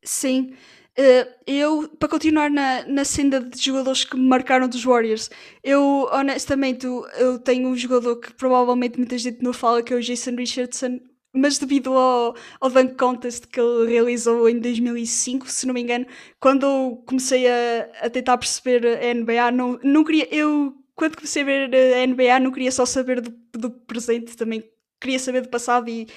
Sim. 0.04 0.54
Uh, 0.98 1.26
eu, 1.48 1.90
para 1.98 2.08
continuar 2.08 2.52
na, 2.52 2.86
na 2.86 3.04
senda 3.04 3.40
de 3.42 3.60
jogadores 3.60 4.04
que 4.04 4.16
me 4.16 4.28
marcaram 4.28 4.68
dos 4.68 4.84
Warriors, 4.84 5.28
eu 5.64 6.08
honestamente 6.12 6.86
eu 6.86 7.40
tenho 7.40 7.68
um 7.68 7.76
jogador 7.76 8.18
que 8.18 8.32
provavelmente 8.34 9.00
muita 9.00 9.18
gente 9.18 9.42
não 9.42 9.54
fala, 9.54 9.82
que 9.82 9.92
é 9.92 9.96
o 9.96 10.02
Jason 10.02 10.36
Richardson, 10.36 11.00
mas 11.34 11.58
devido 11.58 11.94
ao, 11.98 12.36
ao 12.62 12.70
Dunk 12.70 12.96
Contest 12.96 13.48
que 13.48 13.60
ele 13.60 13.92
realizou 13.92 14.48
em 14.48 14.60
2005, 14.60 15.50
se 15.50 15.66
não 15.66 15.74
me 15.74 15.82
engano, 15.82 16.06
quando 16.40 16.66
eu 16.66 17.04
comecei 17.06 17.48
a, 17.48 17.90
a 18.02 18.10
tentar 18.10 18.38
perceber 18.38 18.86
a 18.86 19.14
NBA, 19.14 19.52
não, 19.52 19.80
não 19.84 20.04
queria, 20.04 20.28
eu 20.34 20.76
quando 20.96 21.16
comecei 21.16 21.42
a 21.42 21.46
ver 21.46 21.76
a 21.76 22.06
NBA 22.06 22.40
não 22.40 22.52
queria 22.52 22.72
só 22.72 22.86
saber 22.86 23.20
do, 23.20 23.34
do 23.54 23.72
presente, 23.72 24.38
também 24.38 24.64
queria 25.02 25.20
saber 25.20 25.42
do 25.42 25.50
passado 25.50 25.90
e 25.90 26.08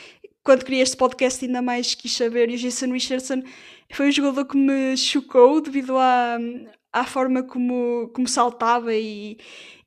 quando 0.44 0.64
criei 0.64 0.82
este 0.82 0.96
podcast 0.96 1.44
ainda 1.44 1.60
mais 1.60 1.94
quis 1.94 2.16
saber. 2.16 2.48
E 2.50 2.54
o 2.54 2.58
Jason 2.58 2.92
Richardson 2.92 3.42
foi 3.92 4.08
um 4.08 4.12
jogador 4.12 4.44
que 4.44 4.56
me 4.56 4.96
chocou 4.96 5.60
devido 5.60 5.96
à, 5.98 6.38
à 6.96 7.04
forma 7.04 7.42
como, 7.42 8.10
como 8.14 8.26
saltava 8.26 8.94
e, 8.94 9.36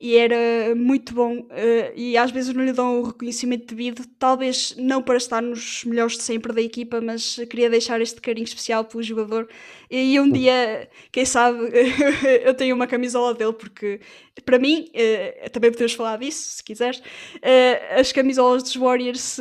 e 0.00 0.16
era 0.16 0.74
muito 0.76 1.12
bom. 1.12 1.40
Uh, 1.40 1.92
e 1.96 2.16
às 2.16 2.30
vezes 2.30 2.54
não 2.54 2.64
lhe 2.64 2.72
dão 2.72 3.00
o 3.00 3.02
reconhecimento 3.02 3.66
devido, 3.66 4.06
talvez 4.16 4.76
não 4.78 5.02
para 5.02 5.16
estar 5.16 5.42
nos 5.42 5.84
melhores 5.84 6.16
de 6.16 6.22
sempre 6.22 6.52
da 6.52 6.62
equipa, 6.62 7.00
mas 7.00 7.34
queria 7.50 7.68
deixar 7.68 8.00
este 8.00 8.20
carinho 8.20 8.44
especial 8.44 8.84
pelo 8.84 9.02
jogador. 9.02 9.48
E 9.90 10.20
um 10.20 10.30
dia, 10.30 10.88
quem 11.10 11.24
sabe, 11.24 11.58
eu 12.44 12.54
tenho 12.54 12.76
uma 12.76 12.86
camisola 12.86 13.34
dele, 13.34 13.54
porque 13.54 14.00
para 14.44 14.58
mim, 14.58 14.88
uh, 14.94 15.50
também 15.50 15.72
podemos 15.72 15.94
falar 15.94 16.16
disso 16.18 16.58
se 16.58 16.62
quiseres, 16.64 16.98
uh, 16.98 17.98
as 17.98 18.12
camisolas 18.12 18.62
dos 18.62 18.76
Warriors 18.76 19.36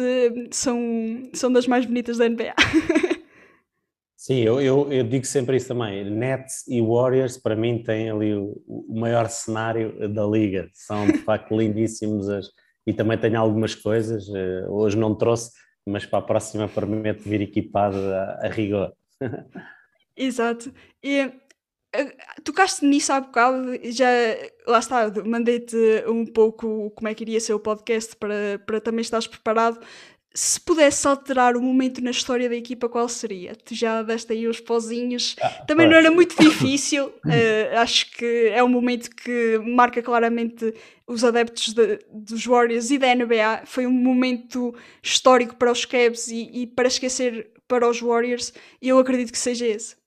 são, 0.49 1.29
são 1.33 1.53
das 1.53 1.67
mais 1.67 1.85
bonitas 1.85 2.17
da 2.17 2.27
NBA. 2.27 2.55
Sim, 4.29 4.41
eu, 4.41 4.61
eu, 4.61 4.93
eu, 4.93 5.03
digo 5.03 5.25
sempre 5.25 5.57
isso 5.57 5.69
também. 5.69 6.07
Nets 6.07 6.63
e 6.67 6.79
Warriors, 6.79 7.35
para 7.35 7.55
mim, 7.55 7.81
têm 7.81 8.11
ali 8.11 8.35
o, 8.35 8.61
o 8.67 8.99
maior 8.99 9.27
cenário 9.27 10.07
da 10.07 10.23
liga. 10.23 10.69
São 10.71 11.07
de 11.07 11.17
facto 11.17 11.49
lindíssimos. 11.57 12.29
As, 12.29 12.45
e 12.85 12.93
também 12.93 13.17
tenho 13.17 13.39
algumas 13.39 13.73
coisas. 13.73 14.27
Uh, 14.27 14.69
hoje 14.69 14.95
não 14.95 15.15
trouxe, 15.15 15.49
mas 15.83 16.05
para 16.05 16.19
a 16.19 16.21
próxima 16.21 16.67
prometo 16.67 17.23
vir 17.23 17.41
equipado 17.41 17.97
a, 17.97 18.41
a 18.43 18.49
rigor. 18.49 18.93
Exato. 20.15 20.71
E 21.01 21.25
uh, 21.25 22.43
tocaste 22.43 22.85
nisso 22.85 23.11
há 23.11 23.21
bocado, 23.21 23.79
já 23.85 24.11
lá 24.67 24.77
está, 24.77 25.11
mandei-te 25.25 25.75
um 26.07 26.23
pouco 26.23 26.91
como 26.91 27.07
é 27.07 27.15
que 27.15 27.23
iria 27.23 27.39
ser 27.39 27.55
o 27.55 27.59
podcast 27.59 28.15
para, 28.15 28.61
para 28.63 28.79
também 28.79 29.01
estares 29.01 29.25
preparado 29.25 29.79
se 30.33 30.59
pudesse 30.61 31.07
alterar 31.07 31.57
o 31.57 31.61
momento 31.61 32.01
na 32.01 32.11
história 32.11 32.47
da 32.47 32.55
equipa, 32.55 32.87
qual 32.87 33.09
seria? 33.09 33.55
Tu 33.55 33.73
já 33.73 34.03
deste 34.03 34.31
aí 34.31 34.47
os 34.47 34.59
pozinhos. 34.59 35.35
Ah, 35.41 35.49
Também 35.65 35.87
não 35.87 35.95
era 35.95 36.11
muito 36.11 36.39
difícil. 36.39 37.07
uh, 37.07 37.77
acho 37.81 38.11
que 38.11 38.49
é 38.53 38.63
um 38.63 38.67
momento 38.69 39.09
que 39.09 39.57
marca 39.65 40.01
claramente 40.03 40.73
os 41.07 41.23
adeptos 41.23 41.73
de, 41.73 41.99
dos 42.11 42.45
Warriors 42.45 42.91
e 42.91 42.99
da 42.99 43.13
NBA. 43.13 43.63
Foi 43.65 43.87
um 43.87 43.91
momento 43.91 44.75
histórico 45.01 45.55
para 45.55 45.71
os 45.71 45.83
Cavs 45.83 46.27
e, 46.27 46.49
e 46.53 46.67
para 46.67 46.87
esquecer 46.87 47.51
para 47.67 47.89
os 47.89 47.99
Warriors. 47.99 48.53
E 48.79 48.87
eu 48.87 48.99
acredito 48.99 49.31
que 49.31 49.39
seja 49.39 49.65
esse. 49.65 49.97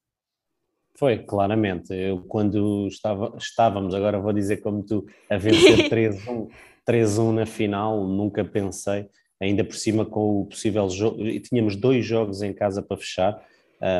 Foi, 0.94 1.18
claramente. 1.18 1.92
Eu, 1.92 2.22
quando 2.28 2.86
estava, 2.86 3.34
estávamos, 3.36 3.92
agora 3.92 4.20
vou 4.20 4.32
dizer 4.32 4.58
como 4.58 4.84
tu, 4.84 5.04
a 5.28 5.36
vencer 5.36 5.90
3-1 6.86 7.32
na 7.32 7.44
final, 7.44 8.06
nunca 8.06 8.44
pensei 8.44 9.08
ainda 9.42 9.64
por 9.64 9.74
cima 9.74 10.04
com 10.04 10.42
o 10.42 10.46
possível 10.46 10.88
jogo. 10.88 11.18
Tínhamos 11.40 11.74
dois 11.74 12.06
jogos 12.06 12.42
em 12.42 12.52
casa 12.52 12.80
para 12.80 12.96
fechar 12.96 13.44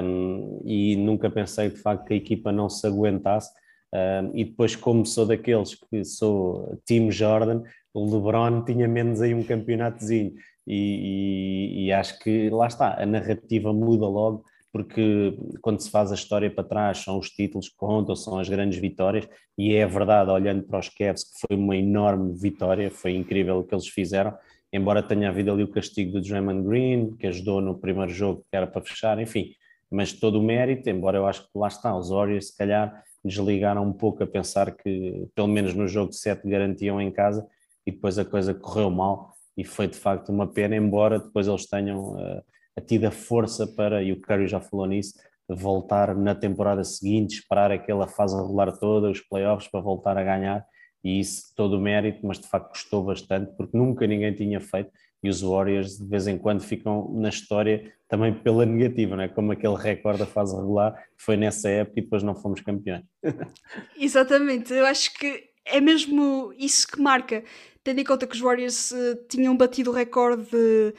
um, 0.05 0.63
e 0.65 0.95
nunca 0.97 1.29
pensei 1.29 1.69
de 1.69 1.77
facto 1.77 2.07
que 2.07 2.15
a 2.15 2.17
equipa 2.17 2.53
não 2.53 2.69
se 2.69 2.87
aguentasse. 2.87 3.51
Um, 3.93 4.31
e 4.35 4.45
depois, 4.45 4.77
como 4.77 5.05
sou 5.05 5.27
daqueles 5.27 5.75
que 5.75 6.05
sou 6.05 6.79
Team 6.87 7.11
Jordan, 7.11 7.63
o 7.93 8.05
LeBron 8.05 8.65
tinha 8.65 8.87
menos 8.87 9.21
aí 9.21 9.35
um 9.35 9.43
campeonatozinho. 9.43 10.33
E, 10.65 10.77
e, 10.77 11.85
e 11.87 11.93
acho 11.93 12.21
que 12.21 12.49
lá 12.49 12.69
está, 12.69 13.03
a 13.03 13.05
narrativa 13.05 13.73
muda 13.73 14.07
logo 14.07 14.45
porque 14.73 15.37
quando 15.61 15.81
se 15.81 15.91
faz 15.91 16.11
a 16.11 16.15
história 16.15 16.51
para 16.51 16.65
trás 16.65 16.99
são 16.99 17.19
os 17.19 17.29
títulos 17.29 17.69
que 17.69 17.77
contam, 17.77 18.17
são 18.17 18.39
as 18.39 18.49
grandes 18.49 18.79
vitórias, 18.79 19.29
e 19.57 19.75
é 19.75 19.87
verdade, 19.87 20.31
olhando 20.31 20.63
para 20.63 20.79
os 20.79 20.89
Cavs, 20.89 21.25
que 21.25 21.47
foi 21.47 21.57
uma 21.57 21.77
enorme 21.77 22.33
vitória, 22.35 22.91
foi 22.91 23.15
incrível 23.15 23.59
o 23.59 23.65
que 23.65 23.75
eles 23.75 23.87
fizeram, 23.87 24.33
embora 24.73 25.03
tenha 25.03 25.29
havido 25.29 25.53
ali 25.53 25.63
o 25.63 25.69
castigo 25.69 26.13
do 26.13 26.21
Draymond 26.21 26.67
Green, 26.67 27.17
que 27.17 27.27
ajudou 27.27 27.61
no 27.61 27.79
primeiro 27.79 28.11
jogo 28.11 28.45
que 28.51 28.57
era 28.57 28.67
para 28.67 28.81
fechar, 28.83 29.19
enfim, 29.21 29.53
mas 29.91 30.13
todo 30.13 30.39
o 30.39 30.43
mérito, 30.43 30.89
embora 30.89 31.19
eu 31.19 31.27
acho 31.27 31.43
que 31.43 31.59
lá 31.59 31.69
está, 31.69 31.95
os 31.97 32.09
Warriors 32.09 32.49
se 32.49 32.57
calhar 32.57 33.03
desligaram 33.23 33.85
um 33.85 33.93
pouco 33.93 34.23
a 34.25 34.27
pensar 34.27 34.75
que 34.75 35.29
pelo 35.35 35.49
menos 35.49 35.75
no 35.75 35.87
jogo 35.87 36.11
de 36.11 36.17
7 36.17 36.49
garantiam 36.49 37.01
em 37.01 37.11
casa 37.11 37.47
e 37.87 37.93
depois 37.93 38.19
a 38.19 38.25
coisa 38.25 38.55
correu 38.55 38.91
mal 38.91 39.35
e 39.57 39.65
foi 39.65 39.87
de 39.87 39.97
facto 39.97 40.31
uma 40.31 40.47
pena, 40.47 40.75
embora 40.75 41.19
depois 41.19 41.47
eles 41.47 41.67
tenham 41.67 42.15
uh, 42.15 42.43
tido 42.87 43.05
a 43.05 43.11
força 43.11 43.67
para, 43.67 44.03
e 44.03 44.13
o 44.13 44.21
Curry 44.21 44.49
já 44.49 44.61
falou 44.61 44.87
nisso, 44.87 45.15
voltar 45.49 46.15
na 46.17 46.35
temporada 46.35 46.83
seguinte, 46.83 47.35
esperar 47.35 47.71
aquela 47.71 48.09
fase 48.09 48.35
regular 48.35 48.73
toda, 48.79 49.11
os 49.11 49.21
playoffs 49.21 49.71
para 49.71 49.81
voltar 49.81 50.17
a 50.17 50.25
ganhar 50.25 50.65
e 51.05 51.21
isso 51.21 51.53
todo 51.57 51.77
o 51.77 51.81
mérito, 51.81 52.27
mas 52.27 52.39
de 52.39 52.49
facto 52.49 52.71
custou 52.71 53.03
bastante 53.03 53.53
porque 53.57 53.77
nunca 53.77 54.07
ninguém 54.07 54.33
tinha 54.33 54.61
feito 54.61 54.91
e 55.23 55.29
os 55.29 55.41
Warriors 55.41 55.99
de 55.99 56.07
vez 56.07 56.27
em 56.27 56.37
quando 56.37 56.63
ficam 56.63 57.13
na 57.15 57.29
história 57.29 57.93
também 58.09 58.35
pela 58.35 58.67
negativa, 58.67 59.17
não 59.17 59.23
é? 59.23 59.29
Como 59.29 59.53
aquele 59.53 59.77
recorde 59.77 60.19
da 60.19 60.27
fase 60.27 60.55
regular 60.55 60.95
foi 61.17 61.37
nessa 61.37 61.69
época 61.69 62.01
e 62.01 62.03
depois 62.03 62.23
não 62.23 62.35
fomos 62.35 62.61
campeões. 62.61 63.05
Exatamente, 63.97 64.73
eu 64.73 64.85
acho 64.85 65.15
que 65.15 65.51
é 65.65 65.81
mesmo 65.81 66.53
isso 66.59 66.89
que 66.89 67.01
marca, 67.01 67.45
tendo 67.85 68.01
em 68.01 68.05
conta 68.05 68.27
que 68.27 68.35
os 68.35 68.41
Warriors 68.41 68.91
uh, 68.91 69.17
tinham 69.29 69.57
batido 69.57 69.91
o 69.91 69.95
recorde 69.95 70.45
de, 70.51 70.95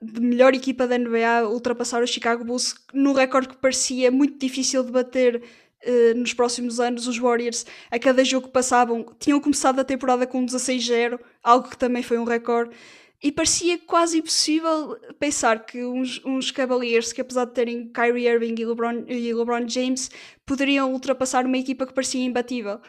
de 0.00 0.20
melhor 0.20 0.54
equipa 0.54 0.86
da 0.86 0.96
NBA, 0.96 1.48
ultrapassar 1.48 2.02
o 2.02 2.06
Chicago 2.06 2.44
Bulls 2.44 2.74
no 2.92 3.12
recorde 3.12 3.48
que 3.48 3.56
parecia 3.56 4.10
muito 4.10 4.38
difícil 4.38 4.84
de 4.84 4.92
bater 4.92 5.42
uh, 5.86 6.18
nos 6.18 6.32
próximos 6.32 6.80
anos, 6.80 7.06
os 7.06 7.18
Warriors, 7.18 7.66
a 7.90 7.98
cada 7.98 8.24
jogo 8.24 8.46
que 8.46 8.52
passavam, 8.52 9.04
tinham 9.18 9.40
começado 9.40 9.78
a 9.78 9.84
temporada 9.84 10.26
com 10.26 10.44
16-0, 10.44 11.18
algo 11.42 11.68
que 11.68 11.76
também 11.78 12.02
foi 12.02 12.18
um 12.18 12.24
recorde. 12.24 12.74
E 13.22 13.32
parecia 13.32 13.78
quase 13.78 14.18
impossível 14.18 14.98
pensar 15.18 15.64
que 15.64 15.82
uns, 15.82 16.22
uns 16.26 16.50
Cavaliers, 16.50 17.10
que 17.10 17.22
apesar 17.22 17.46
de 17.46 17.52
terem 17.54 17.90
Kyrie 17.90 18.28
Irving 18.28 18.54
e 18.58 18.66
LeBron, 18.66 19.04
e 19.08 19.32
LeBron 19.32 19.66
James, 19.66 20.10
poderiam 20.44 20.92
ultrapassar 20.92 21.46
uma 21.46 21.56
equipa 21.56 21.86
que 21.86 21.94
parecia 21.94 22.22
imbatível. 22.22 22.80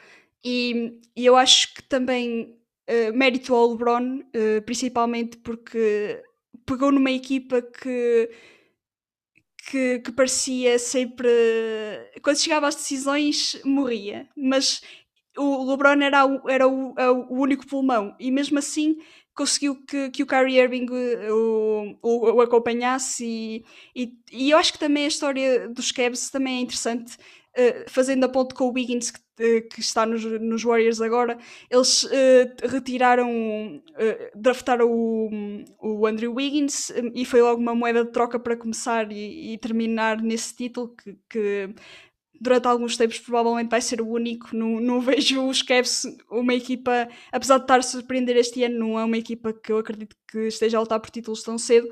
E, 0.43 0.99
e 1.15 1.25
eu 1.25 1.37
acho 1.37 1.73
que 1.73 1.83
também 1.83 2.53
uh, 2.89 3.17
mérito 3.17 3.55
ao 3.55 3.71
LeBron, 3.71 4.19
uh, 4.19 4.61
principalmente 4.65 5.37
porque 5.37 6.21
pegou 6.65 6.91
numa 6.91 7.11
equipa 7.11 7.61
que 7.61 8.29
que, 9.69 9.99
que, 9.99 10.11
parecia 10.11 10.77
sempre. 10.77 11.27
Quando 12.21 12.37
chegava 12.37 12.67
às 12.67 12.75
decisões, 12.75 13.59
morria. 13.63 14.27
Mas 14.35 14.81
o 15.37 15.69
LeBron 15.69 16.01
era, 16.01 16.25
o, 16.25 16.49
era 16.49 16.67
o, 16.67 16.93
o 17.29 17.39
único 17.39 17.67
pulmão 17.67 18.15
e 18.19 18.31
mesmo 18.31 18.57
assim 18.57 18.97
conseguiu 19.35 19.75
que, 19.85 20.09
que 20.11 20.23
o 20.23 20.25
Kyrie 20.25 20.59
Irving 20.59 20.85
eh, 20.89 21.31
o, 21.31 21.97
o, 22.01 22.35
o 22.35 22.41
acompanhasse 22.41 23.25
e, 23.25 23.65
e, 23.93 24.13
e, 24.31 24.51
eu 24.51 24.57
acho 24.57 24.71
que 24.71 24.79
também 24.79 25.03
a 25.03 25.09
história 25.09 25.67
dos 25.67 25.91
Cavs 25.91 26.29
também 26.29 26.59
é 26.59 26.61
interessante 26.61 27.17
uh, 27.57 27.89
fazendo 27.89 28.23
a 28.25 28.29
ponto 28.29 28.53
com 28.53 28.65
o 28.65 28.73
Wiggins 28.73 29.11
que, 29.11 29.19
uh, 29.19 29.69
que 29.69 29.79
está 29.79 30.05
nos, 30.05 30.23
nos, 30.23 30.63
Warriors 30.63 31.01
agora 31.01 31.37
eles 31.69 32.03
uh, 32.03 32.09
retiraram 32.69 33.81
draftaram 34.35 34.89
o, 34.89 35.29
o 35.79 36.05
Andrew 36.05 36.33
Wiggins 36.33 36.91
e 37.13 37.25
foi 37.25 37.41
logo 37.41 37.61
uma 37.61 37.75
moeda 37.75 38.03
de 38.03 38.11
troca 38.11 38.39
para 38.39 38.57
começar 38.57 39.11
e, 39.11 39.53
e 39.53 39.57
terminar 39.57 40.21
nesse 40.21 40.55
título 40.55 40.95
que, 40.95 41.17
que 41.29 41.73
durante 42.39 42.67
alguns 42.67 42.97
tempos 42.97 43.19
provavelmente 43.19 43.69
vai 43.69 43.81
ser 43.81 44.01
o 44.01 44.07
único. 44.07 44.55
Não, 44.55 44.79
não 44.79 44.99
vejo 45.01 45.47
os 45.47 45.61
Cavs 45.61 46.03
uma 46.29 46.53
equipa, 46.53 47.07
apesar 47.31 47.57
de 47.57 47.63
estar 47.63 47.79
a 47.79 47.83
surpreender 47.83 48.35
este 48.37 48.63
ano, 48.63 48.77
não 48.77 48.99
é 48.99 49.03
uma 49.03 49.17
equipa 49.17 49.53
que 49.53 49.71
eu 49.71 49.77
acredito 49.77 50.15
que 50.27 50.47
esteja 50.47 50.77
a 50.77 50.81
lutar 50.81 50.99
por 50.99 51.09
títulos 51.09 51.43
tão 51.43 51.57
cedo, 51.57 51.89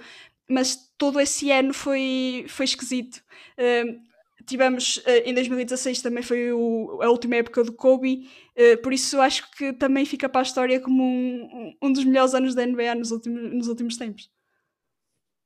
mas 0.50 0.92
todo 0.98 1.20
esse 1.20 1.52
ano 1.52 1.74
foi, 1.74 2.46
foi 2.48 2.66
esquisito. 2.66 3.24
Uh, 3.58 4.13
tivemos 4.46 4.98
uh, 4.98 5.24
em 5.26 5.34
2016 5.34 6.02
também 6.02 6.24
foi 6.24 6.52
o, 6.52 7.00
a 7.02 7.10
última 7.10 7.36
época 7.36 7.64
do 7.64 7.74
Kobe, 7.74 8.28
uh, 8.58 8.82
por 8.82 8.94
isso 8.94 9.20
acho 9.20 9.50
que 9.52 9.74
também 9.74 10.06
fica 10.06 10.30
para 10.30 10.42
a 10.42 10.44
história 10.44 10.80
como 10.80 11.04
um, 11.04 11.74
um 11.82 11.92
dos 11.92 12.04
melhores 12.04 12.34
anos 12.34 12.56
da 12.56 12.66
NBA 12.66 12.96
nos 12.96 13.12
últimos, 13.12 13.54
nos 13.54 13.68
últimos 13.68 13.98
tempos. 13.98 14.30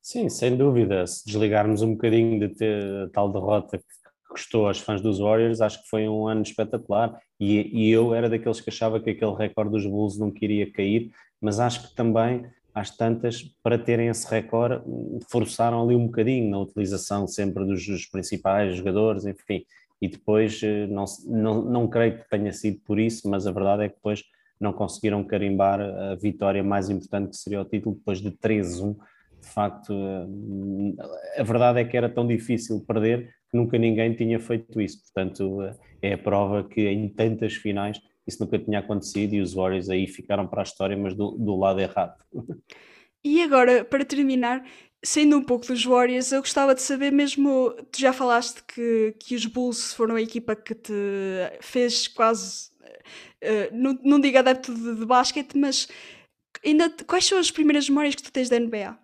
Sim, 0.00 0.28
sem 0.28 0.56
dúvida. 0.56 1.06
Se 1.06 1.26
desligarmos 1.26 1.82
um 1.82 1.92
bocadinho 1.92 2.40
de 2.40 2.54
ter 2.54 2.82
a 3.04 3.10
tal 3.10 3.30
derrota 3.30 3.76
que 3.76 3.84
custou 4.30 4.66
aos 4.66 4.78
fãs 4.78 5.00
dos 5.00 5.18
Warriors, 5.18 5.60
acho 5.60 5.82
que 5.82 5.88
foi 5.88 6.08
um 6.08 6.26
ano 6.26 6.42
espetacular. 6.42 7.20
E, 7.38 7.68
e, 7.72 7.90
eu 7.90 8.14
era 8.14 8.28
daqueles 8.28 8.60
que 8.60 8.70
achava 8.70 9.00
que 9.00 9.10
aquele 9.10 9.34
recorde 9.34 9.70
dos 9.70 9.86
Bulls 9.86 10.18
não 10.18 10.30
queria 10.30 10.70
cair, 10.72 11.10
mas 11.40 11.60
acho 11.60 11.88
que 11.88 11.94
também, 11.94 12.46
às 12.78 12.96
tantas, 12.96 13.42
para 13.62 13.78
terem 13.78 14.08
esse 14.08 14.28
recorde, 14.28 14.82
forçaram 15.28 15.82
ali 15.82 15.94
um 15.94 16.06
bocadinho 16.06 16.50
na 16.50 16.58
utilização 16.58 17.26
sempre 17.26 17.64
dos, 17.64 17.86
dos 17.86 18.06
principais 18.06 18.76
jogadores, 18.76 19.24
enfim. 19.26 19.64
E 20.00 20.08
depois, 20.08 20.60
eh, 20.62 20.86
não, 20.86 21.04
não, 21.26 21.62
não 21.62 21.88
creio 21.88 22.18
que 22.18 22.28
tenha 22.28 22.52
sido 22.52 22.80
por 22.84 22.98
isso, 22.98 23.28
mas 23.28 23.46
a 23.46 23.52
verdade 23.52 23.84
é 23.84 23.88
que 23.88 23.96
depois 23.96 24.22
não 24.60 24.72
conseguiram 24.72 25.24
carimbar 25.24 25.80
a 25.80 26.14
vitória 26.16 26.62
mais 26.62 26.88
importante 26.88 27.30
que 27.30 27.36
seria 27.36 27.60
o 27.60 27.64
título, 27.64 27.96
depois 27.96 28.20
de 28.20 28.30
3-1 28.30 28.96
de 29.40 29.48
facto, 29.48 29.92
eh, 29.92 31.40
a 31.40 31.42
verdade 31.42 31.80
é 31.80 31.84
que 31.84 31.96
era 31.96 32.08
tão 32.08 32.26
difícil 32.26 32.84
perder 32.86 33.30
que 33.50 33.56
nunca 33.56 33.78
ninguém 33.78 34.14
tinha 34.14 34.38
feito 34.38 34.80
isso. 34.80 35.02
Portanto, 35.02 35.62
eh, 35.62 35.74
é 36.02 36.12
a 36.14 36.18
prova 36.18 36.64
que 36.64 36.86
em 36.86 37.08
tantas 37.08 37.54
finais 37.54 38.00
isso 38.28 38.44
nunca 38.44 38.58
tinha 38.58 38.78
acontecido 38.78 39.34
e 39.34 39.40
os 39.40 39.54
Warriors 39.54 39.88
aí 39.88 40.06
ficaram 40.06 40.46
para 40.46 40.62
a 40.62 40.64
história, 40.64 40.96
mas 40.96 41.14
do, 41.14 41.32
do 41.32 41.56
lado 41.56 41.80
errado. 41.80 42.22
E 43.24 43.42
agora, 43.42 43.84
para 43.84 44.04
terminar, 44.04 44.64
sendo 45.04 45.36
um 45.36 45.42
pouco 45.42 45.66
dos 45.66 45.84
Warriors, 45.84 46.30
eu 46.30 46.40
gostava 46.40 46.74
de 46.74 46.82
saber 46.82 47.10
mesmo, 47.10 47.74
tu 47.90 47.98
já 47.98 48.12
falaste 48.12 48.62
que, 48.62 49.14
que 49.18 49.34
os 49.34 49.44
Bulls 49.46 49.92
foram 49.92 50.14
a 50.14 50.22
equipa 50.22 50.54
que 50.54 50.74
te 50.74 50.92
fez 51.60 52.06
quase, 52.06 52.70
uh, 53.42 53.74
não, 53.74 53.98
não 54.04 54.20
digo 54.20 54.38
adepto 54.38 54.72
de, 54.74 54.94
de 54.94 55.04
basquete, 55.06 55.58
mas 55.58 55.88
ainda 56.64 56.88
quais 57.06 57.26
são 57.26 57.38
as 57.38 57.50
primeiras 57.50 57.88
memórias 57.88 58.14
que 58.14 58.22
tu 58.22 58.32
tens 58.32 58.48
da 58.48 58.58
NBA? 58.58 58.96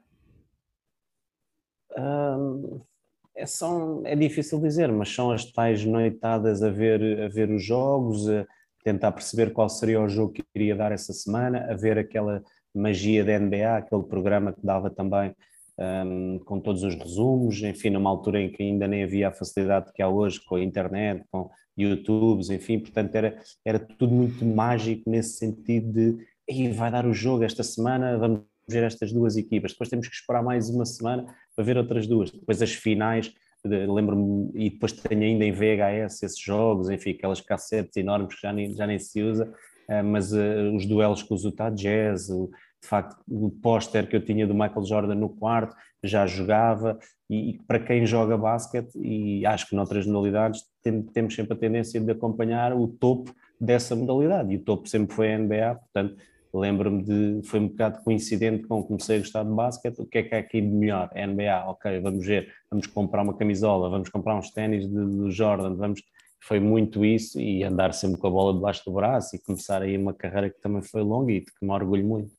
é, 3.36 3.46
são, 3.46 4.02
é 4.04 4.14
difícil 4.14 4.60
dizer, 4.60 4.90
mas 4.92 5.12
são 5.12 5.30
as 5.30 5.44
tais 5.44 5.84
noitadas 5.84 6.62
a 6.62 6.70
ver, 6.70 7.22
a 7.22 7.28
ver 7.28 7.50
os 7.50 7.64
jogos, 7.64 8.28
a 8.28 8.46
tentar 8.84 9.12
perceber 9.12 9.52
qual 9.52 9.68
seria 9.68 10.00
o 10.00 10.08
jogo 10.08 10.34
que 10.34 10.44
iria 10.54 10.76
dar 10.76 10.92
essa 10.92 11.12
semana, 11.12 11.66
a 11.70 11.74
ver 11.74 11.98
aquela 11.98 12.42
magia 12.74 13.24
da 13.24 13.38
NBA, 13.38 13.76
aquele 13.76 14.02
programa 14.02 14.52
que 14.52 14.64
dava 14.64 14.90
também 14.90 15.34
um, 15.78 16.38
com 16.44 16.60
todos 16.60 16.82
os 16.82 16.94
resumos, 16.94 17.62
enfim, 17.62 17.90
numa 17.90 18.10
altura 18.10 18.40
em 18.40 18.50
que 18.50 18.62
ainda 18.62 18.86
nem 18.86 19.02
havia 19.02 19.28
a 19.28 19.32
facilidade 19.32 19.92
que 19.92 20.02
há 20.02 20.08
hoje 20.08 20.40
com 20.44 20.56
a 20.56 20.62
internet, 20.62 21.24
com 21.30 21.50
YouTubes, 21.76 22.50
enfim, 22.50 22.78
portanto 22.78 23.14
era, 23.14 23.36
era 23.64 23.78
tudo 23.78 24.14
muito 24.14 24.44
mágico 24.44 25.08
nesse 25.08 25.38
sentido 25.38 25.92
de 25.92 26.34
e 26.48 26.68
vai 26.68 26.90
dar 26.90 27.06
o 27.06 27.14
jogo 27.14 27.42
esta 27.42 27.62
semana, 27.62 28.18
vamos 28.18 28.42
ver 28.68 28.82
estas 28.84 29.12
duas 29.12 29.36
equipas, 29.36 29.72
depois 29.72 29.88
temos 29.88 30.08
que 30.08 30.14
esperar 30.14 30.42
mais 30.42 30.68
uma 30.68 30.84
semana 30.84 31.24
para 31.56 31.64
ver 31.64 31.76
outras 31.76 32.06
duas, 32.06 32.30
depois 32.30 32.60
as 32.60 32.72
finais, 32.72 33.32
lembro-me, 33.66 34.50
e 34.54 34.70
depois 34.70 34.92
tenho 34.92 35.22
ainda 35.22 35.44
em 35.44 35.52
VHS 35.52 36.22
esses 36.22 36.38
jogos, 36.38 36.90
enfim, 36.90 37.10
aquelas 37.10 37.40
cassetes 37.40 37.96
enormes 37.96 38.34
que 38.34 38.42
já 38.42 38.52
nem, 38.52 38.74
já 38.74 38.86
nem 38.86 38.98
se 38.98 39.22
usa, 39.22 39.52
eh, 39.88 40.02
mas 40.02 40.32
uh, 40.32 40.74
os 40.74 40.86
duelos 40.86 41.22
com 41.22 41.34
os 41.34 41.44
Utah 41.44 41.70
Jazz, 41.70 42.28
o, 42.28 42.50
de 42.80 42.88
facto, 42.88 43.16
o 43.26 43.50
póster 43.50 44.06
que 44.06 44.16
eu 44.16 44.24
tinha 44.24 44.46
do 44.46 44.54
Michael 44.54 44.84
Jordan 44.84 45.14
no 45.14 45.30
quarto, 45.30 45.74
já 46.02 46.26
jogava, 46.26 46.98
e 47.30 47.58
para 47.66 47.80
quem 47.80 48.06
joga 48.06 48.36
basquete, 48.36 48.92
e 48.96 49.46
acho 49.46 49.68
que 49.68 49.74
noutras 49.74 50.06
modalidades, 50.06 50.62
tem, 50.82 51.02
temos 51.02 51.34
sempre 51.34 51.54
a 51.54 51.56
tendência 51.56 51.98
de 51.98 52.10
acompanhar 52.10 52.74
o 52.74 52.86
topo 52.86 53.34
dessa 53.58 53.96
modalidade, 53.96 54.52
e 54.52 54.56
o 54.56 54.62
topo 54.62 54.86
sempre 54.86 55.14
foi 55.14 55.32
a 55.32 55.38
NBA, 55.38 55.74
portanto, 55.76 56.16
lembro-me 56.54 57.02
de, 57.02 57.48
foi 57.48 57.60
um 57.60 57.68
bocado 57.68 58.02
coincidente 58.02 58.66
com 58.66 58.82
comecei 58.82 59.16
a 59.16 59.18
gostar 59.18 59.42
de 59.42 59.50
basquete, 59.50 59.98
o 60.00 60.06
que 60.06 60.18
é 60.18 60.22
que 60.22 60.34
é 60.34 60.38
aqui 60.38 60.60
de 60.60 60.68
melhor? 60.68 61.10
NBA, 61.14 61.68
ok, 61.68 62.00
vamos 62.00 62.24
ver, 62.24 62.52
vamos 62.70 62.86
comprar 62.86 63.22
uma 63.22 63.36
camisola, 63.36 63.90
vamos 63.90 64.08
comprar 64.08 64.36
uns 64.36 64.50
ténis 64.50 64.86
do 64.86 65.30
Jordan, 65.30 65.74
vamos, 65.74 66.02
foi 66.40 66.60
muito 66.60 67.04
isso 67.04 67.40
e 67.40 67.64
andar 67.64 67.92
sempre 67.92 68.20
com 68.20 68.26
a 68.28 68.30
bola 68.30 68.54
debaixo 68.54 68.84
do 68.84 68.92
braço 68.92 69.34
e 69.34 69.38
começar 69.40 69.82
aí 69.82 69.96
uma 69.96 70.14
carreira 70.14 70.48
que 70.48 70.60
também 70.60 70.82
foi 70.82 71.02
longa 71.02 71.32
e 71.32 71.40
de 71.40 71.46
que 71.46 71.64
me 71.64 71.72
orgulho 71.72 72.06
muito. 72.06 72.32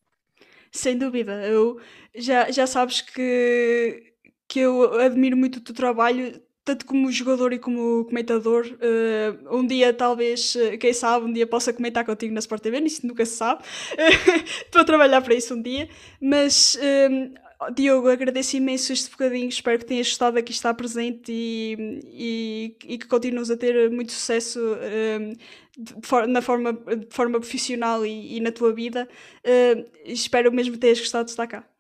Sem 0.72 0.98
dúvida, 0.98 1.46
eu 1.46 1.80
já, 2.14 2.52
já 2.52 2.68
sabes 2.68 3.02
que, 3.02 4.14
que 4.48 4.60
eu 4.60 5.00
admiro 5.00 5.36
muito 5.36 5.58
o 5.58 5.62
teu 5.62 5.74
trabalho, 5.74 6.42
tanto 6.66 6.86
como 6.88 7.12
jogador 7.12 7.54
e 7.54 7.60
como 7.60 8.04
comentador. 8.06 8.66
Uh, 8.66 9.56
um 9.56 9.66
dia, 9.66 9.94
talvez, 9.94 10.56
uh, 10.56 10.78
quem 10.80 10.92
sabe, 10.92 11.28
um 11.28 11.32
dia 11.32 11.46
possa 11.46 11.72
comentar 11.72 12.04
contigo 12.04 12.34
na 12.34 12.40
Sport 12.40 12.64
TV, 12.64 12.80
isso 12.80 13.06
nunca 13.06 13.24
se 13.24 13.36
sabe. 13.36 13.64
Estou 14.66 14.82
a 14.82 14.84
trabalhar 14.84 15.22
para 15.22 15.36
isso 15.36 15.54
um 15.54 15.62
dia. 15.62 15.88
Mas, 16.20 16.76
uh, 16.76 17.72
Diogo, 17.72 18.10
agradeço 18.10 18.58
imenso 18.58 18.92
este 18.92 19.12
bocadinho. 19.12 19.48
Espero 19.48 19.78
que 19.78 19.86
tenhas 19.86 20.08
gostado 20.08 20.40
aqui 20.40 20.52
estar 20.52 20.74
presente 20.74 21.32
e, 21.32 22.02
e, 22.12 22.78
e 22.94 22.98
que 22.98 23.08
continues 23.08 23.52
a 23.52 23.56
ter 23.56 23.90
muito 23.92 24.12
sucesso 24.12 24.60
de 25.78 25.94
for 26.04 26.28
na 26.28 26.42
forma, 26.42 26.74
de 26.74 27.08
forma 27.10 27.40
profissional 27.40 28.06
e, 28.06 28.38
e 28.38 28.40
na 28.40 28.52
tua 28.52 28.74
vida. 28.74 29.08
espero 30.04 30.52
mesmo 30.52 30.74
que 30.74 30.80
tenhas 30.80 31.00
gostado 31.00 31.26
de 31.26 31.32
estar 31.32 31.48
cá. 31.48 31.75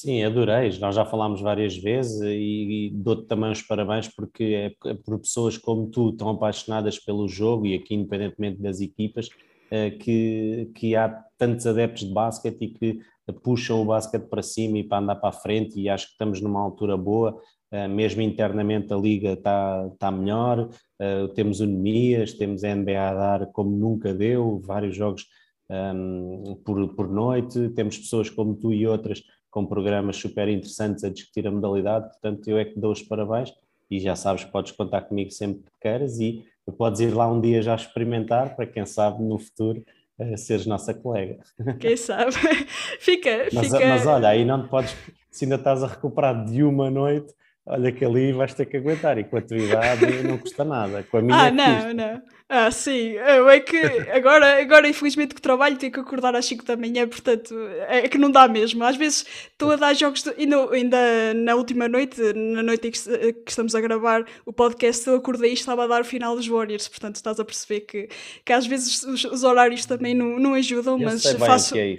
Sim, 0.00 0.22
adorei. 0.22 0.70
Nós 0.78 0.94
já 0.94 1.04
falámos 1.04 1.40
várias 1.40 1.76
vezes 1.76 2.20
e, 2.20 2.86
e 2.86 2.90
dou-te 2.94 3.26
também 3.26 3.50
os 3.50 3.62
parabéns 3.62 4.06
porque 4.06 4.44
é, 4.44 4.90
é 4.90 4.94
por 4.94 5.18
pessoas 5.18 5.58
como 5.58 5.90
tu, 5.90 6.12
tão 6.12 6.28
apaixonadas 6.28 7.00
pelo 7.00 7.26
jogo 7.26 7.66
e 7.66 7.74
aqui 7.74 7.96
independentemente 7.96 8.62
das 8.62 8.80
equipas, 8.80 9.28
é, 9.68 9.90
que, 9.90 10.70
que 10.76 10.94
há 10.94 11.08
tantos 11.36 11.66
adeptos 11.66 12.04
de 12.06 12.14
basquete 12.14 12.58
e 12.60 12.68
que 12.68 13.00
puxam 13.42 13.82
o 13.82 13.86
basquete 13.86 14.28
para 14.28 14.40
cima 14.40 14.78
e 14.78 14.84
para 14.84 14.98
andar 14.98 15.16
para 15.16 15.30
a 15.30 15.32
frente 15.32 15.80
e 15.80 15.88
acho 15.88 16.06
que 16.06 16.12
estamos 16.12 16.40
numa 16.40 16.60
altura 16.60 16.96
boa, 16.96 17.36
é, 17.68 17.88
mesmo 17.88 18.22
internamente 18.22 18.92
a 18.94 18.96
liga 18.96 19.32
está, 19.32 19.90
está 19.92 20.12
melhor, 20.12 20.70
é, 21.00 21.26
temos 21.34 21.58
unimias, 21.58 22.34
temos 22.34 22.62
a 22.62 22.72
NBA 22.72 23.00
a 23.00 23.14
dar 23.14 23.46
como 23.46 23.76
nunca 23.76 24.14
deu, 24.14 24.60
vários 24.60 24.94
jogos 24.94 25.26
um, 25.68 26.54
por, 26.64 26.94
por 26.94 27.08
noite, 27.08 27.68
temos 27.70 27.98
pessoas 27.98 28.30
como 28.30 28.54
tu 28.54 28.72
e 28.72 28.86
outras 28.86 29.22
com 29.50 29.66
programas 29.66 30.16
super 30.16 30.48
interessantes 30.48 31.04
a 31.04 31.08
discutir 31.08 31.46
a 31.46 31.50
modalidade, 31.50 32.08
portanto 32.08 32.48
eu 32.48 32.58
é 32.58 32.64
que 32.64 32.78
dou 32.78 32.92
os 32.92 33.02
parabéns 33.02 33.52
e 33.90 33.98
já 33.98 34.14
sabes, 34.14 34.44
podes 34.44 34.72
contar 34.72 35.02
comigo 35.02 35.30
sempre 35.30 35.62
que 35.62 35.72
queiras 35.80 36.20
e 36.20 36.44
podes 36.76 37.00
ir 37.00 37.14
lá 37.14 37.30
um 37.30 37.40
dia 37.40 37.62
já 37.62 37.74
experimentar, 37.74 38.54
para 38.54 38.66
quem 38.66 38.84
sabe 38.84 39.22
no 39.22 39.38
futuro 39.38 39.82
uh, 40.18 40.36
seres 40.36 40.66
nossa 40.66 40.92
colega. 40.92 41.38
Quem 41.80 41.96
sabe? 41.96 42.32
fica, 43.00 43.48
mas, 43.52 43.66
fica... 43.66 43.86
mas 43.86 44.06
olha, 44.06 44.28
aí 44.28 44.44
não 44.44 44.62
te 44.62 44.68
podes, 44.68 44.94
se 45.30 45.44
ainda 45.44 45.56
estás 45.56 45.82
a 45.82 45.86
recuperar 45.86 46.44
de 46.44 46.62
uma 46.62 46.90
noite, 46.90 47.32
olha 47.68 47.92
que 47.92 48.04
ali 48.04 48.32
vais 48.32 48.54
ter 48.54 48.66
que 48.66 48.78
aguentar 48.78 49.18
e 49.18 49.24
com 49.24 49.36
a 49.36 49.42
tua 49.42 49.58
idade 49.58 50.06
não 50.24 50.38
custa 50.38 50.64
nada. 50.64 51.04
Com 51.10 51.18
a 51.18 51.22
minha 51.22 51.36
ah, 51.36 51.50
não, 51.50 51.74
custa. 51.74 51.94
não. 51.94 52.22
Ah, 52.48 52.70
sim. 52.70 53.10
Eu 53.10 53.48
é 53.48 53.60
que 53.60 53.76
agora, 54.10 54.60
agora 54.60 54.88
infelizmente 54.88 55.34
que 55.34 55.40
trabalho 55.40 55.76
tenho 55.76 55.92
que 55.92 56.00
acordar 56.00 56.34
às 56.34 56.46
5 56.46 56.64
da 56.64 56.76
manhã, 56.76 57.06
portanto 57.06 57.54
é 57.88 58.08
que 58.08 58.16
não 58.16 58.30
dá 58.30 58.48
mesmo. 58.48 58.82
Às 58.82 58.96
vezes 58.96 59.26
estou 59.52 59.70
a 59.72 59.76
dar 59.76 59.94
jogos, 59.94 60.22
de, 60.22 60.30
ainda, 60.38 60.70
ainda 60.72 61.34
na 61.34 61.54
última 61.54 61.86
noite, 61.88 62.20
na 62.34 62.62
noite 62.62 62.90
que, 62.90 63.32
que 63.32 63.50
estamos 63.50 63.74
a 63.74 63.80
gravar 63.80 64.24
o 64.46 64.52
podcast, 64.52 65.06
eu 65.06 65.16
acordei 65.16 65.50
e 65.50 65.54
estava 65.54 65.84
a 65.84 65.86
dar 65.86 66.00
o 66.00 66.04
final 66.04 66.34
dos 66.34 66.48
Warriors, 66.48 66.88
portanto 66.88 67.16
estás 67.16 67.38
a 67.38 67.44
perceber 67.44 67.80
que, 67.80 68.08
que 68.44 68.52
às 68.52 68.66
vezes 68.66 69.02
os, 69.02 69.24
os 69.24 69.44
horários 69.44 69.84
também 69.84 70.14
não, 70.14 70.38
não 70.38 70.54
ajudam, 70.54 70.98
eu 70.98 71.04
mas 71.04 71.22
faço, 71.32 71.76
é 71.76 71.98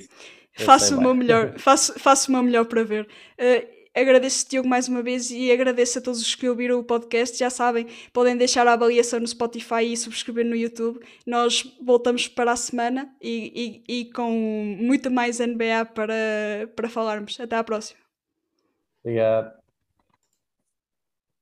faço 0.56 0.98
o 0.98 1.02
meu 1.02 1.14
melhor, 1.14 1.54
faço, 1.60 1.94
faço 2.00 2.30
o 2.30 2.34
meu 2.34 2.42
melhor 2.42 2.66
para 2.66 2.84
ver. 2.84 3.08
Uh, 3.40 3.79
agradeço 3.96 4.48
Tiago 4.48 4.68
mais 4.68 4.88
uma 4.88 5.02
vez 5.02 5.30
e 5.32 5.52
agradeço 5.52 6.00
a 6.00 6.02
todos 6.02 6.22
os 6.22 6.36
que 6.36 6.48
ouviram 6.48 6.80
o 6.80 6.84
podcast. 6.84 7.38
Já 7.38 7.50
sabem, 7.50 7.88
podem 8.14 8.36
deixar 8.38 8.68
a 8.68 8.74
avaliação 8.74 9.20
no 9.20 9.28
Spotify 9.28 9.84
e 9.84 9.98
subscrever 9.98 10.46
no 10.46 10.56
YouTube. 10.56 11.00
Nós 11.26 11.64
voltamos 11.82 12.28
para 12.28 12.52
a 12.52 12.56
semana 12.56 13.14
e, 13.22 13.84
e, 13.88 14.00
e 14.02 14.06
com 14.14 14.32
muito 14.80 15.10
mais 15.12 15.40
NBA 15.40 15.86
para, 15.94 16.16
para 16.76 16.90
falarmos. 16.90 17.40
Até 17.40 17.56
à 17.56 17.64
próxima. 17.64 18.00
Obrigado. 19.04 19.59